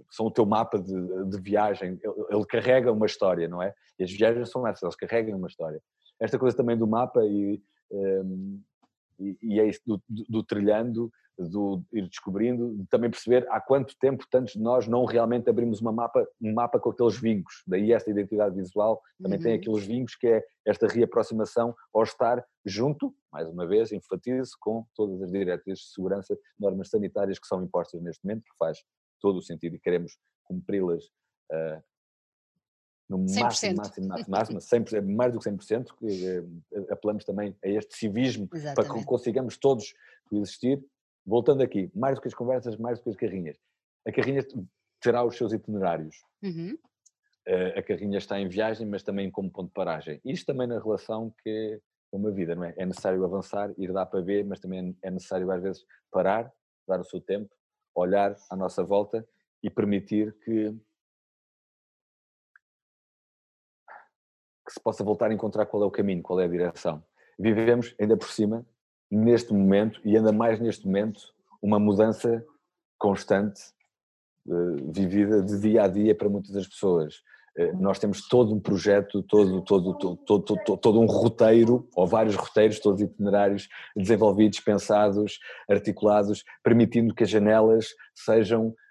são 0.10 0.26
o 0.26 0.32
teu 0.32 0.46
mapa 0.46 0.78
de, 0.78 0.94
de 1.30 1.42
viagem, 1.42 1.98
ele, 2.30 2.46
carrega 2.46 2.92
uma 2.92 3.06
história, 3.06 3.48
não 3.48 3.64
é? 3.64 3.74
E 3.98 4.04
as 4.04 4.12
viagens 4.12 4.50
são 4.50 4.68
essas, 4.68 4.84
elas 4.84 4.98
carregam 4.98 5.38
uma 5.38 5.48
história. 5.48 5.82
Esta 6.20 6.38
coisa 6.38 6.58
também 6.58 6.78
do 6.78 6.86
mapa 6.86 7.24
e, 7.24 7.64
um, 7.90 8.62
e, 9.18 9.38
e, 9.42 9.60
é 9.62 9.68
isso 9.68 9.80
do, 9.88 10.04
do, 10.10 10.26
do, 10.28 10.44
trilhando, 10.44 11.10
do 11.50 11.84
ir 11.92 12.08
descobrindo, 12.08 12.76
de 12.76 12.86
também 12.88 13.10
perceber 13.10 13.48
há 13.50 13.60
quanto 13.60 13.98
tempo 13.98 14.26
tantos 14.30 14.54
de 14.54 14.60
nós 14.60 14.88
não 14.88 15.06
realmente 15.06 15.50
abrimos 15.50 15.82
uma 15.82 15.92
mapa, 15.92 16.28
um 16.42 16.54
mapa 16.54 16.80
com 16.80 16.90
aqueles 16.90 17.20
vincos. 17.20 17.64
Daí 17.68 17.92
esta 17.92 18.10
identidade 18.10 18.56
visual 18.56 19.02
também 19.22 19.38
uhum. 19.38 19.44
tem 19.44 19.54
aqueles 19.54 19.86
vincos 19.86 20.16
que 20.16 20.28
é 20.28 20.44
esta 20.66 20.88
reaproximação 20.88 21.76
ao 21.94 22.04
estar 22.04 22.44
junto, 22.66 23.14
mais 23.32 23.50
uma 23.50 23.66
vez, 23.66 23.92
enfatizo, 23.92 24.52
com 24.60 24.86
todas 24.96 25.22
as 25.22 25.32
diretrizes 25.32 25.86
de 25.86 25.94
segurança, 25.94 26.38
normas 26.60 26.90
sanitárias 26.90 27.40
que 27.40 27.48
são 27.48 27.64
impostas 27.64 28.02
neste 28.02 28.26
momento, 28.26 28.44
que 28.44 28.58
faz 28.58 28.80
todo 29.20 29.38
o 29.38 29.42
sentido 29.42 29.76
e 29.76 29.80
queremos 29.80 30.18
cumpri-las 30.44 31.06
uh, 31.52 31.82
no 33.10 33.18
100%. 33.20 33.42
máximo, 33.42 33.78
máximo, 33.78 34.08
máximo, 34.30 34.32
máximo 34.32 34.60
100%, 34.60 35.16
mais 35.16 35.34
do 35.34 35.40
que 35.40 35.50
100%, 35.50 35.88
que, 35.98 36.40
uh, 36.40 36.94
apelamos 36.94 37.26
também 37.26 37.56
a 37.64 37.68
este 37.68 37.96
civismo 37.96 38.50
Exatamente. 38.54 38.76
para 38.76 39.00
que 39.00 39.06
consigamos 39.06 39.58
todos 39.58 39.94
existir. 40.32 40.84
Voltando 41.26 41.62
aqui, 41.62 41.92
mais 41.96 42.16
do 42.16 42.22
que 42.22 42.28
as 42.28 42.34
conversas, 42.34 42.78
mais 42.78 43.00
do 43.00 43.04
que 43.04 43.10
as 43.10 43.16
carrinhas. 43.16 43.58
A 44.06 44.12
carrinha 44.12 44.46
terá 45.00 45.24
os 45.24 45.36
seus 45.36 45.54
itinerários. 45.54 46.16
Uhum. 46.42 46.78
Uh, 47.48 47.80
a 47.80 47.84
carrinha 47.84 48.18
está 48.18 48.40
em 48.40 48.48
viagem, 48.48 48.88
mas 48.88 49.04
também 49.04 49.30
como 49.32 49.52
ponto 49.52 49.68
de 49.68 49.74
paragem. 49.74 50.22
Isto 50.24 50.48
também 50.48 50.68
na 50.68 50.80
relação 50.80 51.34
que 51.44 51.50
é 52.14 52.16
uma 52.16 52.32
vida, 52.32 52.56
não 52.56 52.64
é? 52.64 52.74
É 52.78 52.86
necessário 52.86 53.24
avançar, 53.24 53.72
ir 53.78 53.92
dar 53.92 54.06
para 54.06 54.22
ver, 54.22 54.46
mas 54.46 54.60
também 54.60 54.96
é 55.02 55.10
necessário 55.10 55.50
às 55.52 55.62
vezes 55.62 55.86
parar, 56.12 56.52
dar 56.88 57.00
o 57.00 57.04
seu 57.04 57.22
tempo, 57.22 57.50
olhar 57.96 58.36
à 58.50 58.56
nossa 58.56 58.84
volta 58.84 59.28
e 59.64 59.70
permitir 59.70 60.34
que, 60.44 60.72
que 64.66 64.74
se 64.74 64.80
possa 64.80 65.04
voltar 65.04 65.32
a 65.32 65.34
encontrar 65.34 65.66
qual 65.66 65.84
é 65.84 65.86
o 65.86 65.92
caminho, 65.92 66.22
qual 66.22 66.40
é 66.40 66.46
a 66.46 66.50
direção. 66.50 67.04
Vivemos 67.40 67.96
ainda 68.00 68.18
por 68.18 68.30
cima, 68.30 68.66
neste 69.12 69.54
momento, 69.54 70.00
e 70.06 70.16
ainda 70.16 70.32
mais 70.32 70.60
neste 70.60 70.86
momento, 70.86 71.22
uma 71.62 71.80
mudança 71.80 72.44
constante, 72.98 73.62
uh, 74.48 74.92
vivida 74.92 75.42
de 75.42 75.60
dia 75.60 75.84
a 75.84 75.88
dia 75.88 76.16
para 76.16 76.30
muitas 76.30 76.52
das 76.52 76.68
pessoas. 76.68 77.22
Eh, 77.58 77.74
nós 77.74 78.00
temos 78.00 78.28
todo 78.28 78.54
um 78.54 78.60
projeto, 78.60 79.22
todo, 79.24 79.62
todo, 79.62 79.94
todo, 79.94 80.16
todo, 80.26 80.78
todo 80.78 81.02
um 81.02 81.06
roteiro, 81.06 81.88
ou 81.96 82.08
vários 82.08 82.36
roteiros, 82.36 82.80
todos 82.80 83.02
itinerários 83.02 83.68
desenvolvidos, 83.96 84.60
pensados, 84.62 85.40
articulados, 85.70 86.44
permitindo 86.64 87.14
que 87.14 87.24
as 87.24 87.30
janelas 87.30 87.88
sejam 88.16 88.68
eh, 88.70 88.74
eh, 88.74 88.91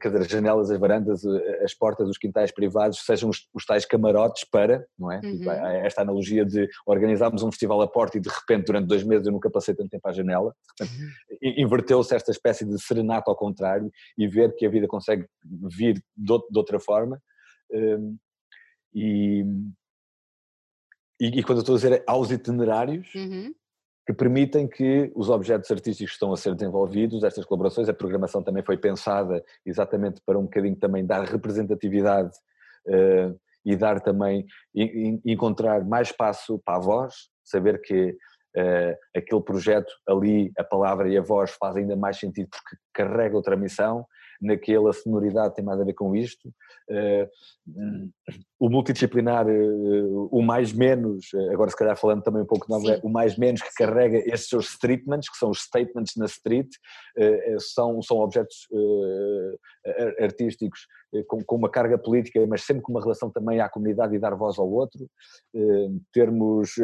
quer 0.00 0.08
dizer, 0.08 0.20
as 0.20 0.28
janelas, 0.28 0.70
as 0.70 0.78
varandas, 0.78 1.24
as 1.62 1.74
portas 1.74 2.06
dos 2.06 2.16
quintais 2.16 2.52
privados 2.52 3.04
sejam 3.04 3.28
os, 3.28 3.48
os 3.52 3.66
tais 3.66 3.84
camarotes 3.84 4.44
para, 4.44 4.86
não 4.96 5.10
é? 5.10 5.20
Uhum. 5.24 5.50
Esta 5.84 6.02
analogia 6.02 6.44
de 6.44 6.68
organizarmos 6.86 7.42
um 7.42 7.50
festival 7.50 7.82
à 7.82 7.88
porta 7.88 8.16
e 8.16 8.20
de 8.20 8.28
repente 8.28 8.66
durante 8.66 8.86
dois 8.86 9.02
meses 9.02 9.26
eu 9.26 9.32
nunca 9.32 9.50
passei 9.50 9.74
tanto 9.74 9.90
tempo 9.90 10.06
à 10.08 10.12
janela, 10.12 10.54
uhum. 10.80 11.52
inverteu-se 11.56 12.14
esta 12.14 12.30
espécie 12.30 12.64
de 12.64 12.80
serenato 12.80 13.28
ao 13.28 13.36
contrário 13.36 13.90
e 14.16 14.28
ver 14.28 14.54
que 14.54 14.64
a 14.66 14.70
vida 14.70 14.86
consegue 14.86 15.26
vir 15.44 15.94
de, 16.16 16.38
de 16.50 16.58
outra 16.58 16.78
forma 16.78 17.20
um, 17.72 18.16
e, 18.94 19.44
e, 21.20 21.26
e, 21.38 21.42
quando 21.42 21.58
eu 21.58 21.62
estou 21.62 21.74
a 21.74 21.78
dizer 21.78 22.04
aos 22.06 22.30
itinerários 22.30 23.12
uhum. 23.14 23.52
Que 24.06 24.12
permitem 24.12 24.68
que 24.68 25.10
os 25.14 25.30
objetos 25.30 25.70
artísticos 25.70 26.12
que 26.12 26.16
estão 26.16 26.32
a 26.32 26.36
ser 26.36 26.54
desenvolvidos, 26.54 27.24
estas 27.24 27.44
colaborações, 27.44 27.88
a 27.88 27.94
programação 27.94 28.42
também 28.42 28.62
foi 28.62 28.76
pensada 28.76 29.42
exatamente 29.64 30.20
para 30.26 30.38
um 30.38 30.42
bocadinho 30.42 30.76
também 30.76 31.06
dar 31.06 31.24
representatividade 31.24 32.36
uh, 32.86 33.38
e 33.64 33.74
dar 33.74 34.00
também, 34.00 34.44
e, 34.74 35.18
encontrar 35.24 35.84
mais 35.84 36.08
espaço 36.08 36.60
para 36.64 36.76
a 36.76 36.80
voz, 36.80 37.14
saber 37.42 37.80
que 37.80 38.10
uh, 38.10 38.96
aquele 39.16 39.42
projeto 39.42 39.90
ali, 40.06 40.52
a 40.58 40.64
palavra 40.64 41.08
e 41.08 41.16
a 41.16 41.22
voz 41.22 41.52
faz 41.58 41.76
ainda 41.76 41.96
mais 41.96 42.18
sentido 42.18 42.48
porque 42.50 42.76
carrega 42.92 43.36
outra 43.36 43.56
missão 43.56 44.06
naquela 44.44 44.92
sonoridade 44.92 45.54
tem 45.54 45.64
mais 45.64 45.80
a 45.80 45.84
ver 45.84 45.94
com 45.94 46.14
isto. 46.14 46.48
Uh, 46.88 48.10
o 48.60 48.68
multidisciplinar, 48.68 49.46
uh, 49.46 50.28
o 50.30 50.42
mais 50.42 50.72
menos, 50.72 51.32
eh, 51.34 51.52
agora 51.52 51.70
se 51.70 51.76
calhar 51.76 51.96
falando 51.96 52.22
também 52.22 52.42
um 52.42 52.46
pouco 52.46 52.66
de 52.66 52.72
nós, 52.72 52.84
é 52.84 53.00
o 53.02 53.08
mais 53.08 53.36
menos 53.36 53.62
que 53.62 53.74
carrega 53.74 54.18
esses 54.18 54.48
seus 54.48 54.68
statements, 54.68 55.30
que 55.30 55.38
são 55.38 55.50
os 55.50 55.62
statements 55.62 56.14
na 56.16 56.26
street, 56.26 56.68
são, 57.58 58.02
são 58.02 58.18
objetos 58.18 58.68
artísticos 60.20 60.86
com, 61.26 61.42
com, 61.44 61.56
uma 61.56 61.70
carga 61.70 61.96
política, 61.98 62.44
mas 62.46 62.62
sempre 62.62 62.82
com 62.82 62.92
uma 62.92 63.02
relação 63.02 63.30
também 63.30 63.60
à 63.60 63.68
comunidade 63.68 64.14
e 64.14 64.18
dar 64.18 64.34
voz 64.34 64.58
ao 64.58 64.70
outro. 64.70 65.06
termos 66.12 66.74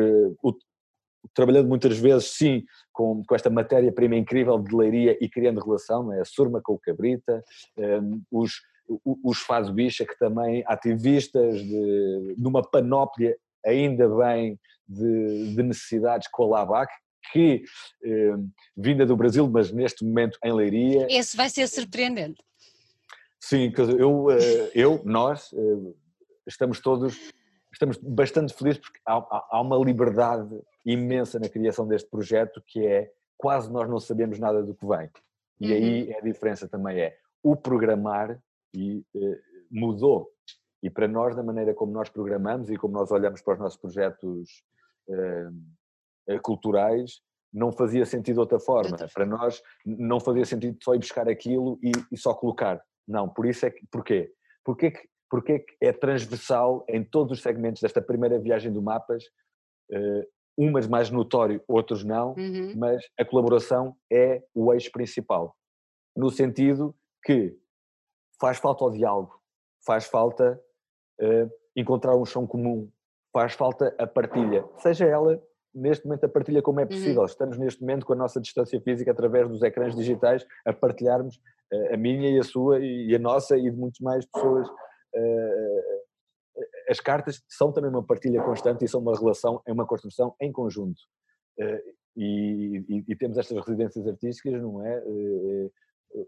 trabalhando 1.34 1.68
muitas 1.68 1.98
vezes, 1.98 2.30
sim, 2.36 2.64
com, 2.92 3.22
com 3.24 3.34
esta 3.34 3.50
matéria-prima 3.50 4.16
incrível 4.16 4.58
de 4.58 4.74
leiria 4.74 5.16
e 5.20 5.28
criando 5.28 5.60
relação, 5.60 6.12
é? 6.12 6.20
a 6.20 6.24
surma 6.24 6.60
com 6.62 6.74
o 6.74 6.78
cabrita, 6.78 7.42
um, 7.76 8.22
os, 8.30 8.60
os 9.04 9.38
faz 9.40 9.70
bicha 9.70 10.04
que 10.04 10.18
também 10.18 10.64
ativistas 10.66 11.62
de, 11.62 12.34
numa 12.38 12.62
panóplia 12.62 13.36
ainda 13.64 14.08
bem 14.08 14.58
de, 14.88 15.54
de 15.54 15.62
necessidades 15.62 16.28
com 16.30 16.44
a 16.44 16.58
LAVAC, 16.60 16.92
que 17.32 17.62
um, 18.04 18.50
vinda 18.76 19.04
do 19.06 19.16
Brasil, 19.16 19.48
mas 19.48 19.70
neste 19.70 20.04
momento 20.04 20.38
em 20.42 20.52
Leiria. 20.52 21.06
Esse 21.10 21.36
vai 21.36 21.48
ser 21.48 21.68
surpreendente. 21.68 22.42
Sim, 23.38 23.72
eu, 23.98 24.30
eh, 24.30 24.70
eu 24.74 25.00
nós 25.04 25.50
eh, 25.54 25.94
estamos 26.46 26.78
todos 26.80 27.16
estamos 27.72 27.96
bastante 27.98 28.52
felizes 28.52 28.80
porque 28.80 29.00
há, 29.06 29.14
há, 29.50 29.60
uma 29.60 29.76
liberdade 29.78 30.48
imensa 30.84 31.38
na 31.38 31.48
criação 31.48 31.86
deste 31.86 32.08
projeto 32.08 32.62
que 32.66 32.86
é 32.86 33.12
quase 33.36 33.70
nós 33.70 33.88
não 33.88 33.98
sabemos 33.98 34.38
nada 34.38 34.62
do 34.62 34.74
que 34.74 34.86
vem. 34.86 35.10
E 35.60 35.70
uhum. 35.70 35.76
aí 35.76 36.14
a 36.14 36.20
diferença 36.20 36.68
também 36.68 37.00
é 37.00 37.16
o 37.42 37.56
programar 37.56 38.40
e 38.74 39.04
eh, 39.14 39.40
mudou. 39.70 40.30
E 40.82 40.88
para 40.88 41.06
nós, 41.06 41.36
da 41.36 41.42
maneira 41.42 41.74
como 41.74 41.92
nós 41.92 42.08
programamos 42.08 42.70
e 42.70 42.76
como 42.76 42.94
nós 42.94 43.10
olhamos 43.10 43.42
para 43.42 43.54
os 43.54 43.60
nossos 43.60 43.78
projetos 43.78 44.62
eh, 45.08 46.38
culturais, 46.42 47.20
não 47.52 47.72
fazia 47.72 48.06
sentido 48.06 48.36
de 48.36 48.40
outra 48.40 48.60
forma. 48.60 48.96
Para 49.12 49.26
nós 49.26 49.62
não 49.84 50.20
fazia 50.20 50.44
sentido 50.44 50.78
só 50.82 50.94
ir 50.94 50.98
buscar 50.98 51.28
aquilo 51.28 51.78
e, 51.82 51.92
e 52.12 52.16
só 52.16 52.34
colocar. 52.34 52.80
Não, 53.06 53.28
por 53.28 53.46
isso 53.46 53.66
é 53.66 53.70
que, 53.70 53.86
porquê? 53.90 54.32
Que, 54.64 55.08
porque 55.28 55.58
que 55.60 55.76
é 55.80 55.92
transversal 55.92 56.84
em 56.88 57.04
todos 57.04 57.38
os 57.38 57.42
segmentos 57.42 57.82
desta 57.82 58.00
primeira 58.00 58.38
viagem 58.38 58.72
do 58.72 58.82
Mapas 58.82 59.24
eh, 59.90 60.26
umas 60.60 60.86
mais 60.86 61.10
notório, 61.10 61.62
outros 61.66 62.04
não, 62.04 62.34
uhum. 62.34 62.74
mas 62.76 63.02
a 63.18 63.24
colaboração 63.24 63.96
é 64.12 64.42
o 64.54 64.72
eixo 64.74 64.92
principal. 64.92 65.56
No 66.14 66.30
sentido 66.30 66.94
que 67.24 67.56
faz 68.38 68.58
falta 68.58 68.84
o 68.84 68.90
diálogo, 68.90 69.40
faz 69.86 70.04
falta 70.04 70.60
uh, 71.18 71.50
encontrar 71.74 72.14
um 72.14 72.26
chão 72.26 72.46
comum, 72.46 72.90
faz 73.32 73.54
falta 73.54 73.94
a 73.98 74.06
partilha, 74.06 74.68
seja 74.76 75.06
ela 75.06 75.42
neste 75.74 76.04
momento 76.04 76.24
a 76.24 76.28
partilha 76.28 76.60
como 76.60 76.80
é 76.80 76.82
uhum. 76.82 76.88
possível. 76.88 77.20
Uhum. 77.20 77.26
Estamos 77.26 77.56
neste 77.56 77.80
momento 77.80 78.04
com 78.04 78.12
a 78.12 78.16
nossa 78.16 78.38
distância 78.38 78.78
física 78.82 79.12
através 79.12 79.48
dos 79.48 79.62
ecrãs 79.62 79.96
digitais 79.96 80.46
a 80.66 80.74
partilharmos 80.74 81.36
uh, 81.72 81.94
a 81.94 81.96
minha 81.96 82.28
e 82.28 82.38
a 82.38 82.42
sua 82.42 82.80
e 82.80 83.14
a 83.14 83.18
nossa 83.18 83.56
e 83.56 83.70
de 83.70 83.76
muitas 83.76 84.00
mais 84.00 84.26
pessoas 84.26 84.68
uh, 84.68 85.99
as 86.88 87.00
cartas 87.00 87.42
são 87.48 87.72
também 87.72 87.90
uma 87.90 88.04
partilha 88.04 88.42
constante 88.42 88.84
e 88.84 88.88
são 88.88 89.00
uma 89.00 89.16
relação, 89.16 89.62
é 89.66 89.72
uma 89.72 89.86
construção 89.86 90.34
em 90.40 90.50
conjunto. 90.50 91.00
Eh, 91.58 91.82
e, 92.16 92.84
e, 92.88 93.04
e, 93.08 93.16
temos 93.16 93.38
estas 93.38 93.56
residências 93.64 94.06
artísticas, 94.06 94.60
não 94.60 94.84
é? 94.84 95.02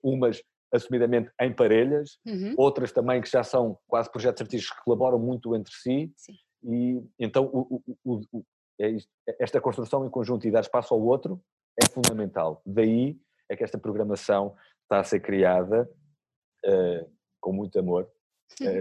Umas 0.03 0.41
assumidamente 0.73 1.31
em 1.41 1.53
parelhas, 1.53 2.19
uhum. 2.27 2.55
outras 2.57 2.93
também 2.93 3.21
que 3.21 3.29
já 3.29 3.45
são 3.45 3.79
quase 3.87 4.11
projetos 4.11 4.41
artísticos 4.41 4.79
que 4.79 4.85
colaboram 4.85 5.19
muito 5.19 5.55
entre 5.55 5.73
si, 5.75 6.13
Sim. 6.17 6.33
e 6.65 7.05
então 7.19 7.45
o, 7.53 7.83
o, 8.05 8.21
o, 8.33 8.45
é 8.81 8.89
isto, 8.91 9.11
esta 9.39 9.61
construção 9.61 10.07
em 10.07 10.11
conjunto 10.11 10.47
e 10.47 10.51
dar 10.51 10.61
espaço 10.61 10.95
ao 10.95 11.01
outro 11.01 11.43
é 11.81 11.87
fundamental. 11.87 12.63
Daí 12.65 13.21
é 13.49 13.57
que 13.57 13.63
esta 13.63 13.79
programação 13.79 14.57
está 14.83 15.01
a 15.01 15.05
ser 15.05 15.21
criada 15.21 15.89
uh, 16.65 17.13
com 17.41 17.53
muito 17.53 17.79
amor, 17.79 18.09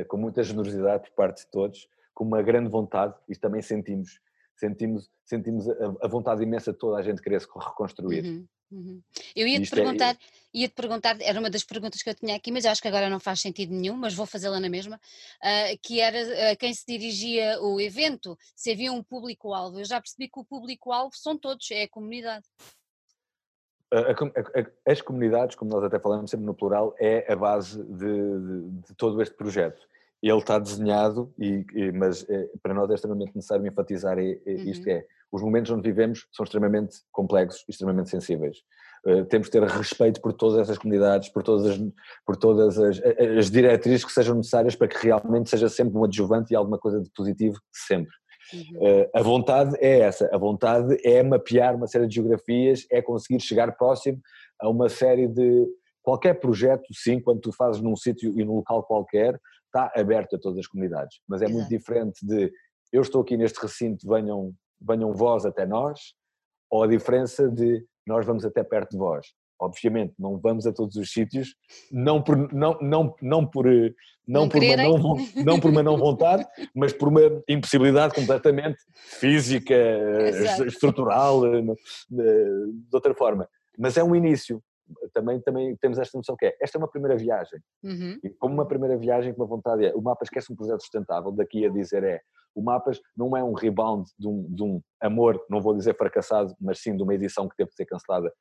com 0.07 0.17
muita 0.17 0.43
generosidade 0.43 1.03
por 1.03 1.11
parte 1.15 1.45
de 1.45 1.51
todos, 1.51 1.87
com 2.13 2.23
uma 2.23 2.41
grande 2.41 2.69
vontade, 2.69 3.15
e 3.27 3.35
também 3.35 3.61
sentimos, 3.61 4.19
sentimos, 4.55 5.09
sentimos 5.25 5.67
a, 5.69 6.07
vontade 6.07 6.43
imensa 6.43 6.71
de 6.71 6.77
toda 6.77 6.97
a 6.97 7.01
gente 7.01 7.21
querer 7.21 7.41
se 7.41 7.47
reconstruir. 7.47 8.23
Uhum. 8.23 8.47
Uhum. 8.71 9.01
Eu 9.35 9.45
ia-te 9.47 9.67
é 9.67 9.75
perguntar, 9.75 10.15
é... 10.15 10.17
ia-te 10.53 10.73
perguntar, 10.73 11.17
era 11.21 11.39
uma 11.39 11.49
das 11.49 11.63
perguntas 11.63 12.01
que 12.01 12.09
eu 12.09 12.15
tinha 12.15 12.35
aqui, 12.35 12.51
mas 12.51 12.65
acho 12.65 12.81
que 12.81 12.87
agora 12.87 13.09
não 13.09 13.19
faz 13.19 13.41
sentido 13.41 13.73
nenhum, 13.73 13.97
mas 13.97 14.13
vou 14.13 14.25
fazê-la 14.25 14.59
na 14.59 14.69
mesma, 14.69 14.95
uh, 14.95 15.79
que 15.81 15.99
era 15.99 16.53
uh, 16.53 16.57
quem 16.57 16.73
se 16.73 16.85
dirigia 16.85 17.59
o 17.61 17.81
evento, 17.81 18.37
se 18.55 18.71
havia 18.71 18.93
um 18.93 19.03
público-alvo. 19.03 19.79
Eu 19.79 19.85
já 19.85 19.99
percebi 19.99 20.29
que 20.29 20.39
o 20.39 20.45
público-alvo 20.45 21.15
são 21.15 21.37
todos, 21.37 21.69
é 21.71 21.83
a 21.83 21.89
comunidade. 21.89 22.45
A, 23.93 24.11
a, 24.11 24.91
as 24.91 25.01
comunidades, 25.01 25.55
como 25.55 25.71
nós 25.71 25.83
até 25.83 25.99
falamos 25.99 26.31
sempre 26.31 26.45
no 26.45 26.53
plural, 26.53 26.95
é 26.99 27.31
a 27.31 27.35
base 27.35 27.83
de, 27.83 27.97
de, 27.97 28.69
de 28.87 28.95
todo 28.95 29.21
este 29.21 29.35
projeto. 29.35 29.81
Ele 30.21 30.37
está 30.37 30.59
desenhado, 30.59 31.33
e, 31.37 31.65
e 31.73 31.91
mas 31.91 32.27
é, 32.29 32.47
para 32.61 32.73
nós 32.73 32.89
é 32.91 32.93
extremamente 32.93 33.35
necessário 33.35 33.65
enfatizar 33.65 34.17
é, 34.19 34.39
é, 34.45 34.51
isto 34.53 34.87
uhum. 34.87 34.93
é, 34.93 35.05
os 35.31 35.41
momentos 35.41 35.71
onde 35.71 35.81
vivemos 35.81 36.27
são 36.31 36.43
extremamente 36.43 36.97
complexos 37.11 37.65
e 37.67 37.71
extremamente 37.71 38.09
sensíveis. 38.09 38.57
Uh, 39.03 39.25
temos 39.25 39.47
de 39.47 39.51
ter 39.51 39.63
respeito 39.63 40.21
por 40.21 40.31
todas 40.31 40.59
essas 40.59 40.77
comunidades, 40.77 41.29
por 41.29 41.41
todas, 41.41 41.65
as, 41.65 41.79
por 42.23 42.37
todas 42.37 42.77
as, 42.77 43.01
as 43.39 43.49
diretrizes 43.49 44.05
que 44.05 44.11
sejam 44.11 44.35
necessárias 44.35 44.75
para 44.75 44.87
que 44.87 45.07
realmente 45.07 45.49
seja 45.49 45.67
sempre 45.67 45.97
um 45.97 46.03
adjuvante 46.03 46.53
e 46.53 46.55
alguma 46.55 46.77
coisa 46.77 47.01
de 47.01 47.09
positivo, 47.09 47.59
sempre. 47.73 48.13
Uhum. 48.53 49.01
Uh, 49.01 49.09
a 49.13 49.21
vontade 49.21 49.75
é 49.79 49.99
essa, 49.99 50.29
a 50.33 50.37
vontade 50.37 50.97
é 51.05 51.21
mapear 51.23 51.75
uma 51.75 51.87
série 51.87 52.07
de 52.07 52.15
geografias, 52.15 52.85
é 52.91 53.01
conseguir 53.01 53.39
chegar 53.41 53.75
próximo 53.75 54.19
a 54.59 54.69
uma 54.69 54.89
série 54.89 55.27
de. 55.27 55.67
Qualquer 56.03 56.33
projeto, 56.39 56.91
sim, 56.95 57.19
quando 57.19 57.41
tu 57.41 57.51
fazes 57.51 57.79
num 57.79 57.95
sítio 57.95 58.33
e 58.35 58.43
num 58.43 58.55
local 58.55 58.81
qualquer, 58.83 59.39
está 59.67 59.91
aberto 59.95 60.35
a 60.35 60.39
todas 60.39 60.57
as 60.57 60.65
comunidades, 60.65 61.19
mas 61.29 61.43
é 61.43 61.45
Exato. 61.45 61.59
muito 61.59 61.69
diferente 61.69 62.25
de 62.25 62.51
eu 62.91 63.03
estou 63.03 63.21
aqui 63.21 63.37
neste 63.37 63.61
recinto, 63.61 64.07
venham 64.07 64.51
venham 64.81 65.13
vós 65.13 65.45
até 65.45 65.65
nós, 65.65 66.15
ou 66.69 66.83
a 66.83 66.87
diferença 66.87 67.47
de 67.47 67.85
nós 68.05 68.25
vamos 68.25 68.43
até 68.43 68.63
perto 68.63 68.91
de 68.91 68.97
vós. 68.97 69.27
Obviamente, 69.61 70.15
não 70.17 70.39
vamos 70.39 70.65
a 70.65 70.73
todos 70.73 70.95
os 70.95 71.13
sítios, 71.13 71.55
não 71.91 72.19
por, 72.19 72.51
não, 72.51 72.79
não, 72.81 73.15
não 73.21 73.45
por, 73.45 73.67
não, 74.27 74.41
não 74.41 74.49
por, 74.49 74.63
uma 74.63 74.75
não, 74.75 75.15
não 75.45 75.59
por 75.59 75.69
uma 75.69 75.83
não 75.83 75.97
vontade, 75.97 76.43
mas 76.75 76.91
por 76.91 77.09
uma 77.09 77.21
impossibilidade 77.47 78.15
completamente 78.15 78.79
física, 79.19 79.75
Exato. 79.75 80.65
estrutural, 80.65 81.45
eh, 81.45 81.61
de 81.61 82.91
outra 82.91 83.13
forma. 83.13 83.47
Mas 83.77 83.97
é 83.97 84.03
um 84.03 84.15
início. 84.15 84.63
Também, 85.13 85.39
também 85.39 85.75
temos 85.77 85.97
esta 85.99 86.17
noção 86.17 86.35
que 86.35 86.47
é, 86.47 86.57
esta 86.59 86.77
é 86.77 86.79
uma 86.79 86.89
primeira 86.89 87.15
viagem. 87.15 87.59
Uhum. 87.83 88.17
E 88.23 88.29
como 88.31 88.55
uma 88.55 88.65
primeira 88.65 88.97
viagem, 88.97 89.31
com 89.31 89.43
uma 89.43 89.47
vontade 89.47 89.85
é, 89.85 89.93
o 89.93 90.01
mapa 90.01 90.23
esquece 90.23 90.51
um 90.51 90.55
projeto 90.55 90.81
sustentável, 90.81 91.31
daqui 91.31 91.65
a 91.65 91.69
dizer 91.69 92.03
é, 92.03 92.19
o 92.53 92.61
Mapas 92.61 92.99
não 93.15 93.37
é 93.37 93.43
um 93.43 93.53
rebound 93.53 94.09
de 94.19 94.27
um, 94.27 94.45
de 94.49 94.63
um 94.63 94.81
amor, 94.99 95.41
não 95.49 95.61
vou 95.61 95.73
dizer 95.73 95.95
fracassado, 95.95 96.53
mas 96.59 96.79
sim 96.79 96.95
de 96.95 97.03
uma 97.03 97.13
edição 97.13 97.47
que 97.47 97.55
teve 97.55 97.69
de 97.69 97.75
ser 97.75 97.85
cancelada 97.85 98.31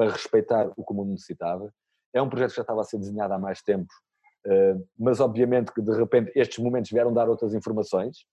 para 0.00 0.12
respeitar 0.12 0.66
o 0.78 0.82
que 0.82 0.92
o 0.94 0.96
mundo 0.96 1.10
necessitava. 1.10 1.70
É 2.14 2.22
um 2.22 2.28
projeto 2.30 2.52
que 2.52 2.56
já 2.56 2.62
estava 2.62 2.80
a 2.80 2.84
ser 2.84 2.96
desenhado 2.96 3.34
há 3.34 3.38
mais 3.38 3.60
tempo, 3.60 3.92
eh, 4.46 4.74
mas 4.98 5.20
obviamente 5.20 5.74
que 5.74 5.82
de 5.82 5.92
repente 5.92 6.32
estes 6.34 6.58
momentos 6.58 6.90
vieram 6.90 7.12
dar 7.12 7.28
outras 7.28 7.52
informações, 7.52 8.24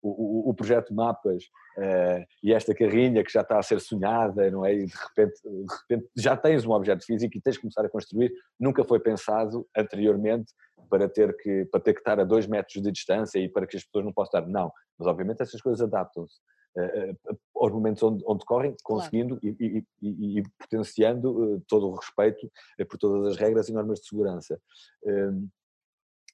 o, 0.00 0.46
o, 0.48 0.50
o 0.50 0.54
projeto 0.54 0.94
Mapas 0.94 1.42
uh, 1.76 2.24
e 2.42 2.54
esta 2.54 2.72
carrinha 2.72 3.22
que 3.22 3.30
já 3.30 3.42
está 3.42 3.58
a 3.58 3.62
ser 3.62 3.80
sonhada, 3.80 4.50
não 4.50 4.64
é? 4.64 4.72
E 4.72 4.86
de 4.86 4.94
repente, 4.94 5.40
de 5.44 5.74
repente 5.82 6.10
já 6.16 6.36
tens 6.36 6.64
um 6.64 6.70
objeto 6.70 7.04
físico 7.04 7.36
e 7.36 7.40
tens 7.40 7.56
que 7.56 7.62
começar 7.62 7.84
a 7.84 7.88
construir. 7.90 8.32
Nunca 8.58 8.82
foi 8.82 8.98
pensado 8.98 9.68
anteriormente 9.76 10.54
para 10.88 11.06
ter 11.06 11.36
que, 11.36 11.66
para 11.66 11.80
ter 11.80 11.92
que 11.92 12.00
estar 12.00 12.18
a 12.18 12.24
dois 12.24 12.46
metros 12.46 12.80
de 12.80 12.90
distância 12.90 13.38
e 13.40 13.46
para 13.46 13.66
que 13.66 13.76
as 13.76 13.84
pessoas 13.84 14.04
não 14.06 14.12
possam 14.12 14.40
estar. 14.40 14.50
Não, 14.50 14.72
mas 14.98 15.06
obviamente 15.06 15.42
essas 15.42 15.60
coisas 15.60 15.82
adaptam-se. 15.82 16.36
Uh, 16.76 17.36
aos 17.56 17.72
momentos 17.72 18.00
onde, 18.02 18.22
onde 18.26 18.44
correm, 18.44 18.76
conseguindo 18.84 19.40
claro. 19.40 19.56
e, 19.60 19.84
e, 20.00 20.38
e, 20.38 20.42
potenciando 20.58 21.56
uh, 21.56 21.60
todo 21.66 21.88
o 21.88 21.96
respeito 21.96 22.50
por 22.88 22.96
todas 22.96 23.32
as 23.32 23.36
regras 23.36 23.68
e 23.68 23.72
normas 23.72 24.00
de 24.00 24.06
segurança. 24.06 24.60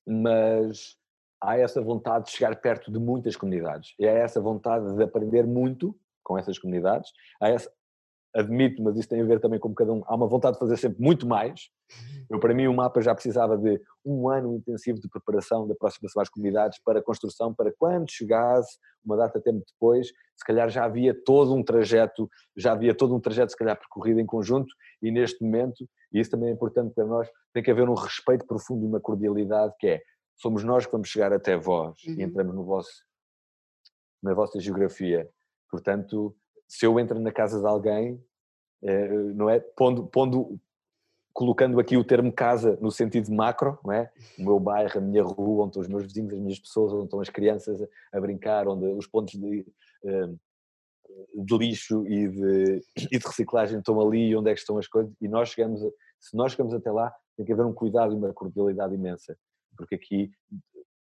mas 0.06 0.96
há 1.42 1.58
essa 1.58 1.80
vontade 1.80 2.26
de 2.26 2.32
chegar 2.32 2.54
perto 2.60 2.92
de 2.92 2.98
muitas 2.98 3.34
comunidades, 3.34 3.94
e 3.98 4.06
há 4.06 4.12
essa 4.12 4.40
vontade 4.40 4.94
de 4.94 5.02
aprender 5.02 5.46
muito 5.46 5.98
com 6.22 6.36
essas 6.36 6.58
comunidades, 6.58 7.10
há 7.40 7.48
essa, 7.48 7.70
admito, 8.36 8.82
mas 8.82 8.96
isso 8.98 9.08
tem 9.08 9.20
a 9.20 9.24
ver 9.24 9.40
também 9.40 9.58
com 9.58 9.74
cada 9.74 9.92
um, 9.92 10.02
há 10.06 10.14
uma 10.14 10.26
vontade 10.26 10.54
de 10.54 10.60
fazer 10.60 10.76
sempre 10.76 11.02
muito 11.02 11.26
mais. 11.26 11.70
Eu, 12.28 12.38
para 12.38 12.52
mim, 12.52 12.66
o 12.66 12.74
mapa 12.74 13.00
já 13.00 13.14
precisava 13.14 13.56
de 13.56 13.80
um 14.04 14.28
ano 14.28 14.54
intensivo 14.54 15.00
de 15.00 15.08
preparação 15.08 15.66
da 15.66 15.74
aproximação 15.74 16.20
às 16.20 16.28
comunidades 16.28 16.78
para 16.84 16.98
a 16.98 17.02
construção, 17.02 17.54
para 17.54 17.72
quando 17.78 18.10
chegasse, 18.10 18.76
uma 19.04 19.16
data 19.16 19.40
tempo 19.40 19.64
depois, 19.72 20.08
se 20.08 20.44
calhar 20.44 20.68
já 20.68 20.84
havia 20.84 21.14
todo 21.24 21.54
um 21.54 21.62
trajeto, 21.62 22.28
já 22.56 22.72
havia 22.72 22.94
todo 22.94 23.14
um 23.14 23.20
trajeto, 23.20 23.52
se 23.52 23.56
calhar, 23.56 23.78
percorrido 23.78 24.20
em 24.20 24.26
conjunto, 24.26 24.74
e 25.00 25.10
neste 25.10 25.42
momento, 25.42 25.88
e 26.12 26.20
isso 26.20 26.30
também 26.30 26.48
é 26.48 26.52
importante 26.52 26.92
para 26.92 27.04
nós, 27.04 27.28
tem 27.54 27.62
que 27.62 27.70
haver 27.70 27.88
um 27.88 27.94
respeito 27.94 28.44
profundo 28.44 28.84
e 28.84 28.88
uma 28.88 29.00
cordialidade 29.00 29.72
que 29.78 29.86
é 29.86 30.02
somos 30.36 30.62
nós 30.62 30.84
que 30.84 30.92
vamos 30.92 31.08
chegar 31.08 31.32
até 31.32 31.56
vós 31.56 31.96
uhum. 32.06 32.14
e 32.18 32.22
entramos 32.22 32.54
no 32.54 32.64
vosso, 32.64 33.02
na 34.22 34.34
vossa 34.34 34.60
geografia. 34.60 35.28
Portanto, 35.70 36.36
se 36.68 36.86
eu 36.86 36.98
entro 36.98 37.18
na 37.18 37.32
casa 37.32 37.60
de 37.60 37.66
alguém, 37.66 38.22
é, 38.82 39.08
não 39.08 39.48
é? 39.48 39.60
Pondo, 39.60 40.06
pondo, 40.06 40.60
colocando 41.32 41.78
aqui 41.78 41.96
o 41.96 42.04
termo 42.04 42.32
casa 42.32 42.78
no 42.80 42.90
sentido 42.90 43.32
macro, 43.32 43.78
não 43.84 43.92
é? 43.92 44.10
O 44.38 44.44
meu 44.44 44.60
bairro, 44.60 44.98
a 44.98 45.00
minha 45.00 45.22
rua, 45.22 45.64
onde 45.64 45.70
estão 45.70 45.82
os 45.82 45.88
meus 45.88 46.02
vizinhos, 46.04 46.32
as 46.32 46.40
minhas 46.40 46.58
pessoas, 46.58 46.92
onde 46.92 47.04
estão 47.04 47.20
as 47.20 47.28
crianças 47.28 47.80
a, 48.12 48.20
brincar, 48.20 48.68
onde 48.68 48.86
os 48.86 49.06
pontos 49.06 49.34
de, 49.34 49.66
eh, 50.04 50.28
de 51.34 51.58
lixo 51.58 52.06
e 52.06 52.28
de, 52.28 52.82
e 53.12 53.18
de 53.18 53.26
reciclagem 53.26 53.78
estão 53.78 54.00
ali, 54.00 54.34
onde 54.34 54.50
é 54.50 54.54
que 54.54 54.60
estão 54.60 54.78
as 54.78 54.86
coisas, 54.86 55.12
e 55.20 55.28
nós 55.28 55.50
chegamos, 55.50 55.84
a, 55.84 55.88
se 56.20 56.36
nós 56.36 56.52
chegamos 56.52 56.74
até 56.74 56.90
lá, 56.90 57.12
tem 57.36 57.44
que 57.44 57.52
haver 57.52 57.66
um 57.66 57.72
cuidado 57.72 58.12
e 58.12 58.16
uma 58.16 58.32
cordialidade 58.32 58.94
imensa 58.94 59.36
porque 59.76 59.94
aqui 59.94 60.30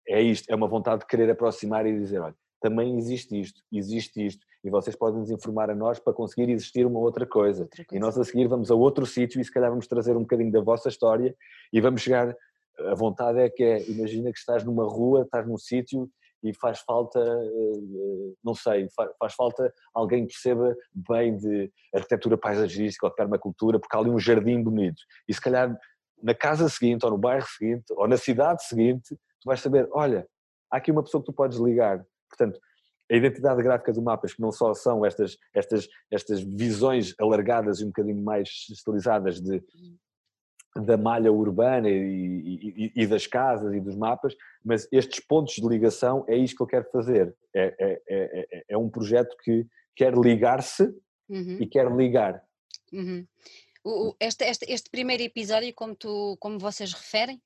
é 0.09 0.23
isto, 0.23 0.51
é 0.51 0.55
uma 0.55 0.69
vontade 0.69 1.01
de 1.01 1.07
querer 1.07 1.31
aproximar 1.31 1.87
e 1.87 1.99
dizer, 1.99 2.21
olha, 2.21 2.35
também 2.61 2.99
existe 2.99 3.41
isto, 3.41 3.63
existe 3.73 4.25
isto, 4.25 4.47
e 4.63 4.71
vocês 4.71 4.95
podem 4.95 5.21
nos 5.21 5.31
informar 5.31 5.71
a 5.71 5.75
nós 5.75 5.99
para 5.99 6.13
conseguir 6.13 6.51
existir 6.51 6.87
uma 6.87 6.99
outra 6.99 7.27
coisa. 7.27 7.63
outra 7.63 7.85
coisa. 7.85 7.97
E 7.97 7.99
nós 7.99 8.19
a 8.19 8.25
seguir 8.25 8.47
vamos 8.47 8.71
a 8.71 8.75
outro 8.75 9.07
sítio 9.07 9.41
e 9.41 9.45
se 9.45 9.51
calhar 9.51 9.71
vamos 9.71 9.87
trazer 9.87 10.17
um 10.17 10.21
bocadinho 10.21 10.53
da 10.53 10.61
vossa 10.61 10.89
história 10.89 11.35
e 11.73 11.81
vamos 11.81 12.03
chegar, 12.03 12.37
a 12.79 12.95
vontade 12.95 13.39
é 13.39 13.49
que 13.49 13.63
é, 13.63 13.83
imagina 13.91 14.33
que 14.33 14.39
estás 14.39 14.65
numa 14.65 14.85
rua, 14.85 15.23
estás 15.23 15.47
num 15.47 15.59
sítio 15.59 16.11
e 16.43 16.55
faz 16.55 16.81
falta, 16.81 17.21
eh, 17.21 18.33
não 18.43 18.55
sei, 18.55 18.89
faz 19.19 19.35
falta 19.35 19.73
alguém 19.95 20.27
que 20.27 20.33
perceba 20.33 20.75
bem 20.93 21.37
de 21.37 21.71
arquitetura 21.95 22.39
paisagística 22.39 23.07
ou 23.07 23.11
de 23.11 23.17
permacultura, 23.17 23.79
porque 23.79 23.95
há 23.95 24.01
ali 24.01 24.11
um 24.11 24.19
jardim 24.19 24.63
bonito. 24.63 25.03
E 25.29 25.35
se 25.35 25.41
calhar 25.41 25.79
na 26.23 26.35
casa 26.35 26.69
seguinte, 26.69 27.05
ou 27.05 27.11
no 27.11 27.19
bairro 27.19 27.47
seguinte, 27.47 27.85
ou 27.91 28.09
na 28.09 28.17
cidade 28.17 28.65
seguinte, 28.65 29.15
tu 29.15 29.47
vais 29.47 29.61
saber, 29.61 29.89
olha, 29.93 30.27
há 30.71 30.77
aqui 30.77 30.91
uma 30.91 31.03
pessoa 31.03 31.23
que 31.23 31.27
tu 31.27 31.33
podes 31.33 31.59
ligar. 31.59 32.05
Portanto, 32.31 32.59
a 33.11 33.15
identidade 33.15 33.63
gráfica 33.63 33.93
do 33.93 34.01
mapas, 34.01 34.33
que 34.33 34.41
não 34.41 34.53
só 34.53 34.73
são 34.73 35.05
estas, 35.05 35.37
estas, 35.53 35.89
estas 36.11 36.41
visões 36.41 37.15
alargadas 37.19 37.81
e 37.81 37.85
um 37.85 37.89
bocadinho 37.89 38.23
mais 38.23 38.67
estilizadas 38.71 39.41
de, 39.41 39.61
da 40.77 40.97
malha 40.97 41.33
urbana 41.33 41.89
e, 41.89 41.93
e, 41.93 42.93
e, 42.95 43.07
das 43.07 43.27
casas 43.27 43.75
e 43.75 43.81
dos 43.81 43.97
mapas, 43.97 44.37
mas 44.65 44.87
estes 44.93 45.19
pontos 45.21 45.55
de 45.55 45.67
ligação 45.67 46.25
é 46.29 46.37
isto 46.37 46.57
que 46.57 46.63
eu 46.63 46.67
quero 46.67 46.91
fazer. 46.91 47.35
É, 47.53 47.75
é, 47.79 48.03
é, 48.09 48.49
é, 48.53 48.65
é 48.69 48.79
um 48.79 48.89
projeto 48.89 49.37
que 49.43 49.67
quer 49.97 50.15
ligar-se 50.17 50.85
uhum. 51.29 51.59
e 51.61 51.67
quer 51.67 51.91
ligar. 51.91 52.41
Uhum. 52.93 53.27
Este, 54.21 54.45
este, 54.45 54.71
este, 54.71 54.91
primeiro 54.91 55.23
episódio, 55.23 55.73
como, 55.75 55.97
tu, 55.97 56.37
como 56.39 56.59
vocês 56.59 56.93
referem, 56.93 57.41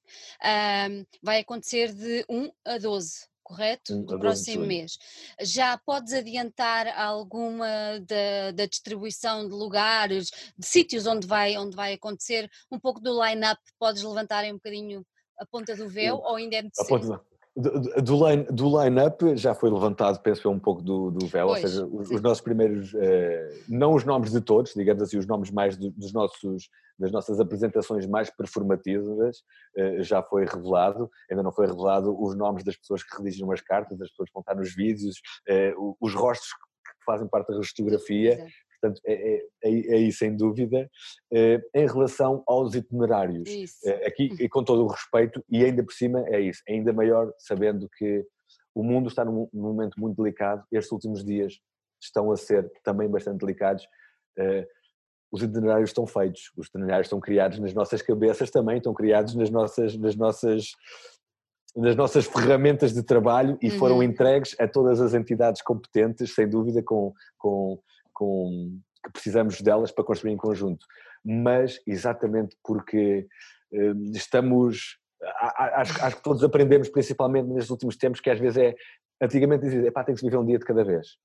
um, 0.90 1.06
vai 1.22 1.40
acontecer 1.40 1.92
de 1.92 2.24
1 2.28 2.50
a 2.64 2.78
12, 2.78 3.28
correto? 3.44 4.02
Do 4.02 4.18
próximo 4.18 4.66
mês. 4.66 4.98
Já 5.40 5.78
podes 5.78 6.12
adiantar 6.12 6.88
alguma 6.98 8.00
da, 8.00 8.50
da, 8.52 8.66
distribuição 8.66 9.46
de 9.46 9.54
lugares, 9.54 10.30
de 10.58 10.66
sítios 10.66 11.06
onde 11.06 11.26
vai, 11.26 11.56
onde 11.56 11.76
vai 11.76 11.92
acontecer, 11.92 12.50
um 12.72 12.80
pouco 12.80 13.00
do 13.00 13.22
line-up, 13.22 13.60
podes 13.78 14.02
levantar 14.02 14.44
um 14.46 14.54
bocadinho 14.54 15.06
a 15.38 15.46
ponta 15.46 15.76
do 15.76 15.88
véu 15.88 16.16
ou 16.16 16.36
ainda 16.36 16.56
é 16.56 16.62
necessário? 16.62 17.20
Do, 17.56 18.28
line, 18.28 18.44
do 18.44 18.82
line-up 18.82 19.36
já 19.36 19.54
foi 19.54 19.70
levantado, 19.70 20.20
penso 20.20 20.48
eu, 20.48 20.50
um 20.50 20.58
pouco 20.58 20.82
do, 20.82 21.10
do 21.12 21.26
véu, 21.26 21.46
pois, 21.46 21.62
ou 21.62 21.68
seja, 21.68 21.86
os, 21.86 22.10
os, 22.10 22.20
nossos 22.20 22.40
primeiros, 22.40 22.92
uh, 22.94 22.98
não 23.68 23.94
os 23.94 24.04
nomes 24.04 24.32
de 24.32 24.40
todos, 24.40 24.74
digamos 24.74 25.02
assim, 25.02 25.18
os 25.18 25.26
nomes 25.26 25.52
mais 25.52 25.76
do, 25.76 25.90
dos 25.92 26.12
nossos, 26.12 26.68
das 26.98 27.12
nossas 27.12 27.38
apresentações 27.38 28.06
mais 28.06 28.28
performativas 28.28 29.38
uh, 29.78 30.02
já 30.02 30.20
foi 30.20 30.46
revelado, 30.46 31.08
ainda 31.30 31.44
não 31.44 31.52
foi 31.52 31.66
revelado 31.66 32.20
os 32.20 32.34
nomes 32.34 32.64
das 32.64 32.76
pessoas 32.76 33.04
que 33.04 33.16
redigem 33.16 33.50
as 33.52 33.60
cartas, 33.60 33.96
das 33.98 34.10
pessoas 34.10 34.28
que 34.28 34.34
vão 34.34 34.40
estar 34.40 34.56
nos 34.56 34.74
vídeos, 34.74 35.16
uh, 35.48 35.96
os 36.00 36.12
rostos 36.12 36.48
que 36.48 37.04
fazem 37.06 37.28
parte 37.28 37.52
da 37.52 37.62
fotografia, 37.62 38.44
Portanto, 38.84 39.00
é, 39.06 39.12
é, 39.12 39.46
é, 39.64 39.86
é 39.88 39.94
aí 39.94 40.12
sem 40.12 40.36
dúvida. 40.36 40.90
Eh, 41.32 41.62
em 41.74 41.86
relação 41.86 42.42
aos 42.46 42.74
itinerários, 42.74 43.48
isso. 43.48 43.88
Eh, 43.88 44.06
aqui, 44.06 44.30
e 44.38 44.48
com 44.48 44.62
todo 44.62 44.84
o 44.84 44.88
respeito, 44.88 45.42
e 45.50 45.64
ainda 45.64 45.82
por 45.82 45.92
cima 45.92 46.22
é 46.28 46.40
isso, 46.40 46.62
ainda 46.68 46.92
maior 46.92 47.32
sabendo 47.38 47.88
que 47.96 48.26
o 48.74 48.82
mundo 48.82 49.08
está 49.08 49.24
num, 49.24 49.48
num 49.52 49.62
momento 49.62 49.98
muito 49.98 50.20
delicado, 50.20 50.62
estes 50.70 50.92
últimos 50.92 51.24
dias 51.24 51.58
estão 52.02 52.30
a 52.30 52.36
ser 52.36 52.70
também 52.82 53.08
bastante 53.08 53.40
delicados. 53.40 53.86
Eh, 54.38 54.66
os 55.32 55.42
itinerários 55.42 55.90
estão 55.90 56.06
feitos, 56.06 56.52
os 56.56 56.66
itinerários 56.68 57.06
estão 57.06 57.18
criados 57.18 57.58
nas 57.58 57.72
nossas 57.72 58.02
cabeças 58.02 58.50
também, 58.50 58.76
estão 58.76 58.92
criados 58.92 59.34
nas 59.34 59.50
nossas, 59.50 59.96
nas 59.96 60.14
nossas 60.14 60.72
nas 61.76 61.96
nossas 61.96 62.24
ferramentas 62.24 62.92
de 62.92 63.02
trabalho 63.02 63.58
e 63.60 63.68
foram 63.68 63.96
uhum. 63.96 64.04
entregues 64.04 64.54
a 64.60 64.68
todas 64.68 65.00
as 65.00 65.12
entidades 65.12 65.60
competentes, 65.60 66.32
sem 66.32 66.48
dúvida, 66.48 66.80
com, 66.84 67.12
com, 67.36 67.80
com, 68.14 68.78
que 69.04 69.12
precisamos 69.12 69.60
delas 69.60 69.90
para 69.90 70.04
construir 70.04 70.32
em 70.32 70.36
conjunto. 70.36 70.86
Mas 71.24 71.80
exatamente 71.86 72.56
porque 72.62 73.26
uh, 73.72 74.16
estamos. 74.16 74.98
Acho, 75.22 76.04
acho, 76.04 76.16
que 76.16 76.22
todos 76.22 76.44
aprendemos, 76.44 76.88
principalmente 76.88 77.48
nestes 77.48 77.70
últimos 77.70 77.96
tempos, 77.96 78.20
que 78.20 78.30
às 78.30 78.38
vezes 78.38 78.58
é. 78.58 78.74
Antigamente 79.22 79.64
dizia, 79.64 79.92
pá, 79.92 80.02
tem 80.02 80.14
que 80.14 80.20
se 80.20 80.26
viver 80.26 80.38
um 80.38 80.44
dia 80.44 80.58
de 80.58 80.64
cada 80.64 80.84
vez. 80.84 81.16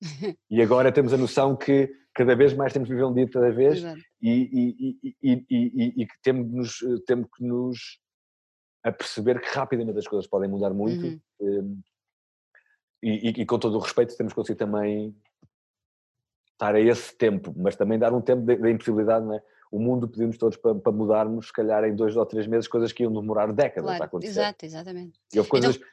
e 0.50 0.60
agora 0.60 0.92
temos 0.92 1.12
a 1.12 1.16
noção 1.16 1.56
que 1.56 1.90
cada 2.14 2.34
vez 2.34 2.52
mais 2.52 2.72
temos 2.72 2.88
que 2.88 2.94
viver 2.94 3.06
um 3.06 3.14
dia 3.14 3.26
de 3.26 3.32
cada 3.32 3.50
vez 3.50 3.82
e, 4.20 4.98
e, 5.00 5.14
e, 5.22 6.02
e, 6.02 6.06
que 6.06 6.14
temos, 6.22 6.78
temos 7.06 7.28
que 7.34 7.44
nos 7.44 7.78
aperceber 8.84 9.40
que 9.40 9.48
rapidamente 9.48 9.98
as 9.98 10.06
coisas 10.06 10.28
podem 10.28 10.50
mudar 10.50 10.74
muito 10.74 11.06
uhum. 11.06 11.20
Hum, 11.40 11.80
e, 13.02 13.44
com 13.46 13.58
todo 13.58 13.76
o 13.76 13.80
respeito 13.80 14.16
temos 14.16 14.32
que 14.32 14.36
conseguir 14.36 14.58
também 14.58 15.16
estar 16.62 16.74
a 16.76 16.80
esse 16.80 17.14
tempo, 17.16 17.52
mas 17.56 17.74
também 17.74 17.98
dar 17.98 18.12
um 18.12 18.20
tempo 18.20 18.42
da 18.42 18.70
impossibilidade, 18.70 19.26
não 19.26 19.34
é? 19.34 19.42
O 19.70 19.78
mundo 19.78 20.06
pedimos 20.06 20.36
todos 20.36 20.56
para, 20.56 20.74
para, 20.74 20.92
mudarmos, 20.92 21.46
se 21.46 21.52
calhar 21.52 21.82
em 21.84 21.94
dois 21.94 22.14
ou 22.14 22.24
três 22.26 22.46
meses, 22.46 22.68
coisas 22.68 22.92
que 22.92 23.02
iam 23.02 23.12
demorar 23.12 23.52
décadas 23.52 23.88
claro, 23.88 24.02
a 24.02 24.06
acontecer. 24.06 24.30
Exato, 24.30 24.66
exatamente. 24.66 25.18
E 25.34 25.38
houve 25.38 25.50
coisas, 25.50 25.76
então, 25.76 25.88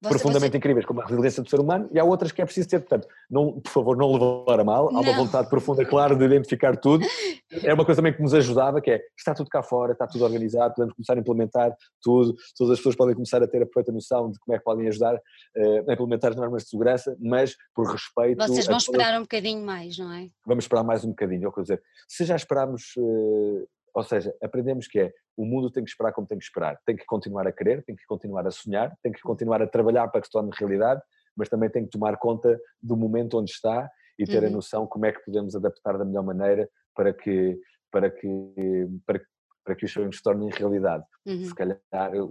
você, 0.00 0.10
profundamente 0.10 0.52
você... 0.52 0.58
incríveis, 0.58 0.86
como 0.86 1.00
a 1.00 1.04
resiliência 1.04 1.42
do 1.42 1.50
ser 1.50 1.58
humano, 1.58 1.88
e 1.92 1.98
há 1.98 2.04
outras 2.04 2.30
que 2.30 2.40
é 2.40 2.44
preciso 2.44 2.68
ter. 2.68 2.78
Portanto, 2.80 3.08
não, 3.28 3.60
por 3.60 3.70
favor, 3.70 3.96
não 3.96 4.12
levar 4.12 4.60
a 4.60 4.64
mal, 4.64 4.88
há 4.88 5.00
uma 5.00 5.12
vontade 5.12 5.48
profunda, 5.50 5.84
clara, 5.84 6.14
de 6.14 6.24
identificar 6.24 6.76
tudo. 6.76 7.04
É 7.64 7.74
uma 7.74 7.84
coisa 7.84 8.00
também 8.00 8.12
que 8.12 8.22
nos 8.22 8.32
ajudava, 8.34 8.80
que 8.80 8.90
é, 8.90 9.00
está 9.16 9.34
tudo 9.34 9.50
cá 9.50 9.62
fora, 9.62 9.92
está 9.92 10.06
tudo 10.06 10.24
organizado, 10.24 10.74
podemos 10.74 10.94
começar 10.94 11.14
a 11.14 11.18
implementar 11.18 11.76
tudo, 12.02 12.34
todas 12.56 12.72
as 12.72 12.78
pessoas 12.78 12.96
podem 12.96 13.14
começar 13.14 13.42
a 13.42 13.48
ter 13.48 13.62
a 13.62 13.66
perfeita 13.66 13.90
noção 13.90 14.30
de 14.30 14.38
como 14.38 14.54
é 14.54 14.58
que 14.58 14.64
podem 14.64 14.86
ajudar 14.88 15.14
uh, 15.14 15.90
a 15.90 15.92
implementar 15.92 16.30
as 16.30 16.36
normas 16.36 16.62
de 16.62 16.68
segurança, 16.68 17.16
mas 17.20 17.56
por 17.74 17.86
respeito... 17.90 18.38
Vocês 18.38 18.66
vão 18.66 18.76
esperar 18.76 19.18
um 19.18 19.22
bocadinho 19.22 19.64
mais, 19.64 19.98
não 19.98 20.12
é? 20.12 20.28
Vamos 20.46 20.64
esperar 20.64 20.84
mais 20.84 21.04
um 21.04 21.08
bocadinho, 21.08 21.44
é 21.44 21.48
o 21.48 21.52
que 21.52 21.60
eu 21.60 21.64
dizer. 21.64 21.82
Se 22.08 22.24
já 22.24 22.36
esperámos... 22.36 22.92
Uh, 22.96 23.66
ou 23.94 24.02
seja, 24.02 24.34
aprendemos 24.42 24.86
que 24.86 25.00
é 25.00 25.12
o 25.36 25.44
mundo 25.44 25.70
tem 25.70 25.84
que 25.84 25.90
esperar 25.90 26.12
como 26.12 26.26
tem 26.26 26.36
que 26.36 26.44
esperar. 26.44 26.78
Tem 26.84 26.96
que 26.96 27.06
continuar 27.06 27.46
a 27.46 27.52
querer, 27.52 27.84
tem 27.84 27.94
que 27.94 28.04
continuar 28.06 28.46
a 28.46 28.50
sonhar, 28.50 28.92
tem 29.02 29.12
que 29.12 29.20
continuar 29.20 29.62
a 29.62 29.66
trabalhar 29.66 30.08
para 30.08 30.20
que 30.20 30.26
se 30.26 30.32
torne 30.32 30.50
realidade, 30.58 31.00
mas 31.36 31.48
também 31.48 31.70
tem 31.70 31.84
que 31.84 31.90
tomar 31.90 32.16
conta 32.16 32.58
do 32.82 32.96
momento 32.96 33.38
onde 33.38 33.52
está 33.52 33.88
e 34.18 34.24
ter 34.26 34.42
uhum. 34.42 34.48
a 34.48 34.50
noção 34.50 34.86
como 34.86 35.06
é 35.06 35.12
que 35.12 35.24
podemos 35.24 35.54
adaptar 35.54 35.96
da 35.96 36.04
melhor 36.04 36.24
maneira 36.24 36.68
para 36.94 37.12
que, 37.12 37.56
para 37.92 38.10
que, 38.10 38.28
para, 39.06 39.20
para 39.64 39.76
que 39.76 39.84
os 39.84 39.92
sonhos 39.92 40.16
se 40.16 40.22
tornem 40.22 40.50
realidade. 40.50 41.04
Uhum. 41.24 41.44
Se 41.44 41.54
calhar 41.54 41.78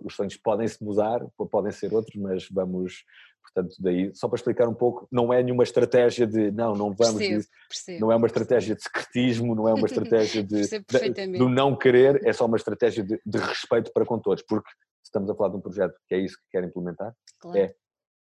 os 0.03 0.13
sonhos 0.13 0.35
podem 0.35 0.67
se 0.67 0.83
mudar, 0.83 1.25
podem 1.49 1.71
ser 1.71 1.93
outros, 1.93 2.21
mas 2.21 2.49
vamos, 2.51 3.05
Portanto, 3.53 3.75
daí, 3.79 4.13
só 4.13 4.27
para 4.27 4.35
explicar 4.35 4.67
um 4.67 4.73
pouco, 4.73 5.07
não 5.11 5.31
é 5.31 5.41
nenhuma 5.41 5.63
estratégia 5.63 6.27
de 6.27 6.51
não, 6.51 6.75
não 6.75 6.93
vamos, 6.93 7.17
percebo, 7.17 7.45
percebo. 7.69 7.99
não 8.01 8.11
é 8.11 8.15
uma 8.15 8.27
estratégia 8.27 8.75
de 8.75 8.83
secretismo, 8.83 9.55
não 9.55 9.67
é 9.67 9.73
uma 9.73 9.85
estratégia 9.87 10.43
de, 10.43 10.61
de 10.61 11.37
do 11.37 11.49
não 11.49 11.75
querer, 11.75 12.25
é 12.25 12.33
só 12.33 12.45
uma 12.45 12.57
estratégia 12.57 13.03
de, 13.03 13.19
de, 13.25 13.37
respeito 13.37 13.91
para 13.93 14.05
com 14.05 14.19
todos, 14.19 14.43
porque 14.43 14.69
estamos 15.03 15.29
a 15.29 15.35
falar 15.35 15.49
de 15.49 15.57
um 15.57 15.61
projeto 15.61 15.95
que 16.07 16.15
é 16.15 16.19
isso 16.19 16.35
que 16.37 16.43
quer 16.51 16.63
implementar, 16.63 17.15
claro. 17.39 17.57
é 17.57 17.73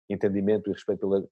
entendimento 0.09 0.69
e 0.69 0.73
respeito 0.73 0.99
pela, 0.99 1.27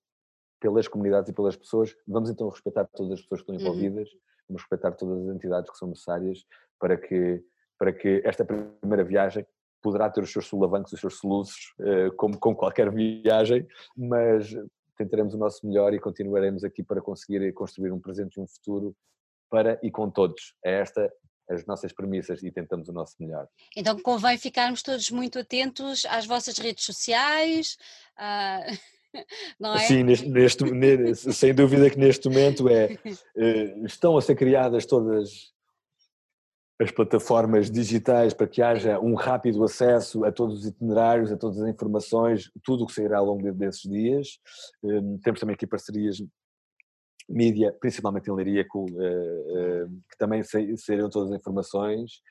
pelas 0.59 0.87
comunidades 0.87 1.29
e 1.29 1.33
pelas 1.33 1.55
pessoas, 1.55 1.95
vamos 2.07 2.29
então 2.29 2.49
respeitar 2.49 2.85
todas 2.93 3.13
as 3.13 3.21
pessoas 3.21 3.41
que 3.41 3.51
estão 3.51 3.55
uhum. 3.55 3.77
envolvidas, 3.77 4.11
uhum. 4.11 4.19
vamos 4.49 4.61
respeitar 4.63 4.91
todas 4.93 5.29
as 5.29 5.35
entidades 5.35 5.69
que 5.69 5.77
são 5.77 5.87
necessárias 5.87 6.43
para 6.79 6.97
que, 6.97 7.43
para 7.77 7.93
que 7.93 8.21
esta 8.25 8.43
primeira 8.43 9.03
viagem 9.03 9.45
poderá 9.83 10.09
ter 10.09 10.23
os 10.23 10.31
seus 10.31 10.47
solavancos, 10.47 10.93
os 10.93 10.99
seus 10.99 11.19
soluços, 11.19 11.75
eh, 11.81 12.09
como 12.15 12.39
com 12.39 12.55
qualquer 12.55 12.89
viagem, 12.89 13.67
mas 13.95 14.55
tentaremos 14.97 15.33
o 15.33 15.37
nosso 15.37 15.67
melhor 15.67 15.93
e 15.93 15.99
continuaremos 15.99 16.63
aqui 16.63 16.81
para 16.81 17.01
conseguir 17.01 17.51
construir 17.53 17.91
um 17.91 17.99
presente 17.99 18.37
e 18.37 18.41
um 18.41 18.47
futuro 18.47 18.95
para 19.49 19.77
e 19.83 19.91
com 19.91 20.09
todos. 20.09 20.55
É 20.63 20.79
esta 20.79 21.11
as 21.49 21.65
nossas 21.65 21.91
premissas 21.91 22.41
e 22.41 22.49
tentamos 22.49 22.87
o 22.87 22.93
nosso 22.93 23.15
melhor. 23.19 23.47
Então 23.75 23.99
convém 23.99 24.37
ficarmos 24.37 24.81
todos 24.81 25.11
muito 25.11 25.37
atentos 25.37 26.05
às 26.05 26.25
vossas 26.25 26.57
redes 26.57 26.85
sociais. 26.85 27.77
Uh... 28.17 28.93
Não 29.59 29.75
é? 29.75 29.79
Sim, 29.79 30.01
neste, 30.01 30.25
neste, 30.25 31.33
sem 31.33 31.53
dúvida 31.53 31.87
que 31.87 31.99
neste 31.99 32.27
momento 32.27 32.67
é, 32.67 32.97
eh, 33.37 33.75
estão 33.85 34.17
a 34.17 34.21
ser 34.23 34.33
criadas 34.33 34.87
todas 34.87 35.52
as 36.79 36.91
plataformas 36.91 37.69
digitais 37.69 38.33
para 38.33 38.47
que 38.47 38.61
haja 38.61 38.99
um 38.99 39.13
rápido 39.13 39.63
acesso 39.63 40.25
a 40.25 40.31
todos 40.31 40.59
os 40.59 40.65
itinerários, 40.65 41.31
a 41.31 41.37
todas 41.37 41.61
as 41.61 41.69
informações, 41.69 42.51
tudo 42.63 42.83
o 42.83 42.87
que 42.87 42.93
sairá 42.93 43.19
ao 43.19 43.25
longo 43.25 43.51
desses 43.53 43.83
dias. 43.83 44.39
Hum, 44.83 45.19
temos 45.23 45.39
também 45.39 45.53
aqui 45.53 45.67
parcerias 45.67 46.17
mídia, 47.29 47.75
principalmente 47.79 48.29
em 48.29 48.33
Leiria, 48.33 48.61
eh, 48.61 48.65
eh, 48.65 49.85
que 50.09 50.17
também 50.17 50.41
saíram 50.43 51.09
todas 51.09 51.31
as 51.31 51.39
informações. 51.39 52.21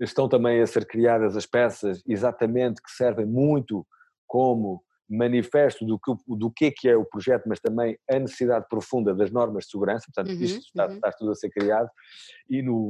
Estão 0.00 0.28
também 0.28 0.60
a 0.60 0.66
ser 0.66 0.86
criadas 0.86 1.36
as 1.36 1.46
peças 1.46 2.02
exatamente 2.06 2.82
que 2.82 2.90
servem 2.90 3.26
muito 3.26 3.86
como 4.26 4.82
manifesto 5.08 5.84
do 5.84 5.98
que, 5.98 6.12
do 6.26 6.50
que 6.50 6.66
é 6.66 6.70
que 6.70 6.88
é 6.88 6.96
o 6.96 7.04
projeto, 7.04 7.44
mas 7.48 7.60
também 7.60 7.98
a 8.08 8.18
necessidade 8.18 8.66
profunda 8.68 9.14
das 9.14 9.30
normas 9.30 9.64
de 9.64 9.70
segurança, 9.70 10.06
portanto 10.06 10.34
uhum, 10.34 10.42
isto 10.42 10.60
está, 10.60 10.86
uhum. 10.86 10.94
está 10.94 11.12
tudo 11.12 11.32
a 11.32 11.34
ser 11.34 11.50
criado, 11.50 11.90
e 12.48 12.62
no, 12.62 12.88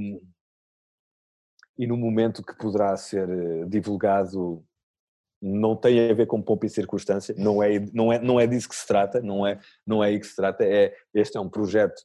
e 1.80 1.86
no 1.86 1.96
momento 1.96 2.44
que 2.44 2.54
poderá 2.54 2.94
ser 2.94 3.26
eh, 3.26 3.64
divulgado 3.64 4.62
não 5.40 5.74
tem 5.74 6.10
a 6.10 6.12
ver 6.12 6.26
com 6.26 6.42
pompa 6.42 6.66
e 6.66 6.68
circunstância, 6.68 7.34
não 7.38 7.62
é, 7.62 7.80
não, 7.94 8.12
é, 8.12 8.18
não 8.18 8.38
é 8.38 8.46
disso 8.46 8.68
que 8.68 8.76
se 8.76 8.86
trata, 8.86 9.22
não 9.22 9.46
é, 9.46 9.58
não 9.86 10.04
é 10.04 10.08
aí 10.08 10.20
que 10.20 10.26
se 10.26 10.36
trata, 10.36 10.62
é, 10.62 10.94
este 11.14 11.38
é 11.38 11.40
um 11.40 11.48
projeto 11.48 12.02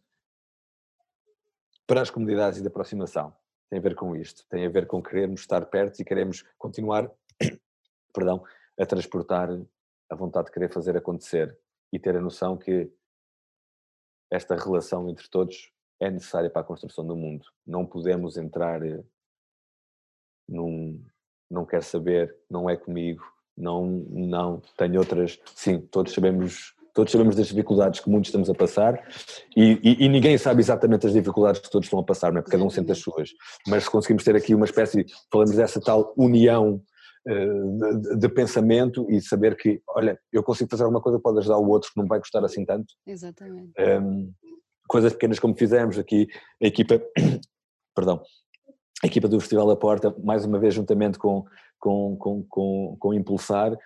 para 1.86 2.02
as 2.02 2.10
comunidades 2.10 2.58
e 2.58 2.62
de 2.62 2.70
aproximação, 2.70 3.36
tem 3.70 3.78
a 3.78 3.82
ver 3.82 3.96
com 3.96 4.16
isto, 4.16 4.46
tem 4.48 4.66
a 4.66 4.70
ver 4.70 4.88
com 4.88 5.04
querermos 5.04 5.42
estar 5.42 5.66
perto 5.66 6.00
e 6.00 6.06
queremos 6.06 6.46
continuar, 6.58 7.12
perdão, 8.16 8.42
a 8.80 8.86
transportar 8.86 9.50
a 10.10 10.16
vontade 10.16 10.46
de 10.46 10.54
querer 10.54 10.72
fazer 10.72 10.96
acontecer 10.96 11.60
e 11.92 12.00
ter 12.00 12.16
a 12.16 12.22
noção 12.22 12.56
que 12.56 12.90
esta 14.32 14.56
relação 14.56 15.10
entre 15.10 15.28
todos 15.28 15.70
é 16.00 16.10
necessária 16.10 16.50
para 16.50 16.62
a 16.62 16.66
construção 16.66 17.06
do 17.06 17.18
mundo. 17.18 17.46
Não 17.68 17.86
podemos 17.86 18.38
entrar 18.38 18.82
eh, 20.52 21.00
não, 21.50 21.66
quer 21.66 21.84
saber, 21.84 22.36
não 22.50 22.70
é 22.70 22.76
comigo, 22.76 23.24
não, 23.58 23.86
não, 24.10 24.62
tenho 24.78 25.00
outras, 25.00 25.40
sim, 25.56 25.80
todos 25.80 26.14
sabemos 26.14 26.74
todos 26.94 27.12
sabemos 27.12 27.36
das 27.36 27.48
dificuldades 27.48 28.00
que 28.00 28.10
muitos 28.10 28.30
estamos 28.30 28.50
a 28.50 28.54
passar 28.54 29.06
e, 29.56 29.78
e, 29.84 30.06
e, 30.06 30.10
ninguém 30.10 30.38
sabe 30.38 30.62
exatamente 30.62 31.06
as 31.06 31.12
dificuldades 31.12 31.60
que 31.60 31.70
todos 31.70 31.88
estão 31.88 32.00
a 32.00 32.04
passar, 32.04 32.32
não 32.32 32.40
é? 32.40 32.42
porque 32.42 32.56
cada 32.56 32.64
um 32.64 32.70
sente 32.70 32.90
as 32.90 33.00
suas, 33.00 33.32
mas 33.68 33.84
se 33.84 33.92
conseguimos 33.92 34.24
ter 34.24 34.34
aqui 34.34 34.56
uma 34.56 34.64
espécie, 34.64 35.06
falamos 35.30 35.58
dessa 35.58 35.82
tal 35.82 36.14
união 36.18 36.82
uh, 37.28 38.00
de, 38.00 38.16
de, 38.16 38.30
pensamento 38.30 39.06
e 39.10 39.20
saber 39.20 39.58
que, 39.58 39.82
olha, 39.90 40.18
eu 40.32 40.42
consigo 40.42 40.70
fazer 40.70 40.84
alguma 40.84 41.02
coisa 41.02 41.20
pode 41.20 41.40
ajudar 41.40 41.58
o 41.58 41.68
outro 41.68 41.92
que 41.92 42.00
não 42.00 42.08
vai 42.08 42.20
custar 42.20 42.44
assim 42.46 42.64
tanto. 42.64 42.94
Exatamente. 43.06 43.74
Um, 43.78 44.32
coisas 44.88 45.12
pequenas 45.12 45.38
como 45.38 45.54
fizemos 45.54 46.00
aqui, 46.00 46.28
a 46.64 46.68
equipa, 46.68 47.02
perdão, 47.94 48.22
a 49.06 49.08
equipa 49.08 49.28
do 49.28 49.40
Festival 49.40 49.68
da 49.68 49.76
Porta, 49.76 50.14
mais 50.24 50.44
uma 50.46 50.60
vez 50.60 50.74
juntamente 50.74 51.18
com, 51.18 51.46
com, 51.80 52.18
com, 52.18 52.44
com, 52.50 52.98
com 53.00 53.14
Impulsar, 53.14 53.78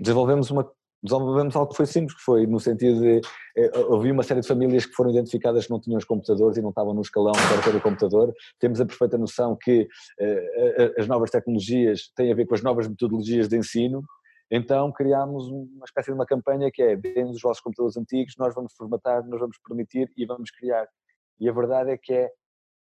desenvolvemos 0.00 0.50
uma 0.50 0.70
desenvolvemos 1.02 1.56
algo 1.56 1.70
que 1.70 1.78
foi 1.78 1.86
simples, 1.86 2.14
que 2.14 2.22
foi 2.22 2.46
no 2.46 2.60
sentido 2.60 3.00
de 3.00 3.22
eh, 3.56 3.70
havia 3.90 4.12
uma 4.12 4.22
série 4.22 4.42
de 4.42 4.46
famílias 4.46 4.84
que 4.84 4.92
foram 4.92 5.10
identificadas 5.10 5.64
que 5.64 5.70
não 5.70 5.80
tinham 5.80 5.96
os 5.96 6.04
computadores 6.04 6.58
e 6.58 6.60
não 6.60 6.68
estavam 6.68 6.92
no 6.92 7.00
escalão 7.00 7.32
para 7.32 7.62
ter 7.62 7.74
o 7.74 7.80
computador. 7.80 8.34
Temos 8.58 8.82
a 8.82 8.84
perfeita 8.84 9.16
noção 9.16 9.56
que 9.58 9.88
eh, 10.20 10.94
as 10.98 11.08
novas 11.08 11.30
tecnologias 11.30 12.12
têm 12.14 12.30
a 12.30 12.34
ver 12.34 12.44
com 12.44 12.54
as 12.54 12.62
novas 12.62 12.86
metodologias 12.86 13.48
de 13.48 13.56
ensino 13.56 14.04
Então 14.50 14.92
criámos 14.92 15.48
uma 15.48 15.86
espécie 15.86 16.10
de 16.10 16.14
uma 16.14 16.26
campanha 16.26 16.70
que 16.70 16.82
é 16.82 16.94
deem 16.96 17.30
os 17.30 17.40
vossos 17.40 17.62
computadores 17.62 17.96
antigos, 17.96 18.34
nós 18.38 18.54
vamos 18.54 18.74
formatar, 18.74 19.26
nós 19.26 19.40
vamos 19.40 19.56
permitir 19.66 20.12
e 20.18 20.26
vamos 20.26 20.50
criar. 20.50 20.86
E 21.40 21.48
a 21.48 21.52
verdade 21.52 21.92
é 21.92 21.96
que 21.96 22.12
é 22.12 22.30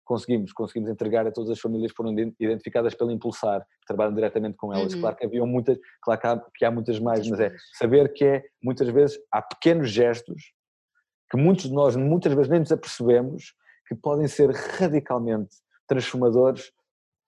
conseguimos, 0.06 0.52
conseguimos 0.52 0.88
entregar 0.88 1.26
a 1.26 1.32
todas 1.32 1.50
as 1.50 1.60
famílias 1.60 1.90
que 1.90 1.96
foram 1.96 2.16
identificadas 2.40 2.94
pelo 2.94 3.10
Impulsar, 3.10 3.60
que 3.60 3.86
trabalham 3.86 4.14
diretamente 4.14 4.56
com 4.56 4.72
elas. 4.72 4.94
Uhum. 4.94 5.00
Claro 5.00 5.16
que 5.16 5.26
havia 5.26 5.44
muitas, 5.44 5.78
claro 6.00 6.20
que 6.20 6.26
há, 6.26 6.44
que 6.54 6.64
há 6.64 6.70
muitas 6.70 6.98
mais, 6.98 7.28
muitas 7.28 7.38
mas 7.38 7.52
é 7.52 7.56
saber 7.74 8.12
que 8.12 8.24
é, 8.24 8.44
muitas 8.62 8.88
vezes, 8.88 9.18
há 9.30 9.42
pequenos 9.42 9.90
gestos 9.90 10.54
que 11.30 11.36
muitos 11.36 11.64
de 11.64 11.74
nós 11.74 11.96
muitas 11.96 12.32
vezes 12.32 12.48
nem 12.48 12.60
nos 12.60 12.72
apercebemos 12.72 13.52
que 13.88 13.94
podem 13.94 14.28
ser 14.28 14.50
radicalmente 14.50 15.56
transformadores 15.86 16.72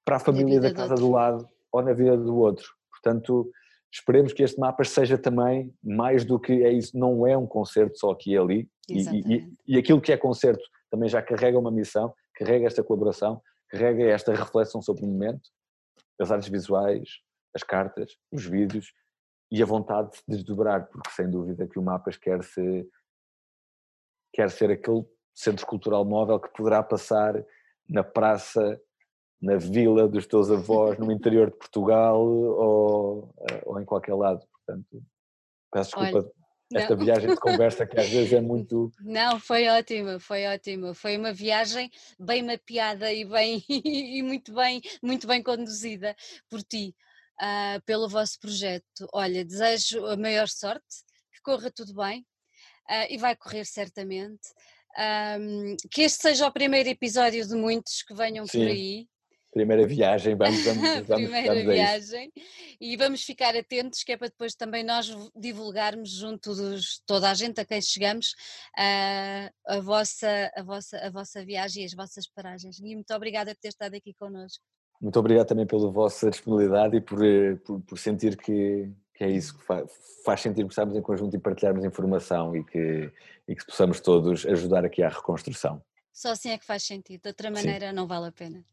para 0.05 0.17
a 0.17 0.21
família 0.21 0.61
da 0.61 0.73
casa 0.73 0.95
do 0.95 1.11
lado 1.11 1.49
ou 1.73 1.83
na 1.83 1.93
vida 1.93 2.17
do 2.17 2.37
outro. 2.37 2.67
Portanto, 2.91 3.51
esperemos 3.93 4.33
que 4.33 4.43
este 4.43 4.59
mapa 4.59 4.85
seja 4.85 5.19
também 5.19 5.73
mais 5.83 6.25
do 6.25 6.39
que 6.39 6.65
é 6.65 6.73
isso, 6.73 6.97
não 6.99 7.27
é 7.27 7.37
um 7.37 7.47
concerto 7.47 7.99
só 7.99 8.11
aqui 8.11 8.33
e 8.33 8.39
ali, 8.39 8.69
e, 8.89 9.03
e, 9.03 9.53
e, 9.67 9.79
aquilo 9.79 10.01
que 10.01 10.13
é 10.13 10.17
concerto 10.17 10.63
também 10.91 11.09
já 11.09 11.21
carrega 11.21 11.59
uma 11.59 11.71
missão, 11.71 12.13
carrega 12.39 12.67
esta 12.67 12.85
colaboração, 12.85 13.43
carrega 13.69 14.05
esta 14.05 14.33
reflexão 14.33 14.81
sobre 14.81 15.05
o 15.05 15.09
momento, 15.09 15.51
as 16.21 16.31
artes 16.31 16.49
visuais, 16.49 17.21
as 17.55 17.65
cartas, 17.65 18.17
os 18.31 18.45
vídeos 18.47 18.93
e 19.51 19.63
a 19.63 19.67
vontade 19.67 20.11
de 20.29 20.37
desdobrar, 20.37 20.87
porque 20.87 21.11
sem 21.11 21.29
dúvida 21.29 21.67
que 21.67 21.79
o 21.79 21.83
Mapas 21.83 22.17
quer 22.17 22.45
ser, 22.45 22.89
quer 24.33 24.51
ser 24.51 24.71
aquele 24.71 25.05
centro 25.35 25.67
cultural 25.67 26.05
móvel 26.05 26.39
que 26.39 26.53
poderá 26.53 26.83
passar 26.83 27.45
na 27.89 28.05
praça, 28.05 28.81
na 29.41 29.57
vila 29.57 30.07
dos 30.09 30.27
teus 30.27 30.51
avós, 30.51 30.99
no 30.99 31.11
interior 31.11 31.51
de 31.51 31.57
Portugal 31.57 32.21
ou, 32.25 33.35
ou 33.65 33.81
em 33.81 33.85
qualquer 33.85 34.15
lado. 34.15 34.47
Portanto, 34.53 35.03
peço 35.73 35.91
desculpa 35.91 36.19
Olha, 36.19 36.38
esta 36.75 36.95
não. 36.95 37.05
viagem 37.05 37.31
de 37.31 37.37
conversa 37.37 37.87
que 37.87 37.99
às 37.99 38.09
vezes 38.09 38.33
é 38.33 38.41
muito. 38.41 38.93
Não, 39.01 39.41
foi 39.41 39.69
ótima, 39.69 40.21
foi 40.21 40.47
ótima. 40.47 40.95
Foi 40.95 41.17
uma 41.17 41.33
viagem 41.33 41.91
bem 42.19 42.43
mapeada 42.43 43.13
e 43.13 43.25
bem 43.25 43.65
e 43.69 44.23
muito 44.23 44.53
bem, 44.53 44.81
muito 45.03 45.27
bem 45.27 45.43
conduzida 45.43 46.15
por 46.49 46.63
ti, 46.63 46.95
uh, 47.41 47.81
pelo 47.87 48.09
vosso 48.09 48.39
projeto. 48.39 49.09
Olha, 49.13 49.45
desejo 49.45 50.05
a 50.07 50.17
maior 50.17 50.49
sorte, 50.49 51.05
que 51.33 51.41
corra 51.43 51.71
tudo 51.71 51.95
bem 51.95 52.21
uh, 52.91 53.07
e 53.09 53.17
vai 53.17 53.35
correr 53.35 53.65
certamente. 53.65 54.49
Um, 54.99 55.77
que 55.91 56.03
este 56.03 56.23
seja 56.23 56.47
o 56.47 56.53
primeiro 56.53 56.89
episódio 56.89 57.47
de 57.47 57.55
muitos 57.55 58.03
que 58.03 58.15
venham 58.15 58.47
Sim. 58.47 58.59
por 58.59 58.67
aí. 58.67 59.09
Primeira 59.53 59.87
viagem, 59.87 60.37
vamos, 60.37 60.63
vamos, 60.65 60.83
vamos 61.09 61.25
Primeira 61.25 61.55
vamos 61.55 61.75
viagem. 61.75 62.33
E 62.81 62.97
vamos 62.97 63.23
ficar 63.23 63.57
atentos, 63.57 64.03
que 64.03 64.13
é 64.13 64.17
para 64.17 64.29
depois 64.29 64.55
também 64.55 64.85
nós 64.85 65.11
divulgarmos 65.35 66.11
junto 66.11 66.55
de 66.55 66.81
toda 67.07 67.31
a 67.31 67.35
gente 67.35 67.61
a 67.61 67.65
quem 67.65 67.81
chegamos 67.81 68.35
uh, 68.79 69.51
a, 69.67 69.81
vossa, 69.81 70.51
a, 70.55 70.63
vossa, 70.63 70.99
a 70.99 71.11
vossa 71.11 71.45
viagem 71.45 71.83
e 71.83 71.87
as 71.87 71.95
vossas 71.95 72.27
paragens. 72.27 72.79
E 72.79 72.95
muito 72.95 73.13
obrigada 73.15 73.55
por 73.55 73.61
ter 73.61 73.69
estado 73.69 73.95
aqui 73.95 74.15
connosco. 74.15 74.63
Muito 75.01 75.19
obrigado 75.19 75.47
também 75.47 75.67
pela 75.67 75.91
vossa 75.91 76.29
disponibilidade 76.29 76.97
e 76.97 77.01
por, 77.01 77.25
eh, 77.25 77.55
por, 77.65 77.81
por 77.83 77.99
sentir 77.99 78.37
que, 78.37 78.91
que 79.15 79.25
é 79.25 79.31
isso 79.31 79.57
que 79.57 79.65
faz, 79.65 79.89
faz 80.25 80.41
sentido 80.41 80.67
que 80.67 80.73
estarmos 80.73 80.97
em 80.97 81.03
conjunto 81.03 81.37
e 81.37 81.39
partilharmos 81.39 81.85
informação 81.85 82.57
e 82.57 82.65
que, 82.65 83.13
e 83.47 83.55
que 83.55 83.65
possamos 83.65 84.01
todos 84.01 84.45
ajudar 84.45 84.85
aqui 84.85 85.03
à 85.03 85.09
reconstrução. 85.09 85.81
Só 86.13 86.33
assim 86.33 86.51
é 86.51 86.59
que 86.59 86.67
faz 86.67 86.83
sentido, 86.83 87.23
de 87.23 87.29
outra 87.29 87.49
maneira 87.49 87.91
Sim. 87.91 87.95
não 87.95 88.09
vale 88.09 88.27
a 88.27 88.33
pena. 88.33 88.65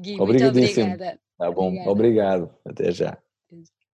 Gui, 0.00 0.18
muito 0.20 0.44
obrigada. 0.44 1.18
Tá 1.38 1.50
bom, 1.50 1.80
obrigado. 1.86 2.54
Até 2.64 2.90
já. 2.92 3.18